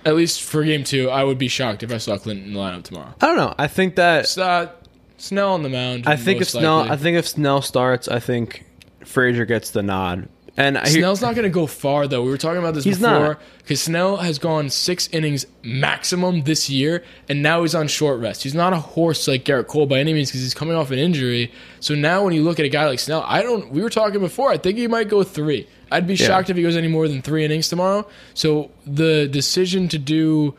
At 0.06 0.16
least 0.16 0.42
for 0.42 0.64
game 0.64 0.86
two, 0.86 1.10
I 1.10 1.26
would 1.26 1.38
be 1.38 1.50
shocked 1.50 1.84
if 1.84 1.92
I 1.92 1.98
saw 1.98 2.18
Clinton 2.18 2.48
in 2.48 2.54
the 2.54 2.60
lineup 2.60 2.84
tomorrow. 2.84 3.14
I 3.20 3.28
don't 3.28 3.36
know. 3.36 3.54
I 3.58 3.68
think 3.68 3.96
that 3.96 4.38
uh, 4.38 4.70
Snell 5.18 5.54
on 5.54 5.62
the 5.62 5.70
mound. 5.70 6.08
I 6.08 6.16
think 6.16 6.40
if 6.42 6.50
Snell, 6.50 6.78
likely. 6.78 6.92
I 6.92 6.98
think 6.98 7.18
if 7.18 7.28
Snell 7.28 7.62
starts, 7.62 8.08
I 8.08 8.20
think 8.20 8.66
Frazier 9.04 9.46
gets 9.46 9.72
the 9.72 9.84
nod. 9.84 10.30
And 10.58 10.78
I 10.78 10.88
hear, 10.90 11.00
Snell's 11.02 11.22
not 11.22 11.36
going 11.36 11.44
to 11.44 11.50
go 11.50 11.68
far 11.68 12.08
though. 12.08 12.24
We 12.24 12.30
were 12.30 12.38
talking 12.38 12.60
about 12.60 12.74
this 12.74 12.84
He's 12.84 13.00
before 13.00 13.38
because 13.60 13.82
Snell 13.82 14.18
has 14.18 14.40
gone 14.40 14.70
six 14.70 15.08
innings 15.12 15.46
maximum 15.64 16.44
this 16.44 16.70
year, 16.70 17.04
and 17.28 17.42
now 17.42 17.62
he's 17.62 17.76
on 17.76 17.88
short 17.88 18.20
rest. 18.20 18.44
He's 18.44 18.56
not 18.56 18.74
a 18.74 18.78
horse 18.80 19.28
like 19.28 19.46
Gerrit 19.46 19.68
Cole 19.68 19.86
by 19.86 20.00
any 20.00 20.14
means 20.14 20.30
because 20.30 20.42
he's 20.42 20.54
coming 20.54 20.76
off 20.76 20.92
an 20.92 21.00
injury. 21.00 21.52
So 21.80 21.96
now 21.96 22.24
when 22.24 22.34
you 22.34 22.44
look 22.44 22.60
at 22.60 22.66
a 22.66 22.70
guy 22.70 22.86
like 22.88 23.00
Snell, 23.00 23.24
I 23.28 23.42
don't. 23.42 23.72
We 23.72 23.82
were 23.82 23.90
talking 23.90 24.20
before. 24.20 24.50
I 24.52 24.58
think 24.58 24.78
he 24.78 24.88
might 24.88 25.08
go 25.10 25.24
three. 25.24 25.68
I'd 25.92 26.08
be 26.08 26.16
Yeah. 26.16 26.28
shocked 26.28 26.50
if 26.50 26.58
he 26.58 26.64
goes 26.64 26.76
any 26.76 26.88
more 26.88 27.08
than 27.08 27.22
three 27.22 27.44
innings 27.46 27.68
tomorrow. 27.70 28.08
So 28.34 28.72
the 28.86 29.28
decision 29.28 29.88
to 29.90 29.98
do 29.98 30.56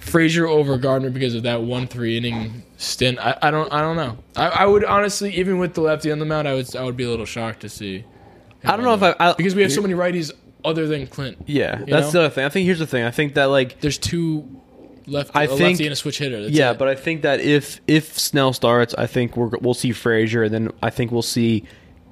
Frazier 0.00 0.46
over 0.46 0.78
Gardner 0.78 1.10
because 1.10 1.34
of 1.34 1.42
that 1.42 1.62
one 1.62 1.86
three 1.86 2.16
inning 2.16 2.62
stint, 2.78 3.18
I, 3.18 3.36
I 3.42 3.50
don't. 3.50 3.70
I 3.72 3.80
don't 3.82 3.96
know. 3.96 4.16
I, 4.36 4.48
I 4.48 4.66
would 4.66 4.84
honestly, 4.84 5.34
even 5.36 5.58
with 5.58 5.74
the 5.74 5.80
lefty 5.82 6.10
on 6.10 6.18
the 6.18 6.24
mound, 6.24 6.48
I 6.48 6.54
would. 6.54 6.74
I 6.74 6.82
would 6.84 6.96
be 6.96 7.04
a 7.04 7.10
little 7.10 7.26
shocked 7.26 7.60
to 7.60 7.68
see. 7.68 8.04
I 8.64 8.76
don't 8.76 8.84
know 8.84 8.94
if 8.94 9.02
I, 9.02 9.14
I 9.18 9.32
because 9.34 9.54
we 9.54 9.62
have 9.62 9.72
so 9.72 9.82
many 9.82 9.94
righties 9.94 10.32
other 10.64 10.86
than 10.86 11.06
Clint. 11.06 11.38
Yeah, 11.46 11.76
that's 11.76 11.88
know? 11.88 12.10
the 12.10 12.18
other 12.20 12.30
thing. 12.30 12.44
I 12.44 12.48
think 12.48 12.66
here's 12.66 12.78
the 12.78 12.86
thing. 12.86 13.04
I 13.04 13.10
think 13.10 13.34
that 13.34 13.46
like 13.46 13.80
There's 13.80 13.98
two 13.98 14.48
left, 15.06 15.32
I 15.34 15.46
think- 15.46 15.60
lefty 15.60 15.86
and 15.86 15.92
a 15.92 15.96
switch 15.96 16.18
hitter. 16.18 16.42
That's 16.42 16.54
yeah, 16.54 16.72
it. 16.72 16.78
but 16.78 16.88
I 16.88 16.94
think 16.94 17.22
that 17.22 17.40
if 17.40 17.80
if 17.86 18.18
Snell 18.18 18.52
starts, 18.52 18.94
I 18.94 19.06
think 19.06 19.36
we're 19.36 19.48
we'll 19.60 19.74
see 19.74 19.92
Frazier, 19.92 20.44
and 20.44 20.54
then 20.54 20.70
I 20.82 20.90
think 20.90 21.10
we'll 21.10 21.22
see 21.22 21.64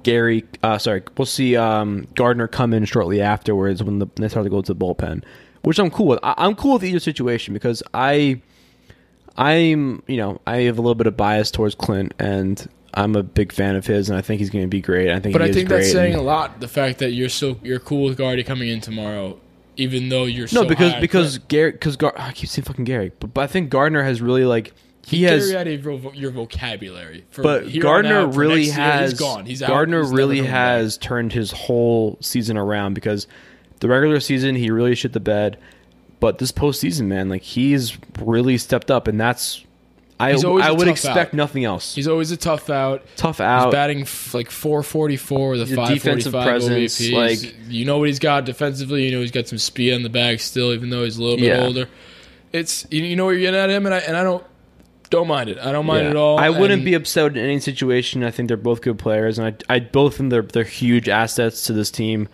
Gary. 0.03 0.43
Uh, 0.63 0.77
sorry, 0.77 1.03
we'll 1.17 1.25
see 1.25 1.55
um, 1.55 2.07
Gardner 2.15 2.47
come 2.47 2.73
in 2.73 2.85
shortly 2.85 3.21
afterwards 3.21 3.83
when 3.83 3.99
the, 3.99 4.07
they 4.15 4.27
start 4.27 4.45
to 4.45 4.49
go 4.49 4.61
to 4.61 4.73
the 4.73 4.79
bullpen, 4.79 5.23
which 5.61 5.79
I'm 5.79 5.89
cool 5.89 6.07
with. 6.07 6.19
I, 6.23 6.33
I'm 6.37 6.55
cool 6.55 6.73
with 6.73 6.83
either 6.83 6.99
situation 6.99 7.53
because 7.53 7.81
I, 7.93 8.41
I'm 9.37 10.03
you 10.07 10.17
know 10.17 10.41
I 10.45 10.57
have 10.61 10.77
a 10.77 10.81
little 10.81 10.95
bit 10.95 11.07
of 11.07 11.15
bias 11.15 11.51
towards 11.51 11.75
Clint, 11.75 12.13
and 12.19 12.67
I'm 12.93 13.15
a 13.15 13.23
big 13.23 13.51
fan 13.51 13.75
of 13.75 13.85
his, 13.85 14.09
and 14.09 14.17
I 14.17 14.21
think 14.21 14.39
he's 14.39 14.49
going 14.49 14.63
to 14.65 14.69
be 14.69 14.81
great. 14.81 15.09
I 15.09 15.19
think, 15.19 15.33
but 15.33 15.41
he 15.41 15.49
I 15.49 15.53
think 15.53 15.69
that's 15.69 15.91
saying 15.91 16.15
a 16.15 16.21
lot. 16.21 16.59
The 16.59 16.67
fact 16.67 16.99
that 16.99 17.11
you're 17.11 17.29
so 17.29 17.57
you're 17.63 17.79
cool 17.79 18.05
with 18.05 18.17
Gardy 18.17 18.43
coming 18.43 18.69
in 18.69 18.81
tomorrow, 18.81 19.39
even 19.77 20.09
though 20.09 20.25
you're 20.25 20.47
No, 20.51 20.63
so 20.63 20.65
because 20.65 20.95
because. 20.95 21.37
Gary 21.37 21.71
because 21.71 21.95
Gar- 21.95 22.13
I 22.17 22.31
keep 22.33 22.49
saying 22.49 22.65
fucking 22.65 22.85
Gary, 22.85 23.11
but, 23.19 23.33
but 23.33 23.41
I 23.41 23.47
think 23.47 23.69
Gardner 23.69 24.03
has 24.03 24.21
really 24.21 24.45
like 24.45 24.73
he 25.05 25.19
Get 25.21 25.31
has. 25.31 25.53
Out 25.53 25.67
of 25.67 26.15
your, 26.15 26.31
vocabulary. 26.31 27.25
For 27.31 27.41
But 27.41 27.73
Gardner 27.79 28.21
out, 28.21 28.35
really 28.35 28.63
year, 28.63 28.73
has 28.73 29.11
he's 29.11 29.19
gone. 29.19 29.45
He's 29.45 29.63
out. 29.63 29.67
Gardner 29.69 30.03
He's 30.03 30.11
really 30.11 30.37
coming 30.37 30.51
back. 30.51 30.59
has 30.59 30.97
turned 30.97 31.33
his 31.33 31.51
whole 31.51 32.17
season 32.21 32.57
around 32.57 32.93
because 32.93 33.27
the 33.79 33.87
regular 33.87 34.19
season 34.19 34.55
he 34.55 34.69
really 34.69 34.95
shit 34.95 35.13
the 35.13 35.19
bed, 35.19 35.57
but 36.19 36.37
this 36.37 36.51
postseason, 36.51 37.07
man, 37.07 37.29
like 37.29 37.41
he's 37.41 37.97
really 38.19 38.57
stepped 38.57 38.91
up, 38.91 39.07
and 39.07 39.19
that's 39.19 39.65
I 40.21 40.31
He's 40.33 40.43
always 40.43 40.65
I 40.65 40.69
a 40.69 40.73
would 40.73 40.85
tough 40.85 40.91
expect 40.91 41.33
out. 41.33 41.37
nothing 41.37 41.65
else. 41.65 41.95
He's 41.95 42.07
always 42.07 42.31
a 42.31 42.37
tough 42.37 42.69
out. 42.69 43.03
tough 43.15 43.39
out. 43.41 43.65
He's 43.65 43.71
batting 43.73 44.01
f- 44.01 44.33
like 44.33 44.49
444 44.51 45.49
with 45.51 45.61
a 45.61 45.63
He's 45.65 45.71
a 45.73 45.75
545 45.75 46.23
defensive 46.23 46.33
presence, 46.33 46.99
OBP. 46.99 47.13
like- 47.13 47.55
you 47.69 47.85
know 47.85 47.97
what 47.97 48.07
he's 48.07 48.19
got 48.19 48.45
defensively. 48.45 49.05
You 49.05 49.11
know 49.11 49.21
he's 49.21 49.31
got 49.31 49.47
some 49.47 49.57
speed 49.57 49.93
on 49.93 50.03
the 50.03 50.09
bag 50.09 50.39
still, 50.39 50.73
even 50.73 50.89
though 50.89 51.03
he's 51.03 51.17
a 51.17 51.21
little 51.23 51.37
bit 51.37 51.45
Yeah. 51.47 51.63
older. 51.65 51.87
It's 52.53 52.85
you, 52.91 53.03
you 53.03 53.15
know 53.15 53.25
what 53.25 53.31
you're 53.31 53.41
getting 53.41 53.59
at 53.59 53.69
him, 53.69 53.85
and 53.85 53.95
I 53.95 53.99
and 53.99 54.15
I 54.17 54.23
don't 54.23 54.43
don't 55.09 55.27
mind 55.27 55.49
it. 55.49 55.57
I 55.57 55.71
don't 55.71 55.85
mind 55.85 56.03
Yeah. 56.03 56.07
it 56.07 56.11
at 56.11 56.15
all. 56.17 56.37
I 56.37 56.49
wouldn't 56.49 56.71
and 56.71 56.85
be 56.85 56.93
upset 56.93 57.31
in 57.31 57.37
any 57.37 57.59
situation. 57.59 58.23
I 58.23 58.31
think 58.31 58.47
they're 58.47 58.57
both 58.57 58.81
good 58.81 58.97
players, 58.97 59.39
and 59.39 59.55
I, 59.69 59.75
I 59.75 59.79
both 59.79 60.17
think 60.17 60.29
they're 60.31 60.41
they're 60.41 60.63
huge 60.63 61.09
assets 61.09 61.65
to 61.67 61.73
this 61.73 61.89
team. 61.91 62.27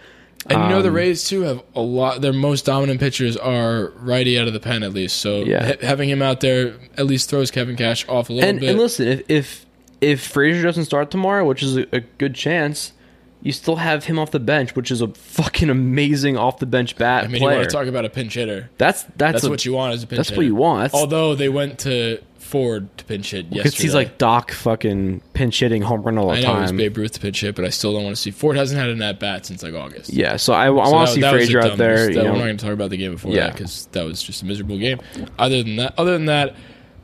And 0.46 0.64
you 0.64 0.70
know 0.70 0.82
the 0.82 0.90
Um, 0.90 0.96
Rays 0.96 1.28
too 1.28 1.42
have 1.42 1.62
a 1.76 1.82
lot. 1.82 2.22
Their 2.22 2.32
most 2.32 2.66
dominant 2.66 3.00
pitchers 3.00 3.36
are 3.36 3.92
righty 4.00 4.40
out 4.40 4.48
of 4.48 4.54
the 4.54 4.60
pen 4.60 4.82
at 4.84 4.94
least. 4.94 5.18
So 5.18 5.44
Yeah. 5.44 5.66
ha- 5.66 5.74
having 5.82 6.10
him 6.10 6.22
out 6.22 6.40
there 6.42 6.76
at 6.98 7.06
least 7.06 7.30
throws 7.30 7.52
Kevin 7.52 7.76
Cash 7.76 8.06
off 8.08 8.30
a 8.30 8.34
little 8.34 8.50
and, 8.50 8.60
bit. 8.60 8.70
and 8.70 8.80
listen, 8.80 9.08
if 9.08 9.24
if 9.28 9.66
if 10.00 10.22
Frazier 10.22 10.62
doesn't 10.64 10.86
start 10.86 11.10
tomorrow, 11.12 11.44
which 11.46 11.64
is 11.64 11.76
a, 11.76 11.86
a 11.92 12.02
good 12.20 12.36
chance, 12.36 12.94
you 13.42 13.52
still 13.52 13.78
have 13.78 14.06
him 14.06 14.18
off 14.20 14.32
the 14.32 14.40
bench, 14.40 14.76
which 14.76 14.90
is 14.92 15.02
a 15.02 15.08
fucking 15.08 15.70
amazing 15.70 16.38
off 16.38 16.60
the 16.60 16.66
bench 16.66 16.96
bat 16.98 17.24
I 17.24 17.28
mean, 17.28 17.36
you 17.36 17.40
player. 17.40 17.58
want 17.58 17.70
to 17.70 17.76
talk 17.76 17.88
about 17.88 18.06
a 18.06 18.10
pinch 18.10 18.36
hitter? 18.36 18.70
that's 18.78 19.04
that's, 19.18 19.34
That's 19.34 19.44
a- 19.46 19.50
what 19.50 19.66
you 19.66 19.74
want 19.74 19.94
as 19.96 20.04
a 20.04 20.08
pinch 20.08 20.12
hitter. 20.12 20.18
That's 20.20 20.30
hitter. 20.30 20.40
what 20.40 20.46
you 20.46 20.56
want. 20.56 20.82
That's, 20.84 20.94
Although 20.94 21.36
they 21.36 21.50
went 21.50 21.80
to 21.80 22.20
Ford 22.48 22.98
to 22.98 23.04
pinch 23.06 23.32
hit 23.32 23.46
yesterday. 23.46 23.64
because 23.64 23.78
he's 23.78 23.94
like 23.94 24.18
Doc 24.18 24.52
fucking 24.52 25.22
pinch 25.34 25.60
hitting 25.60 25.82
home 25.82 26.02
run 26.04 26.18
all 26.18 26.28
the 26.30 26.38
I 26.38 26.42
know 26.42 26.58
it 26.58 26.62
was. 26.62 26.72
Babe 26.72 26.98
Ruth 26.98 27.12
to 27.14 27.20
pinch 27.20 27.42
hit, 27.42 27.56
but 27.56 27.66
I 27.66 27.70
still 27.70 27.94
don't 27.94 28.04
want 28.04 28.16
to 28.16 28.22
see 28.22 28.32
Ford 28.32 28.56
hasn't 28.58 28.80
had 28.80 28.90
an 28.90 29.02
at 29.02 29.20
bat 29.20 29.46
since 29.46 29.62
like 29.64 29.74
August. 29.74 30.12
Yeah, 30.14 30.38
so 30.38 30.54
I, 30.54 30.66
I 30.68 30.70
want 30.70 31.10
to 31.10 31.14
see 31.16 31.22
that 31.22 31.34
was 31.34 31.44
a 31.44 31.46
Frazier 31.46 31.62
out 31.62 31.78
there. 31.78 32.10
You 32.10 32.16
That- 32.16 32.24
We're 32.26 32.32
not 32.32 32.38
going 32.40 32.58
to 32.58 32.64
talk 32.66 32.74
about 32.74 32.90
the 32.90 32.98
game 32.98 33.12
before 33.12 33.32
Yeah. 33.34 33.48
that 33.48 33.54
because 33.54 33.88
that 33.92 34.06
was 34.06 34.24
just 34.24 34.42
a 34.42 34.46
miserable 34.46 34.78
game. 34.78 35.00
Other 35.38 35.62
than 35.64 35.76
that, 35.76 35.94
other 35.98 36.14
than 36.14 36.26
that, 36.26 36.56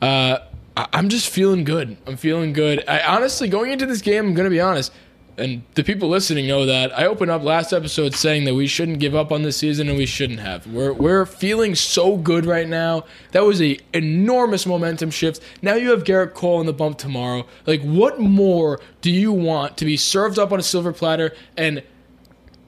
uh, 0.02 0.38
I, 0.76 0.86
I'm 0.92 1.08
just 1.08 1.28
feeling 1.28 1.64
good. 1.64 1.96
I'm 2.06 2.16
feeling 2.16 2.52
good. 2.52 2.82
I 2.88 3.00
honestly 3.00 3.48
going 3.48 3.70
into 3.72 3.86
this 3.86 4.02
game, 4.02 4.24
I'm 4.26 4.34
gonna 4.34 4.50
be 4.50 4.60
honest, 4.60 4.92
and 5.36 5.62
the 5.74 5.82
people 5.82 6.08
listening 6.08 6.46
know 6.46 6.66
that 6.66 6.96
I 6.96 7.06
opened 7.06 7.30
up 7.30 7.42
last 7.42 7.72
episode 7.72 8.14
saying 8.14 8.44
that 8.44 8.54
we 8.54 8.66
shouldn't 8.66 9.00
give 9.00 9.14
up 9.14 9.32
on 9.32 9.42
this 9.42 9.56
season 9.56 9.88
and 9.88 9.98
we 9.98 10.06
shouldn't 10.06 10.40
have. 10.40 10.66
We're 10.66 10.92
we're 10.92 11.26
feeling 11.26 11.74
so 11.74 12.16
good 12.16 12.46
right 12.46 12.68
now. 12.68 13.04
That 13.32 13.44
was 13.44 13.60
a 13.60 13.78
enormous 13.92 14.66
momentum 14.66 15.10
shift. 15.10 15.40
Now 15.62 15.74
you 15.74 15.90
have 15.90 16.04
Gerrit 16.04 16.34
Cole 16.34 16.60
in 16.60 16.66
the 16.66 16.72
bump 16.72 16.98
tomorrow. 16.98 17.46
Like, 17.66 17.82
what 17.82 18.20
more 18.20 18.80
do 19.00 19.10
you 19.10 19.32
want 19.32 19.76
to 19.78 19.84
be 19.84 19.96
served 19.96 20.38
up 20.38 20.52
on 20.52 20.60
a 20.60 20.62
silver 20.62 20.92
platter? 20.92 21.34
And 21.56 21.82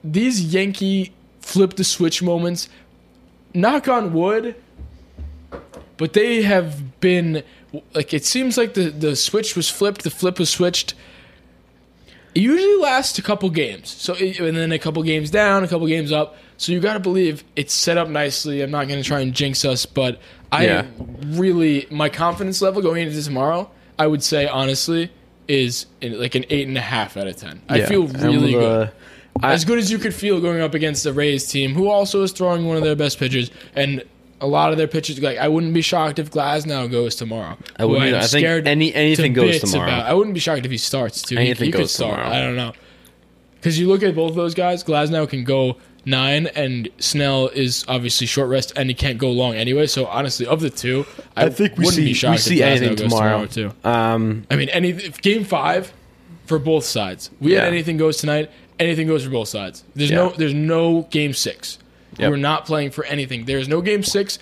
these 0.02 0.52
Yankee 0.52 1.12
flip 1.40 1.74
the 1.74 1.84
switch 1.84 2.22
moments, 2.22 2.68
knock 3.54 3.86
on 3.86 4.12
wood, 4.12 4.56
but 5.96 6.12
they 6.12 6.42
have 6.42 7.00
been 7.00 7.42
like 7.94 8.12
it 8.12 8.24
seems 8.24 8.56
like 8.56 8.74
the 8.74 8.90
the 8.90 9.14
switch 9.14 9.54
was 9.54 9.70
flipped, 9.70 10.02
the 10.02 10.10
flip 10.10 10.38
was 10.38 10.50
switched. 10.50 10.94
It 12.36 12.42
usually 12.42 12.76
lasts 12.82 13.18
a 13.18 13.22
couple 13.22 13.48
games, 13.48 13.88
so 13.88 14.14
and 14.14 14.54
then 14.54 14.70
a 14.70 14.78
couple 14.78 15.02
games 15.02 15.30
down, 15.30 15.64
a 15.64 15.68
couple 15.68 15.86
games 15.86 16.12
up. 16.12 16.36
So 16.58 16.70
you 16.70 16.80
got 16.80 16.92
to 16.92 17.00
believe 17.00 17.42
it's 17.56 17.72
set 17.72 17.96
up 17.96 18.08
nicely. 18.10 18.60
I'm 18.62 18.70
not 18.70 18.88
going 18.88 19.02
to 19.02 19.08
try 19.08 19.20
and 19.20 19.32
jinx 19.32 19.64
us, 19.64 19.86
but 19.86 20.20
I 20.52 20.66
Yeah. 20.66 20.84
really 21.28 21.86
my 21.90 22.10
confidence 22.10 22.60
level 22.60 22.82
going 22.82 23.06
into 23.06 23.22
tomorrow, 23.22 23.70
I 23.98 24.06
would 24.06 24.22
say 24.22 24.46
honestly, 24.46 25.10
is 25.48 25.86
in 26.02 26.20
like 26.20 26.34
an 26.34 26.44
eight 26.50 26.68
and 26.68 26.76
a 26.76 26.82
half 26.82 27.16
out 27.16 27.26
of 27.26 27.36
ten. 27.36 27.62
I 27.70 27.80
feel 27.80 28.06
really 28.06 28.52
the- 28.52 28.58
good 28.58 28.90
I- 29.42 29.52
as 29.54 29.64
good 29.64 29.78
as 29.78 29.90
you 29.90 29.96
could 29.98 30.14
feel 30.14 30.38
going 30.40 30.60
up 30.60 30.74
against 30.74 31.04
the 31.04 31.12
Rays 31.14 31.46
team, 31.46 31.74
who 31.74 31.88
also 31.88 32.22
is 32.22 32.32
throwing 32.32 32.66
one 32.66 32.76
of 32.76 32.82
their 32.82 32.96
best 32.96 33.18
pitchers, 33.18 33.50
and 33.74 34.02
a 34.40 34.46
lot 34.46 34.72
of 34.72 34.78
their 34.78 34.88
pitchers. 34.88 35.20
Like 35.20 35.38
I 35.38 35.48
wouldn't 35.48 35.72
be 35.74 35.82
shocked 35.82 36.18
if 36.18 36.30
Glasnow 36.30 36.90
goes 36.90 37.14
tomorrow. 37.16 37.56
I 37.76 37.84
wouldn't 37.84 38.02
who 38.02 38.08
either. 38.08 38.16
I'm 38.18 38.22
I 38.24 38.26
think 38.26 38.44
scared 38.44 38.68
any- 38.68 38.90
to 38.92 38.96
anything 38.96 39.32
goes 39.32 39.60
bits 39.60 39.72
tomorrow. 39.72 39.90
I 39.92 40.12
wouldn't 40.14 40.34
be 40.34 40.40
shocked 40.40 40.64
if 40.64 40.70
he 40.70 40.78
starts 40.78 41.22
too. 41.22 41.36
Anything 41.36 41.66
he, 41.66 41.72
could 41.72 41.78
goes 41.82 41.94
start. 41.94 42.16
tomorrow. 42.18 42.34
I 42.34 42.40
don't 42.40 42.56
know 42.56 42.72
because 43.56 43.78
you 43.78 43.88
look 43.88 44.02
at 44.02 44.14
both 44.14 44.34
those 44.34 44.54
guys. 44.54 44.84
Glasnow 44.84 45.28
can 45.28 45.42
go 45.44 45.76
nine, 46.04 46.46
and 46.48 46.88
Snell 46.98 47.48
is 47.48 47.84
obviously 47.88 48.26
short 48.28 48.48
rest, 48.48 48.72
and 48.76 48.88
he 48.88 48.94
can't 48.94 49.18
go 49.18 49.30
long 49.32 49.54
anyway. 49.56 49.86
So 49.86 50.06
honestly, 50.06 50.46
of 50.46 50.60
the 50.60 50.70
two, 50.70 51.04
I, 51.36 51.46
I 51.46 51.50
think 51.50 51.72
we 51.76 51.84
wouldn't 51.86 51.94
see 51.94 52.04
be 52.04 52.12
shocked 52.14 52.32
we 52.34 52.38
see 52.38 52.60
if 52.60 52.66
anything 52.66 52.90
goes 52.94 53.00
tomorrow. 53.10 53.46
too. 53.46 53.72
Um, 53.82 54.46
I 54.50 54.56
mean, 54.56 54.68
any 54.68 54.90
if 54.90 55.20
game 55.20 55.42
five 55.44 55.92
for 56.44 56.58
both 56.60 56.84
sides. 56.84 57.30
We 57.40 57.52
had 57.52 57.64
anything 57.64 57.96
goes 57.96 58.18
tonight. 58.18 58.50
Anything 58.78 59.06
goes 59.08 59.24
for 59.24 59.30
both 59.30 59.48
sides. 59.48 59.82
There's 59.94 60.10
Yeah. 60.10 60.16
no 60.16 60.28
there's 60.30 60.54
no 60.54 61.02
game 61.10 61.32
six. 61.32 61.78
Yep. 62.18 62.30
We're 62.30 62.36
not 62.36 62.64
playing 62.66 62.90
for 62.90 63.04
anything. 63.04 63.44
There's 63.44 63.68
no 63.68 63.80
game 63.80 64.02
six. 64.02 64.38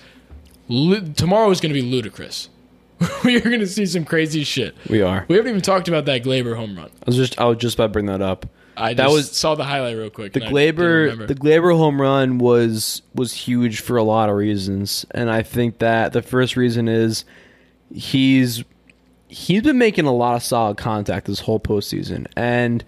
Tomorrow 0.67 1.51
is 1.51 1.59
going 1.61 1.73
to 1.73 1.79
be 1.79 1.81
ludicrous. 1.81 2.49
we 3.25 3.35
are 3.35 3.41
going 3.41 3.59
to 3.59 3.67
see 3.67 3.85
some 3.85 4.05
crazy 4.05 4.43
shit. 4.43 4.75
we 4.89 5.01
are. 5.01 5.25
We 5.27 5.35
haven't 5.35 5.49
even 5.49 5.61
talked 5.61 5.87
about 5.87 6.05
that 6.05 6.23
Gleyber 6.23 6.55
home 6.55 6.77
run. 6.77 6.85
I 6.85 7.03
was 7.07 7.17
just 7.17 7.39
I 7.39 7.45
was 7.45 7.57
just 7.57 7.75
about 7.75 7.87
to 7.87 7.93
bring 7.93 8.05
that 8.05 8.21
up. 8.21 8.45
I 8.77 8.93
That 8.93 9.03
just 9.03 9.13
was- 9.13 9.31
saw 9.31 9.55
the 9.55 9.63
highlight 9.65 9.95
real 9.97 10.09
quick. 10.09 10.33
The 10.33 10.43
and 10.45 10.49
I 10.57 10.61
didn't 10.65 10.77
Gleyber 10.79 11.27
the 11.27 11.35
Gleyber 11.35 11.75
home 11.77 12.01
run 12.01 12.37
was 12.39 13.01
was 13.13 13.33
huge 13.33 13.81
for 13.81 13.97
a 13.97 14.03
lot 14.03 14.29
of 14.29 14.35
reasons, 14.35 15.05
and 15.11 15.29
I 15.29 15.43
think 15.43 15.79
that 15.79 16.13
the 16.13 16.21
first 16.21 16.55
reason 16.55 16.87
is 16.87 17.25
he's 17.93 18.63
he's 19.27 19.61
been 19.61 19.77
making 19.77 20.05
a 20.05 20.13
lot 20.13 20.35
of 20.35 20.43
solid 20.43 20.77
contact 20.77 21.27
this 21.27 21.41
whole 21.41 21.59
postseason, 21.59 22.27
and 22.35 22.83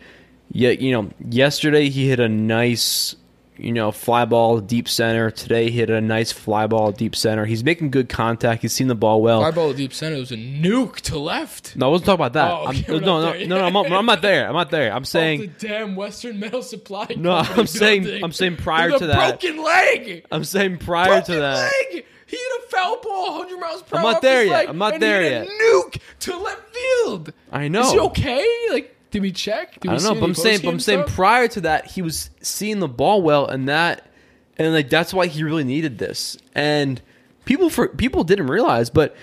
yet 0.52 0.80
you 0.80 0.92
know 0.92 1.10
yesterday 1.30 1.90
he 1.90 2.08
hit 2.10 2.20
a 2.20 2.30
nice 2.30 3.16
you 3.58 3.72
know 3.72 3.92
fly 3.92 4.26
ball 4.26 4.60
deep 4.60 4.88
center. 4.88 5.32
Today 5.32 5.70
he 5.70 5.78
hit 5.80 5.90
a 5.90 6.00
nice 6.02 6.32
fly 6.32 6.68
ball 6.68 6.92
deep 6.92 7.16
center. 7.16 7.46
He's 7.46 7.64
making 7.64 7.92
good 7.92 8.10
contact. 8.10 8.62
He's 8.62 8.74
seen 8.74 8.88
the 8.88 8.96
ball 8.96 9.22
well. 9.22 9.42
Fly 9.42 9.52
ball 9.52 9.74
deep 9.74 9.94
center 9.94 10.18
was 10.18 10.32
a 10.32 10.38
nuke 10.38 10.96
to 11.02 11.18
left. 11.18 11.76
no, 11.76 11.88
I 11.88 11.90
wasn't 11.90 12.06
talking 12.06 12.26
about 12.26 12.34
that. 12.34 12.52
Oh, 12.52 12.68
okay, 12.70 12.86
I'm, 12.96 13.02
no, 13.02 13.22
no, 13.22 13.34
no, 13.34 13.46
no, 13.60 13.66
I'm, 13.66 13.74
not- 13.74 13.92
I'm 13.92 14.06
not 14.06 14.22
there. 14.22 14.48
I'm 14.48 14.54
not 14.54 14.70
there. 14.72 14.92
I'm 14.92 15.02
Off 15.04 15.08
saying 15.08 15.40
the 15.42 15.48
damn 15.68 15.96
Western 15.96 16.40
Metal 16.40 16.62
Supply. 16.62 17.08
No, 17.18 17.32
I'm 17.32 17.68
saying- 17.68 18.04
building 18.04 18.24
I'm 18.24 18.32
saying 18.32 18.58
prior 18.58 18.92
to 18.92 19.08
that- 19.08 19.40
broken 19.42 19.64
leg. 19.64 20.26
I'm 20.32 20.44
saying 20.44 20.78
prior 20.78 21.08
broken 21.08 21.26
to 21.36 21.40
that. 21.42 21.72
leg. 21.94 22.06
He 22.30 22.36
hit 22.36 22.52
a 22.66 22.70
foul 22.70 23.00
ball 23.02 23.38
100 23.40 23.58
miles 23.58 23.84
per 23.84 23.98
I'm 23.98 24.06
hour. 24.06 24.12
not 24.12 24.22
there 24.22 24.44
yet. 24.44 24.68
I'm 24.70 24.78
not 24.78 25.00
there 25.00 25.22
hit 25.22 25.32
yet. 25.32 25.48
A 25.48 25.50
nuke 25.64 25.98
to 26.20 26.38
left 26.38 26.76
field. 26.76 27.32
I 27.54 27.70
know. 27.70 27.82
Is 27.84 27.92
he 27.94 28.00
okay? 28.00 28.46
Like, 28.70 28.97
did 29.18 29.24
we 29.24 29.32
check? 29.32 29.80
Did 29.80 29.90
I 29.90 29.94
we 29.94 30.00
don't 30.00 30.14
know, 30.14 30.20
but 30.20 30.28
I'm 30.28 30.36
saying, 30.36 30.60
but 30.64 30.70
I'm 30.70 30.80
saying 30.80 31.04
stuff? 31.04 31.16
prior 31.16 31.48
to 31.48 31.62
that, 31.62 31.88
he 31.88 32.04
was 32.04 32.30
seeing 32.42 32.80
the 32.80 32.88
ball 32.88 33.24
well, 33.24 33.48
and 33.48 33.68
that, 33.68 34.06
and 34.58 34.72
like 34.74 34.92
that's 34.92 35.12
why 35.12 35.26
he 35.26 35.44
really 35.44 35.64
needed 35.64 35.98
this. 35.98 36.38
And 36.54 37.02
people 37.46 37.72
for 37.72 37.88
people 37.88 38.24
didn't 38.24 38.48
realize, 38.48 38.92
but 38.92 39.16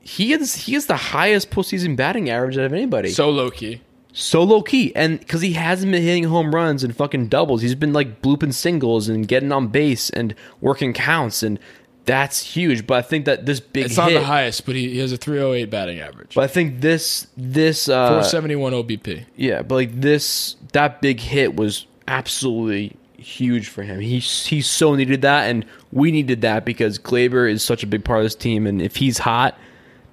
he 0.00 0.32
is 0.32 0.54
he 0.54 0.76
is 0.76 0.86
the 0.86 0.96
highest 0.96 1.50
postseason 1.50 1.96
batting 1.96 2.30
average 2.30 2.56
out 2.56 2.66
of 2.66 2.72
anybody. 2.72 3.08
so 3.08 3.28
low 3.28 3.50
key. 3.50 3.80
so 4.12 4.44
low 4.44 4.62
key, 4.62 4.92
and 4.94 5.18
because 5.18 5.40
he 5.40 5.54
hasn't 5.54 5.90
been 5.90 6.02
hitting 6.02 6.24
home 6.24 6.54
runs 6.54 6.84
and 6.84 6.96
fucking 6.96 7.26
doubles, 7.26 7.62
he's 7.62 7.74
been 7.74 7.92
like 7.92 8.22
blooping 8.22 8.54
singles 8.54 9.08
and 9.08 9.26
getting 9.26 9.50
on 9.50 9.66
base 9.66 10.08
and 10.10 10.36
working 10.60 10.92
counts, 10.92 11.42
and 11.42 11.58
that's 12.06 12.42
huge. 12.42 12.86
But 12.86 12.98
I 12.98 13.02
think 13.02 13.26
that 13.26 13.44
this 13.46 13.60
big 13.60 13.86
It's 13.86 13.96
hit, 13.96 14.02
not 14.02 14.10
the 14.10 14.24
highest, 14.24 14.64
but 14.64 14.74
he, 14.74 14.90
he 14.90 14.98
has 14.98 15.12
a 15.12 15.16
308 15.16 15.68
batting 15.70 16.00
average. 16.00 16.34
but 16.34 16.44
I 16.44 16.46
think 16.46 16.80
this 16.80 17.26
this 17.36 17.88
uh, 17.88 18.08
471 18.08 18.72
OBP. 18.72 19.24
Yeah, 19.36 19.62
but 19.62 19.74
like 19.74 20.00
this, 20.00 20.56
that 20.72 21.02
big 21.02 21.20
hit 21.20 21.56
was 21.56 21.86
absolutely 22.08 22.96
huge 23.18 23.68
for 23.68 23.82
him. 23.82 24.00
He 24.00 24.18
he 24.20 24.62
so 24.62 24.94
needed 24.94 25.22
that, 25.22 25.50
and 25.50 25.66
we 25.92 26.10
needed 26.12 26.40
that 26.42 26.64
because 26.64 26.98
Gleyber 26.98 27.50
is 27.50 27.62
such 27.62 27.82
a 27.82 27.86
big 27.86 28.04
part 28.04 28.20
of 28.20 28.24
this 28.24 28.34
team, 28.34 28.66
and 28.66 28.80
if 28.80 28.96
he's 28.96 29.18
hot, 29.18 29.58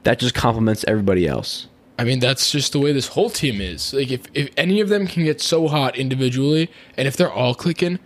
that 0.04 0.20
just 0.20 0.36
complements 0.36 0.84
everybody 0.88 1.28
else. 1.28 1.68
I 2.00 2.06
mean, 2.06 2.20
that's 2.20 2.52
just 2.52 2.72
the 2.72 2.80
way 2.80 2.92
this 2.92 3.10
whole 3.10 3.30
team 3.30 3.62
is. 3.62 3.94
Like, 3.94 4.10
if, 4.10 4.22
if 4.34 4.50
any 4.58 4.82
of 4.82 4.90
them 4.90 5.06
can 5.06 5.24
get 5.24 5.40
so 5.40 5.68
hot 5.68 5.96
individually, 5.96 6.72
and 6.98 7.08
if 7.08 7.16
they're 7.16 7.32
all 7.32 7.54
clicking, 7.54 8.00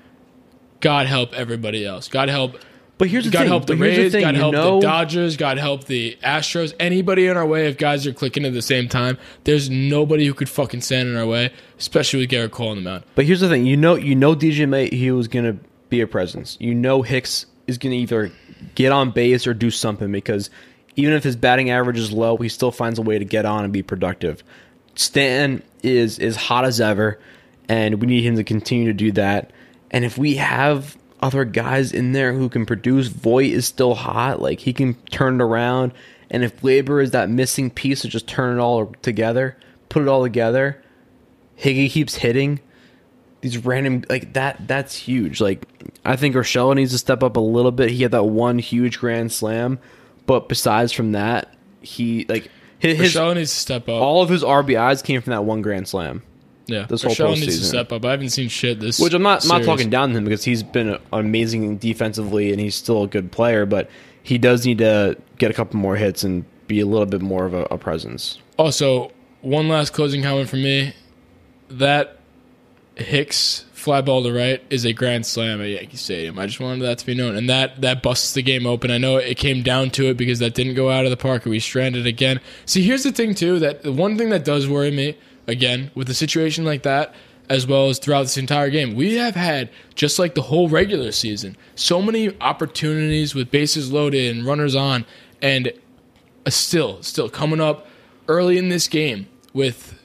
God 0.82 1.08
help 1.08 1.34
everybody 1.34 1.86
else. 1.86 2.10
God 2.10 2.28
help. 2.28 2.58
But 2.98 3.10
here's 3.10 3.26
the 3.26 3.32
God 3.32 3.40
thing. 3.42 3.48
help 3.50 3.66
the 3.68 3.76
but 3.76 3.86
here's 3.90 3.96
the 3.98 4.02
Rays. 4.04 4.12
thing, 4.12 4.22
God 4.22 4.34
you 4.36 4.42
help 4.42 4.54
know- 4.54 4.76
the 4.80 4.88
Dodgers. 4.88 5.38
God 5.38 5.58
help 5.60 5.84
the 5.86 6.18
Astros. 6.24 6.74
Anybody 6.80 7.28
in 7.28 7.38
our 7.38 7.46
way, 7.46 7.68
if 7.68 7.78
guys 7.78 8.08
are 8.08 8.14
clicking 8.14 8.44
at 8.46 8.54
the 8.54 8.62
same 8.62 8.88
time, 8.90 9.18
there's 9.44 9.70
nobody 9.70 10.26
who 10.26 10.34
could 10.34 10.50
fucking 10.50 10.82
stand 10.82 11.08
in 11.10 11.16
our 11.16 11.26
way, 11.28 11.52
especially 11.78 12.22
with 12.22 12.32
Gerrit 12.32 12.52
Cole 12.52 12.70
on 12.70 12.78
the 12.78 12.82
mound. 12.82 13.04
But 13.14 13.26
here's 13.26 13.42
the 13.42 13.50
thing. 13.50 13.66
You 13.68 13.78
know, 13.78 13.96
you 13.96 14.16
know, 14.16 14.34
DJ 14.36 14.66
LeMahieu 14.66 15.16
was 15.16 15.28
gonna 15.28 15.58
be 15.90 16.02
a 16.02 16.08
presence. 16.08 16.58
You 16.60 16.74
know, 16.74 17.04
Hicks 17.04 17.46
is 17.68 17.78
gonna 17.78 17.96
either 17.96 18.32
get 18.74 18.92
on 18.92 19.12
base 19.12 19.46
or 19.46 19.54
do 19.54 19.70
something 19.70 20.12
because 20.12 20.50
even 20.96 21.14
if 21.14 21.24
his 21.24 21.36
batting 21.36 21.70
average 21.70 22.00
is 22.00 22.12
low, 22.12 22.38
he 22.38 22.50
still 22.50 22.72
finds 22.72 22.98
a 22.98 23.04
way 23.04 23.20
to 23.20 23.26
get 23.26 23.46
on 23.46 23.64
and 23.64 23.72
be 23.72 23.84
productive. 23.84 24.44
Stanton 24.96 25.62
is 25.84 26.18
is 26.20 26.36
hot 26.36 26.66
as 26.66 26.82
ever, 26.82 27.20
and 27.70 28.02
we 28.02 28.08
need 28.08 28.24
him 28.24 28.36
to 28.38 28.44
continue 28.44 28.86
to 28.88 28.94
do 28.94 29.12
that. 29.12 29.52
And 29.92 30.04
if 30.04 30.18
we 30.18 30.36
have 30.36 30.98
other 31.22 31.46
guys 31.46 31.92
in 31.92 32.12
there 32.12 32.34
who 32.34 32.50
can 32.50 32.66
produce, 32.66 33.08
Voit 33.08 33.52
is 33.52 33.66
still 33.66 33.96
hot. 33.96 34.42
Like 34.42 34.60
he 34.60 34.74
can 34.74 34.96
turn 35.12 35.40
it 35.40 35.44
around. 35.44 35.94
And 36.30 36.44
if 36.44 36.60
Gleyber 36.62 37.02
is 37.02 37.12
that 37.12 37.30
missing 37.30 37.70
piece 37.70 38.02
to 38.02 38.08
just 38.08 38.28
turn 38.28 38.58
it 38.58 38.62
all 38.62 38.88
together, 39.02 39.58
put 39.90 40.04
it 40.04 40.08
all 40.08 40.24
together, 40.24 40.84
Higgy 41.58 41.90
keeps 41.90 42.16
hitting 42.16 42.60
these 43.42 43.58
random 43.58 44.04
like 44.10 44.34
that. 44.34 44.68
That's 44.68 44.96
huge. 44.96 45.42
Like 45.42 45.64
I 46.06 46.16
think 46.16 46.36
Urshela 46.36 46.76
needs 46.76 46.92
to 46.92 46.98
step 46.98 47.24
up 47.24 47.38
a 47.38 47.42
little 47.42 47.72
bit. 47.72 47.92
He 47.92 48.04
had 48.04 48.12
that 48.12 48.26
one 48.26 48.60
huge 48.60 49.00
grand 49.00 49.32
slam, 49.32 49.80
but 50.26 50.50
besides 50.50 50.92
from 50.92 51.14
that, 51.14 51.54
he 51.82 52.26
like 52.28 52.52
his, 52.80 52.98
his 52.98 53.16
Urshela 53.16 53.36
needs 53.36 53.52
to 53.52 53.60
step 53.60 53.84
up. 53.84 54.02
all 54.02 54.22
of 54.22 54.30
his 54.30 54.44
RBIs 54.44 55.04
came 55.04 55.22
from 55.22 55.32
that 55.32 55.46
one 55.46 55.62
grand 55.62 55.88
slam. 55.88 56.24
Yeah, 56.68 56.86
this 56.86 57.02
whole 57.02 57.14
Urshela 57.14 57.40
needs 57.40 57.46
to 57.46 57.64
postseason. 57.64 57.70
step 57.70 57.92
up. 57.92 58.06
I 58.06 58.12
haven't 58.12 58.30
seen 58.30 58.50
shit 58.50 58.80
this. 58.80 59.00
Which 59.00 59.14
I'm 59.14 59.24
not 59.24 59.46
not 59.46 59.56
series. 59.56 59.66
talking 59.66 59.90
down 59.90 60.10
to 60.12 60.18
him 60.18 60.24
because 60.26 60.44
he's 60.44 60.64
been 60.64 61.00
amazing 61.12 61.78
defensively 61.78 62.52
and 62.52 62.60
he's 62.60 62.76
still 62.76 63.04
a 63.04 63.08
good 63.08 63.32
player, 63.32 63.66
but 63.66 63.90
he 64.22 64.38
does 64.38 64.66
need 64.66 64.80
to 64.80 65.18
get 65.38 65.50
a 65.50 65.54
couple 65.54 65.80
more 65.80 65.96
hits 65.96 66.24
and 66.24 66.46
be 66.68 66.82
a 66.82 66.86
little 66.86 67.06
bit 67.06 67.22
more 67.22 67.46
of 67.46 67.54
a, 67.54 67.64
a 67.72 67.78
presence. 67.78 68.40
Also, 68.58 69.12
one 69.42 69.70
last 69.70 69.94
closing 69.94 70.22
comment 70.22 70.50
from 70.50 70.64
me. 70.64 70.94
That 71.70 72.20
Hicks 72.96 73.66
fly 73.74 74.02
ball 74.02 74.24
to 74.24 74.34
right 74.34 74.62
is 74.70 74.86
a 74.86 74.92
grand 74.92 75.26
slam 75.26 75.62
at 75.62 75.70
Yankee 75.70 75.98
Stadium. 75.98 76.40
I 76.40 76.48
just 76.48 76.60
wanted 76.60 76.82
that 76.84 76.98
to 76.98 77.06
be 77.06 77.14
known, 77.14 77.36
and 77.36 77.50
that 77.50 77.80
that 77.82 78.02
busts 78.02 78.34
the 78.34 78.42
game 78.42 78.66
open. 78.66 78.90
I 78.90 78.98
know 78.98 79.18
it 79.18 79.38
came 79.38 79.64
down 79.64 79.92
to 79.92 80.08
it 80.10 80.18
because 80.18 80.40
that 80.40 80.54
didn't 80.56 80.74
go 80.74 80.90
out 80.90 81.06
of 81.06 81.12
the 81.12 81.18
park, 81.18 81.46
and 81.46 81.52
we 81.52 81.60
stranded 81.60 82.08
again. 82.08 82.40
See, 82.66 82.82
here's 82.84 83.04
the 83.04 83.12
thing 83.12 83.36
too. 83.36 83.60
That 83.60 83.84
the 83.84 83.94
one 83.94 84.18
thing 84.18 84.30
that 84.30 84.44
does 84.44 84.68
worry 84.68 84.92
me 84.92 85.16
again 85.48 85.92
with 85.96 86.10
a 86.10 86.14
situation 86.14 86.66
like 86.66 86.84
that, 86.84 87.16
as 87.50 87.66
well 87.66 87.90
as 87.90 87.98
throughout 87.98 88.24
this 88.24 88.38
entire 88.38 88.70
game, 88.70 88.96
we 88.96 89.16
have 89.16 89.36
had 89.36 89.70
just 89.96 90.20
like 90.20 90.36
the 90.36 90.42
whole 90.44 90.68
regular 90.68 91.12
season, 91.12 91.56
so 91.76 92.02
many 92.02 92.36
opportunities 92.42 93.34
with 93.34 93.50
bases 93.50 93.92
loaded 93.92 94.36
and 94.36 94.46
runners 94.46 94.76
on, 94.76 95.06
and 95.42 95.72
uh, 96.46 96.50
still, 96.50 97.02
still 97.02 97.30
coming 97.30 97.62
up 97.62 97.88
early 98.28 98.58
in 98.58 98.70
this 98.70 98.88
game 98.88 99.28
with 99.54 99.98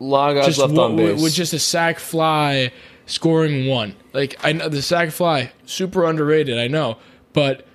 lot 0.00 0.30
of 0.30 0.36
guys 0.36 0.56
just 0.56 0.72
one, 0.72 0.96
with, 0.96 1.22
with 1.22 1.34
just 1.34 1.52
a 1.52 1.58
sac 1.58 1.98
fly 1.98 2.72
scoring 3.06 3.68
one. 3.68 3.94
Like 4.12 4.36
I 4.42 4.52
know 4.52 4.68
the 4.68 4.82
sac 4.82 5.10
fly 5.10 5.52
super 5.66 6.04
underrated, 6.04 6.58
I 6.58 6.68
know, 6.68 6.98
but 7.32 7.66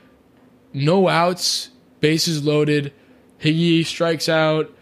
no 0.74 1.08
outs, 1.08 1.70
bases 2.02 2.44
loaded. 2.44 2.92
Higgy 3.40 3.86
strikes 3.86 4.28
out, 4.28 4.75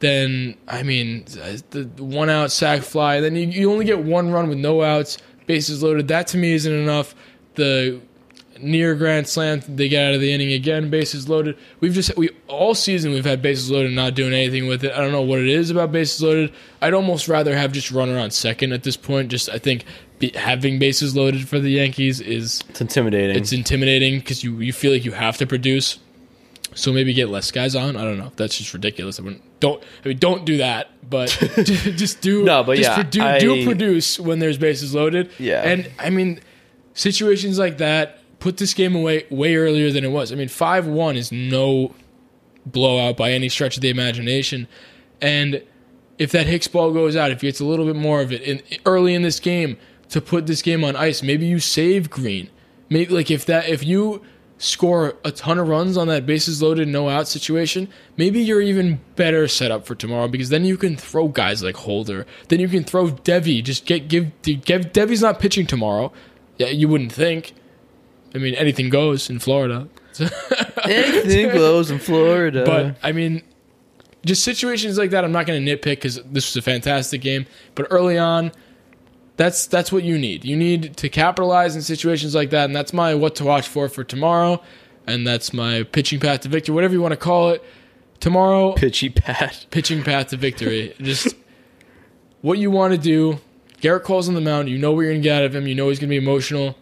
then 0.00 0.56
I 0.68 0.82
mean 0.82 1.24
the 1.70 1.88
one 1.98 2.30
out 2.30 2.50
sac 2.52 2.82
fly, 2.82 3.20
then 3.20 3.36
you, 3.36 3.46
you 3.46 3.72
only 3.72 3.84
get 3.84 4.00
one 4.02 4.30
run 4.30 4.48
with 4.48 4.58
no 4.58 4.82
outs, 4.82 5.18
bases 5.46 5.82
loaded. 5.82 6.08
That 6.08 6.26
to 6.28 6.38
me 6.38 6.52
isn't 6.52 6.72
enough. 6.72 7.14
The 7.54 8.00
near 8.60 8.94
grand 8.94 9.28
slam, 9.28 9.60
they 9.68 9.88
get 9.88 10.08
out 10.08 10.14
of 10.14 10.20
the 10.20 10.32
inning 10.32 10.52
again, 10.52 10.88
bases 10.90 11.28
loaded. 11.28 11.56
We've 11.80 11.92
just 11.92 12.16
we 12.16 12.30
all 12.48 12.74
season 12.74 13.12
we've 13.12 13.24
had 13.24 13.42
bases 13.42 13.70
loaded, 13.70 13.92
not 13.92 14.14
doing 14.14 14.32
anything 14.32 14.66
with 14.66 14.84
it. 14.84 14.92
I 14.92 14.98
don't 14.98 15.12
know 15.12 15.22
what 15.22 15.38
it 15.38 15.48
is 15.48 15.70
about 15.70 15.92
bases 15.92 16.22
loaded. 16.22 16.52
I'd 16.82 16.94
almost 16.94 17.28
rather 17.28 17.56
have 17.56 17.72
just 17.72 17.90
runner 17.90 18.18
on 18.18 18.30
second 18.30 18.72
at 18.72 18.82
this 18.82 18.96
point. 18.96 19.30
Just 19.30 19.48
I 19.48 19.58
think 19.58 19.84
be, 20.18 20.30
having 20.34 20.78
bases 20.78 21.16
loaded 21.16 21.48
for 21.48 21.58
the 21.58 21.70
Yankees 21.70 22.20
is 22.20 22.62
It's 22.68 22.80
intimidating. 22.80 23.36
it's 23.36 23.52
intimidating 23.52 24.18
because 24.20 24.44
you 24.44 24.58
you 24.60 24.72
feel 24.72 24.92
like 24.92 25.04
you 25.04 25.12
have 25.12 25.36
to 25.38 25.46
produce. 25.46 25.98
So 26.74 26.92
maybe 26.92 27.14
get 27.14 27.30
less 27.30 27.50
guys 27.50 27.74
on. 27.74 27.96
I 27.96 28.04
don't 28.04 28.18
know. 28.18 28.32
That's 28.36 28.58
just 28.58 28.74
ridiculous. 28.74 29.18
I 29.18 29.22
mean, 29.22 29.40
don't 29.60 29.82
I 30.04 30.08
mean 30.08 30.18
don't 30.18 30.44
do 30.44 30.58
that. 30.58 30.90
But 31.08 31.30
just 31.64 32.20
do 32.20 32.44
No, 32.44 32.64
but 32.64 32.76
just 32.78 32.90
yeah, 32.90 33.02
produ- 33.04 33.40
do 33.40 33.64
produce 33.64 34.18
when 34.18 34.38
there's 34.38 34.58
bases 34.58 34.94
loaded. 34.94 35.30
Yeah. 35.38 35.62
and 35.62 35.90
I 35.98 36.10
mean 36.10 36.40
situations 36.94 37.58
like 37.58 37.78
that 37.78 38.20
put 38.38 38.56
this 38.56 38.74
game 38.74 38.94
away 38.94 39.26
way 39.30 39.56
earlier 39.56 39.90
than 39.90 40.04
it 40.04 40.10
was. 40.10 40.32
I 40.32 40.34
mean, 40.34 40.48
five 40.48 40.86
one 40.86 41.16
is 41.16 41.30
no 41.32 41.94
blowout 42.64 43.16
by 43.16 43.32
any 43.32 43.48
stretch 43.48 43.76
of 43.76 43.82
the 43.82 43.90
imagination, 43.90 44.66
and 45.20 45.62
if 46.18 46.32
that 46.32 46.46
Hicks 46.46 46.66
ball 46.68 46.92
goes 46.92 47.14
out, 47.16 47.30
if 47.30 47.40
he 47.40 47.48
gets 47.48 47.60
a 47.60 47.64
little 47.64 47.86
bit 47.86 47.96
more 47.96 48.20
of 48.20 48.32
it 48.32 48.42
in, 48.42 48.62
early 48.84 49.14
in 49.14 49.22
this 49.22 49.38
game 49.38 49.76
to 50.08 50.20
put 50.20 50.46
this 50.46 50.62
game 50.62 50.82
on 50.84 50.96
ice, 50.96 51.22
maybe 51.22 51.46
you 51.46 51.58
save 51.58 52.10
Green. 52.10 52.50
Maybe 52.88 53.12
like 53.14 53.30
if 53.30 53.44
that 53.46 53.68
if 53.68 53.84
you 53.84 54.22
score 54.58 55.16
a 55.24 55.30
ton 55.30 55.58
of 55.58 55.68
runs 55.68 55.96
on 55.96 56.08
that 56.08 56.24
bases 56.24 56.62
loaded 56.62 56.88
no 56.88 57.08
out 57.08 57.28
situation, 57.28 57.88
maybe 58.16 58.40
you're 58.40 58.60
even 58.60 59.00
better 59.14 59.48
set 59.48 59.70
up 59.70 59.86
for 59.86 59.94
tomorrow 59.94 60.28
because 60.28 60.48
then 60.48 60.64
you 60.64 60.76
can 60.76 60.96
throw 60.96 61.28
guys 61.28 61.62
like 61.62 61.76
Holder. 61.76 62.26
Then 62.48 62.60
you 62.60 62.68
can 62.68 62.84
throw 62.84 63.08
Deivi. 63.08 63.62
Just 63.62 63.86
get 63.86 64.08
give, 64.08 64.30
give 64.42 64.92
Deivi's 64.92 65.22
not 65.22 65.38
pitching 65.40 65.66
tomorrow. 65.66 66.12
Yeah, 66.56 66.68
you 66.68 66.88
wouldn't 66.88 67.12
think. 67.12 67.52
I 68.34 68.38
mean, 68.38 68.54
anything 68.54 68.90
goes 68.90 69.30
in 69.30 69.38
Florida. 69.38 69.88
Anything 70.84 71.50
goes 71.50 71.90
in 71.90 71.98
Florida. 71.98 72.64
But 72.64 72.96
I 73.02 73.12
mean, 73.12 73.42
just 74.24 74.44
situations 74.44 74.98
like 74.98 75.10
that, 75.10 75.24
I'm 75.24 75.32
not 75.32 75.46
going 75.46 75.64
to 75.64 75.76
nitpick 75.76 75.96
because 75.96 76.16
this 76.24 76.54
was 76.54 76.56
a 76.56 76.62
fantastic 76.62 77.20
game. 77.20 77.46
But 77.74 77.88
early 77.90 78.18
on, 78.18 78.52
that's 79.36 79.66
that's 79.66 79.92
what 79.92 80.02
you 80.02 80.18
need. 80.18 80.44
You 80.44 80.56
need 80.56 80.96
to 80.98 81.08
capitalize 81.08 81.76
in 81.76 81.82
situations 81.82 82.34
like 82.34 82.50
that, 82.50 82.64
and 82.64 82.74
that's 82.74 82.92
my 82.92 83.14
what 83.14 83.36
to 83.36 83.44
watch 83.44 83.68
for 83.68 83.88
for 83.88 84.04
tomorrow, 84.04 84.62
and 85.06 85.26
that's 85.26 85.52
my 85.52 85.82
pitching 85.84 86.20
path 86.20 86.40
to 86.40 86.48
victory, 86.48 86.74
whatever 86.74 86.94
you 86.94 87.02
want 87.02 87.12
to 87.12 87.18
call 87.18 87.50
it. 87.50 87.62
Tomorrow, 88.18 88.72
pitchy 88.72 89.10
pat. 89.10 89.66
pitching 89.70 90.02
path 90.02 90.28
to 90.28 90.36
victory. 90.36 90.94
Just 90.98 91.36
what 92.40 92.58
you 92.58 92.70
want 92.70 92.94
to 92.94 92.98
do. 92.98 93.38
Gerrit 93.82 94.04
Cole's 94.04 94.26
on 94.26 94.34
the 94.34 94.40
mound. 94.40 94.70
You 94.70 94.78
know 94.78 94.92
what 94.92 95.02
you're 95.02 95.10
going 95.10 95.20
to 95.20 95.28
get 95.28 95.38
out 95.38 95.44
of 95.44 95.54
him. 95.54 95.66
You 95.66 95.74
know 95.74 95.90
he's 95.90 95.98
going 95.98 96.08
to 96.08 96.12
be 96.12 96.16
emotional. 96.16 96.74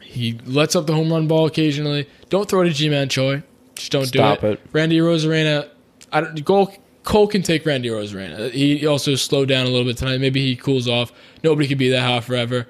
He 0.00 0.38
lets 0.46 0.76
up 0.76 0.86
the 0.86 0.94
home 0.94 1.10
run 1.10 1.26
ball 1.26 1.46
occasionally. 1.46 2.08
Don't 2.28 2.48
throw 2.48 2.60
it 2.60 2.66
to 2.66 2.72
Ji-Man 2.72 3.08
Choi. 3.08 3.42
Just 3.74 3.90
don't 3.90 4.06
Stop 4.06 4.40
do 4.40 4.46
it. 4.46 4.58
Stop 4.58 4.66
it. 4.66 4.70
Randy 4.72 4.98
Arozarena. 4.98 5.68
I 6.12 6.20
don't. 6.20 6.44
Cole, 6.44 6.72
Cole 7.06 7.28
can 7.28 7.40
take 7.40 7.64
Randy 7.64 7.88
Arozarena. 7.88 8.50
He 8.50 8.84
also 8.84 9.14
slowed 9.14 9.48
down 9.48 9.64
a 9.64 9.68
little 9.70 9.86
bit 9.86 9.96
tonight. 9.96 10.18
Maybe 10.20 10.44
he 10.44 10.56
cools 10.56 10.88
off. 10.88 11.12
Nobody 11.44 11.68
could 11.68 11.78
be 11.78 11.88
that 11.90 12.02
hot 12.02 12.24
forever. 12.24 12.66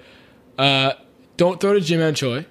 Uh, 0.58 0.92
don't 1.38 1.58
throw 1.58 1.72
to 1.72 1.80
Ji-Man 1.80 2.14
Choi. 2.14 2.44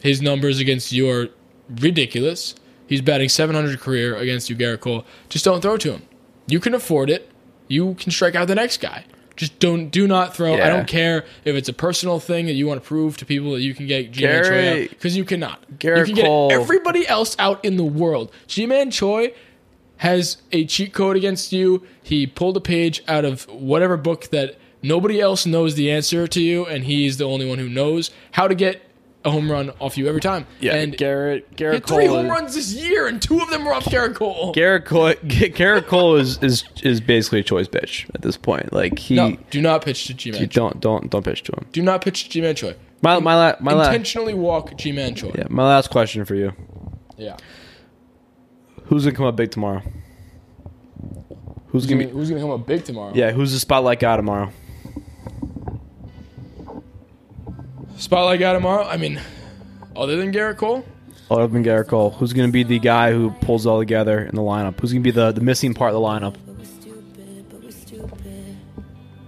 His 0.00 0.22
numbers 0.22 0.60
against 0.60 0.92
you 0.92 1.10
are 1.10 1.28
ridiculous. 1.68 2.54
He's 2.86 3.00
batting 3.00 3.28
700 3.28 3.80
career 3.80 4.16
against 4.16 4.48
you, 4.48 4.54
Gerrit 4.56 4.80
Cole. 4.80 5.04
Just 5.28 5.44
don't 5.44 5.60
throw 5.60 5.76
to 5.78 5.92
him. 5.92 6.02
You 6.46 6.60
can 6.60 6.74
afford 6.74 7.10
it. 7.10 7.28
You 7.66 7.94
can 7.94 8.12
strike 8.12 8.36
out 8.36 8.46
the 8.46 8.54
next 8.54 8.80
guy. 8.80 9.04
Just 9.34 9.58
don't 9.58 9.90
do 9.90 10.06
not 10.06 10.36
throw. 10.36 10.54
I 10.54 10.68
don't 10.68 10.86
care 10.86 11.24
if 11.44 11.56
it's 11.56 11.68
a 11.68 11.72
personal 11.72 12.20
thing 12.20 12.46
that 12.46 12.52
you 12.52 12.68
want 12.68 12.80
to 12.82 12.86
prove 12.86 13.16
to 13.16 13.26
people 13.26 13.52
that 13.52 13.62
you 13.62 13.74
can 13.74 13.88
get 13.88 14.12
Ji-Man 14.12 14.44
Choi 14.44 14.68
out 14.84 14.90
because 14.90 15.16
you 15.16 15.24
cannot. 15.24 15.60
Gerrit 15.78 16.06
you 16.06 16.14
can 16.14 16.24
Cole- 16.24 16.50
get 16.50 16.60
everybody 16.60 17.08
else 17.08 17.34
out 17.40 17.64
in 17.64 17.76
the 17.76 17.84
world. 17.84 18.30
Ji-Man 18.46 18.92
Choi 18.92 19.32
has 20.00 20.38
a 20.50 20.64
cheat 20.64 20.94
code 20.94 21.14
against 21.14 21.52
you. 21.52 21.82
He 22.02 22.26
pulled 22.26 22.56
a 22.56 22.60
page 22.60 23.02
out 23.06 23.26
of 23.26 23.46
whatever 23.50 23.98
book 23.98 24.28
that 24.30 24.56
nobody 24.82 25.20
else 25.20 25.44
knows 25.44 25.74
the 25.74 25.90
answer 25.90 26.26
to 26.26 26.40
you, 26.42 26.64
and 26.64 26.84
he's 26.84 27.18
the 27.18 27.24
only 27.24 27.46
one 27.46 27.58
who 27.58 27.68
knows 27.68 28.10
how 28.32 28.48
to 28.48 28.54
get 28.54 28.80
a 29.26 29.30
home 29.30 29.52
run 29.52 29.70
off 29.78 29.98
you 29.98 30.08
every 30.08 30.22
time. 30.22 30.46
Yeah, 30.58 30.76
and 30.76 30.96
Garrett 30.96 31.54
Garrett 31.54 31.86
had 31.86 31.86
three 31.86 32.06
home 32.06 32.28
runs 32.28 32.54
this 32.54 32.72
year, 32.72 33.08
and 33.08 33.20
two 33.20 33.40
of 33.40 33.50
them 33.50 33.66
were 33.66 33.74
off 33.74 33.84
Gerrit 33.84 34.14
Cole. 34.14 34.54
Gerrit 34.54 34.86
Cole, 34.86 35.12
Gerrit 35.24 35.86
Cole 35.86 36.16
is, 36.16 36.42
is 36.42 36.64
is 36.82 37.02
basically 37.02 37.40
a 37.40 37.44
choice 37.44 37.68
bitch 37.68 38.08
at 38.14 38.22
this 38.22 38.38
point. 38.38 38.72
Like 38.72 38.98
he, 38.98 39.16
no, 39.16 39.36
do 39.50 39.60
not 39.60 39.84
pitch 39.84 40.06
to 40.06 40.14
Ji-Man 40.14 40.48
don't 40.48 40.80
don't 40.80 41.10
don't 41.10 41.24
pitch 41.26 41.42
to 41.42 41.52
him. 41.52 41.66
Do 41.72 41.82
not 41.82 42.02
pitch 42.02 42.24
to 42.24 42.30
Ji-Man 42.30 42.54
Choi. 42.54 42.74
My 43.02 43.18
my 43.18 43.34
la, 43.34 43.56
my 43.60 43.74
la, 43.74 43.84
Intentionally 43.84 44.32
walk 44.32 44.78
Ji-Man 44.78 45.14
Choi. 45.14 45.32
yeah, 45.36 45.44
my 45.50 45.64
last 45.64 45.90
question 45.90 46.24
for 46.24 46.34
you: 46.34 46.54
Yeah. 47.18 47.36
Who's 48.90 49.04
gonna 49.04 49.16
come 49.16 49.26
up 49.26 49.36
big 49.36 49.52
tomorrow? 49.52 49.82
Who's 51.68 51.84
Who's 51.84 51.86
gonna 51.86 52.06
be? 52.06 52.10
who's 52.10 52.28
gonna 52.28 52.40
come 52.40 52.50
up 52.50 52.66
big 52.66 52.84
tomorrow? 52.84 53.12
Yeah, 53.14 53.30
who's 53.30 53.52
the 53.52 53.60
spotlight 53.60 54.00
guy 54.00 54.16
tomorrow? 54.16 54.50
Spotlight 57.96 58.40
guy 58.40 58.52
tomorrow. 58.52 58.84
I 58.84 58.96
mean, 58.96 59.20
other 59.94 60.16
than 60.16 60.32
Gerrit 60.32 60.56
Cole, 60.56 60.84
Other 61.30 61.46
than 61.46 61.62
Gerrit 61.62 61.86
Cole, 61.86 62.10
who's 62.10 62.32
gonna 62.32 62.48
be 62.48 62.64
the 62.64 62.80
guy 62.80 63.12
who 63.12 63.30
pulls 63.30 63.64
all 63.64 63.78
together 63.78 64.24
in 64.24 64.34
the 64.34 64.42
lineup? 64.42 64.80
Who's 64.80 64.92
gonna 64.92 65.04
be 65.04 65.12
the 65.12 65.30
the 65.30 65.40
missing 65.40 65.72
part 65.72 65.94
of 65.94 65.94
the 65.94 66.04
lineup? 66.04 66.34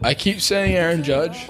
I 0.03 0.15
keep 0.15 0.41
saying 0.41 0.75
Aaron 0.75 1.05
Judge. 1.05 1.49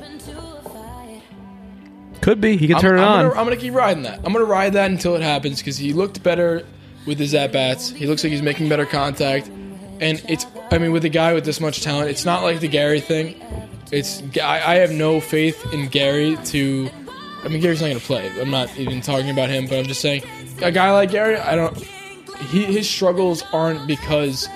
Could 2.21 2.43
be. 2.43 2.59
He 2.59 2.67
can 2.67 2.77
I'm, 2.77 2.83
turn 2.83 2.99
it 2.99 3.01
I'm 3.01 3.09
on. 3.09 3.29
Gonna, 3.31 3.41
I'm 3.41 3.47
gonna 3.47 3.57
keep 3.57 3.73
riding 3.73 4.03
that. 4.03 4.19
I'm 4.23 4.35
gonna 4.35 4.45
ride 4.45 4.75
that 4.75 4.91
until 4.91 5.15
it 5.17 5.23
happens 5.23 5.61
because 5.61 5.79
he 5.79 5.95
looked 5.95 6.23
better 6.23 6.67
with 7.07 7.19
his 7.19 7.35
at 7.35 7.53
bats. 7.53 7.91
He 7.91 8.07
looks 8.07 8.23
like 8.25 8.33
he's 8.33 8.43
making 8.43 8.69
better 8.69 8.87
contact, 8.87 9.49
and 9.49 10.23
it's. 10.29 10.47
I 10.71 10.79
mean, 10.79 10.93
with 10.93 11.05
a 11.05 11.11
guy 11.11 11.35
with 11.35 11.45
this 11.45 11.61
much 11.61 11.83
talent, 11.83 12.11
it's 12.11 12.25
not 12.25 12.43
like 12.43 12.61
the 12.61 12.69
Gary 12.69 13.01
thing. 13.01 13.41
It's. 13.91 14.23
I, 14.43 14.73
I 14.73 14.75
have 14.77 14.91
no 14.91 15.21
faith 15.21 15.73
in 15.73 15.89
Gary 15.89 16.37
to. 16.47 16.91
I 17.45 17.49
mean, 17.49 17.61
Gary's 17.61 17.81
not 17.81 17.89
gonna 17.89 18.01
play. 18.01 18.31
I'm 18.41 18.51
not 18.51 18.77
even 18.79 19.01
talking 19.01 19.31
about 19.31 19.49
him, 19.49 19.67
but 19.67 19.79
I'm 19.79 19.87
just 19.87 20.01
saying, 20.01 20.23
a 20.63 20.71
guy 20.71 20.93
like 20.93 21.11
Gary, 21.11 21.37
I 21.37 21.57
don't. 21.57 21.77
He, 22.51 22.65
his 22.65 22.89
struggles 22.89 23.43
aren't 23.53 23.87
because 23.87 24.49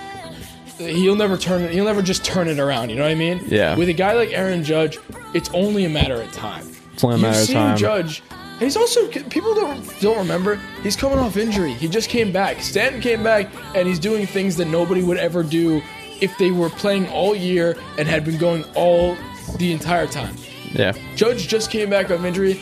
he'll 0.79 1.17
never 1.17 1.37
turn 1.37 1.63
it. 1.63 1.73
He'll 1.73 1.85
never 1.85 2.03
just 2.03 2.25
turn 2.25 2.49
it 2.49 2.59
around. 2.59 2.91
You 2.91 2.97
know 2.97 3.03
what 3.03 3.11
I 3.11 3.17
mean? 3.17 3.43
Yeah. 3.49 3.77
With 3.77 3.89
a 3.89 3.93
guy 3.93 4.13
like 4.15 4.31
Aaron 4.31 4.65
Judge, 4.65 4.99
it's 5.35 5.51
only 5.51 5.85
a 5.85 5.89
matter 5.89 6.21
of 6.21 6.31
time. 6.33 6.67
It's 6.93 7.05
only 7.05 7.17
a 7.17 7.23
matter 7.23 7.41
You've 7.41 7.49
of 7.51 7.55
time. 7.55 7.77
Judge. 7.77 8.23
And 8.57 8.63
He's 8.63 8.77
also 8.77 9.07
people 9.09 9.55
don't 9.55 10.01
don't 10.01 10.17
remember. 10.17 10.57
He's 10.83 10.97
coming 10.97 11.19
off 11.19 11.37
injury. 11.37 11.75
He 11.75 11.89
just 11.89 12.09
came 12.09 12.33
back. 12.33 12.63
Stanton 12.63 13.03
came 13.03 13.23
back, 13.23 13.49
and 13.75 13.87
he's 13.87 13.99
doing 13.99 14.27
things 14.27 14.57
that 14.57 14.65
nobody 14.65 15.03
would 15.03 15.19
ever 15.19 15.43
do 15.43 15.83
if 16.21 16.37
they 16.39 16.51
were 16.51 16.71
playing 16.71 17.07
all 17.09 17.37
year 17.37 17.77
and 17.99 18.09
had 18.09 18.25
been 18.25 18.39
going 18.39 18.65
all 18.75 19.17
the 19.59 19.73
entire 19.73 20.07
time. 20.07 20.35
Yeah. 20.73 20.93
Judge 21.15 21.49
just 21.49 21.71
came 21.71 21.91
back 21.91 22.11
off 22.11 22.25
injury. 22.25 22.55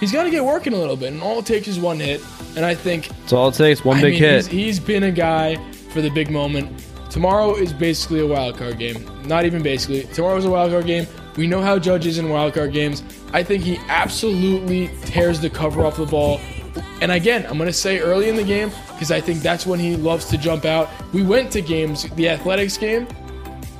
He's 0.00 0.12
got 0.12 0.24
to 0.24 0.30
get 0.30 0.44
working 0.44 0.72
a 0.72 0.76
little 0.76 0.96
bit, 0.96 1.12
and 1.12 1.22
all 1.22 1.38
it 1.38 1.46
takes 1.46 1.68
is 1.68 1.78
one 1.78 2.00
hit. 2.00 2.20
And 2.56 2.64
I 2.64 2.74
think 2.74 3.08
That's 3.08 3.32
all 3.32 3.48
it 3.48 3.54
takes. 3.54 3.84
One 3.84 3.98
I 3.98 4.02
big 4.02 4.14
mean, 4.14 4.22
hit. 4.22 4.46
He's, 4.46 4.78
he's 4.78 4.80
been 4.80 5.04
a 5.04 5.12
guy 5.12 5.56
for 5.90 6.02
the 6.02 6.10
big 6.10 6.30
moment. 6.30 6.84
Tomorrow 7.08 7.54
is 7.54 7.72
basically 7.72 8.20
a 8.20 8.26
wild 8.26 8.58
card 8.58 8.78
game. 8.78 9.08
Not 9.26 9.46
even 9.46 9.62
basically. 9.62 10.02
Tomorrow 10.12 10.36
is 10.36 10.44
a 10.44 10.50
wild 10.50 10.72
card 10.72 10.86
game. 10.86 11.06
We 11.36 11.46
know 11.46 11.62
how 11.62 11.78
Judge 11.78 12.06
is 12.06 12.18
in 12.18 12.28
wild 12.28 12.54
card 12.54 12.72
games. 12.72 13.02
I 13.36 13.42
think 13.42 13.64
he 13.64 13.76
absolutely 13.88 14.88
tears 15.02 15.40
the 15.40 15.50
cover 15.50 15.84
off 15.84 15.98
the 15.98 16.06
ball. 16.06 16.40
And 17.02 17.12
again, 17.12 17.44
I'm 17.44 17.58
going 17.58 17.68
to 17.68 17.72
say 17.72 17.98
early 17.98 18.30
in 18.30 18.36
the 18.36 18.42
game 18.42 18.70
because 18.92 19.10
I 19.10 19.20
think 19.20 19.42
that's 19.42 19.66
when 19.66 19.78
he 19.78 19.94
loves 19.94 20.24
to 20.30 20.38
jump 20.38 20.64
out. 20.64 20.88
We 21.12 21.22
went 21.22 21.52
to 21.52 21.60
games, 21.60 22.04
the 22.14 22.30
Athletics 22.30 22.78
game, 22.78 23.04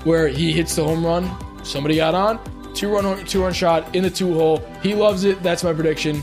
where 0.05 0.29
he 0.29 0.53
hits 0.53 0.77
the 0.77 0.85
home 0.85 1.07
run. 1.07 1.35
Somebody 1.65 1.97
got 1.97 2.15
on, 2.15 2.39
two 2.75 2.93
run, 2.93 3.25
two 3.25 3.45
run 3.45 3.55
shot 3.55 3.97
in 3.97 4.03
the 4.03 4.11
two 4.11 4.35
hole. 4.35 4.59
He 4.83 4.95
loves 4.95 5.25
it. 5.25 5.43
That's 5.43 5.65
my 5.65 5.73
prediction. 5.73 6.19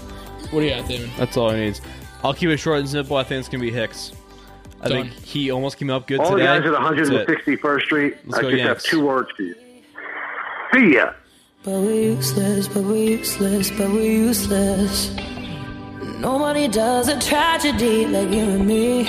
What 0.51 0.59
do 0.59 0.67
you 0.67 0.75
got, 0.75 0.87
Damon? 0.87 1.09
That's 1.17 1.35
all 1.35 1.49
he 1.49 1.57
needs. 1.57 1.81
I'll 2.23 2.35
keep 2.35 2.49
it 2.49 2.57
short 2.57 2.81
and 2.81 2.87
simple. 2.87 3.17
I 3.17 3.23
think 3.23 3.39
it's 3.39 3.49
gonna 3.49 3.63
be 3.63 3.71
Hicks. 3.71 4.11
I 4.79 4.89
Done. 4.89 5.09
think 5.09 5.23
he 5.23 5.49
almost 5.49 5.77
came 5.77 5.89
up 5.89 6.05
good 6.05 6.19
All 6.19 6.33
the 6.33 6.43
guys 6.43 6.63
at 6.63 6.73
161st 6.73 7.81
Street. 7.81 8.17
Let's 8.27 8.37
I 8.37 8.41
go 8.43 8.51
just 8.51 8.63
have 8.63 8.83
two 8.83 9.03
words 9.03 9.31
for 9.35 9.41
you. 9.41 9.55
See 10.75 10.93
ya. 10.93 11.13
But 11.65 11.79
we're 11.79 12.15
useless, 12.15 12.67
but 12.67 12.83
we're 12.83 13.19
useless, 13.19 13.71
but 13.71 13.89
we're 13.89 14.25
useless. 14.27 15.15
Nobody 16.19 16.67
does 16.67 17.07
a 17.07 17.17
tragedy 17.21 18.05
like 18.05 18.29
you 18.31 18.43
and 18.55 18.67
me. 18.67 19.05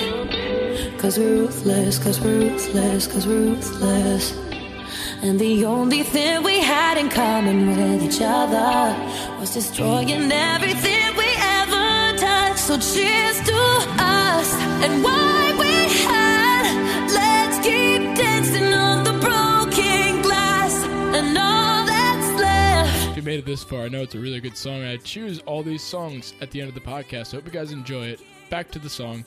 Cause 0.97 1.19
we're 1.19 1.35
ruthless, 1.35 1.99
cause 1.99 2.21
we're 2.21 2.39
ruthless, 2.39 3.07
cause 3.07 3.27
we're 3.27 3.41
ruthless. 3.41 4.33
And 5.21 5.37
the 5.37 5.65
only 5.65 6.03
thing 6.03 6.43
we 6.43 6.61
had 6.61 6.97
in 6.97 7.09
common 7.09 7.67
with 7.67 8.01
each 8.01 8.21
other 8.21 8.95
was 9.37 9.53
destroying 9.53 10.31
everything 10.31 11.17
we 11.17 11.29
ever 11.59 12.17
touched. 12.17 12.59
So 12.59 12.77
cheers 12.77 13.37
to 13.49 13.59
us 13.99 14.53
and 14.81 15.03
why 15.03 15.55
we 15.59 15.93
had 16.05 16.24
made 23.25 23.39
it 23.39 23.45
this 23.45 23.63
far, 23.63 23.81
I 23.81 23.89
know 23.89 24.03
it's 24.03 24.13
a 24.13 24.19
really 24.19 24.39
good 24.39 24.55
song. 24.55 24.83
I 24.83 24.97
choose 24.97 25.39
all 25.47 25.63
these 25.63 25.81
songs 25.81 26.33
at 26.41 26.51
the 26.51 26.61
end 26.61 26.69
of 26.69 26.75
the 26.75 26.81
podcast. 26.81 27.33
I 27.33 27.37
hope 27.37 27.47
you 27.47 27.51
guys 27.51 27.71
enjoy 27.71 28.05
it. 28.05 28.21
Back 28.51 28.69
to 28.71 28.79
the 28.79 28.89
song. 28.89 29.25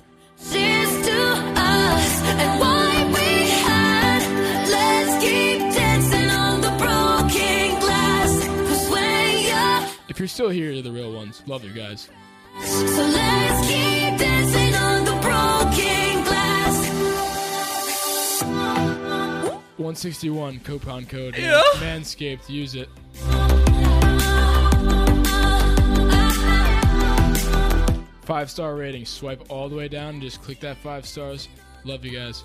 Cheers 0.53 1.07
to 1.07 1.23
us 1.57 2.23
and 2.23 2.61
what 2.61 3.09
we 3.09 3.49
had. 3.67 4.69
Let's 4.71 5.25
keep 5.25 5.59
dancing 5.75 6.31
on 6.31 6.61
the 6.61 6.71
broken 6.79 7.81
glass. 7.81 8.45
'Cause 8.47 8.89
when 8.89 9.43
you're 9.45 9.89
If 10.09 10.21
you're 10.21 10.29
still 10.29 10.49
here, 10.49 10.71
you're 10.71 10.83
the 10.83 10.93
real 10.93 11.13
ones. 11.13 11.43
Love 11.49 11.65
you 11.65 11.73
guys. 11.73 12.09
So 12.65 13.05
let's 13.05 13.67
keep 13.67 14.17
dancing 14.17 14.75
on 14.77 15.05
the 15.07 15.17
broken 15.21 16.23
glass. 16.23 16.87
161 19.77 20.61
coupon 20.61 21.05
code. 21.05 21.37
Yeah. 21.37 21.61
Manscaped. 21.81 22.49
Use 22.49 22.77
it. 22.77 22.89
Five 28.29 28.51
star 28.51 28.77
rating. 28.77 29.07
Swipe 29.07 29.43
all 29.49 29.71
the 29.71 29.77
way 29.77 29.89
down 29.89 30.11
and 30.11 30.23
just 30.23 30.43
click 30.43 30.61
that 30.61 30.77
five 30.77 31.07
stars. 31.07 31.49
Love 31.85 32.05
you 32.05 32.11
guys. 32.11 32.45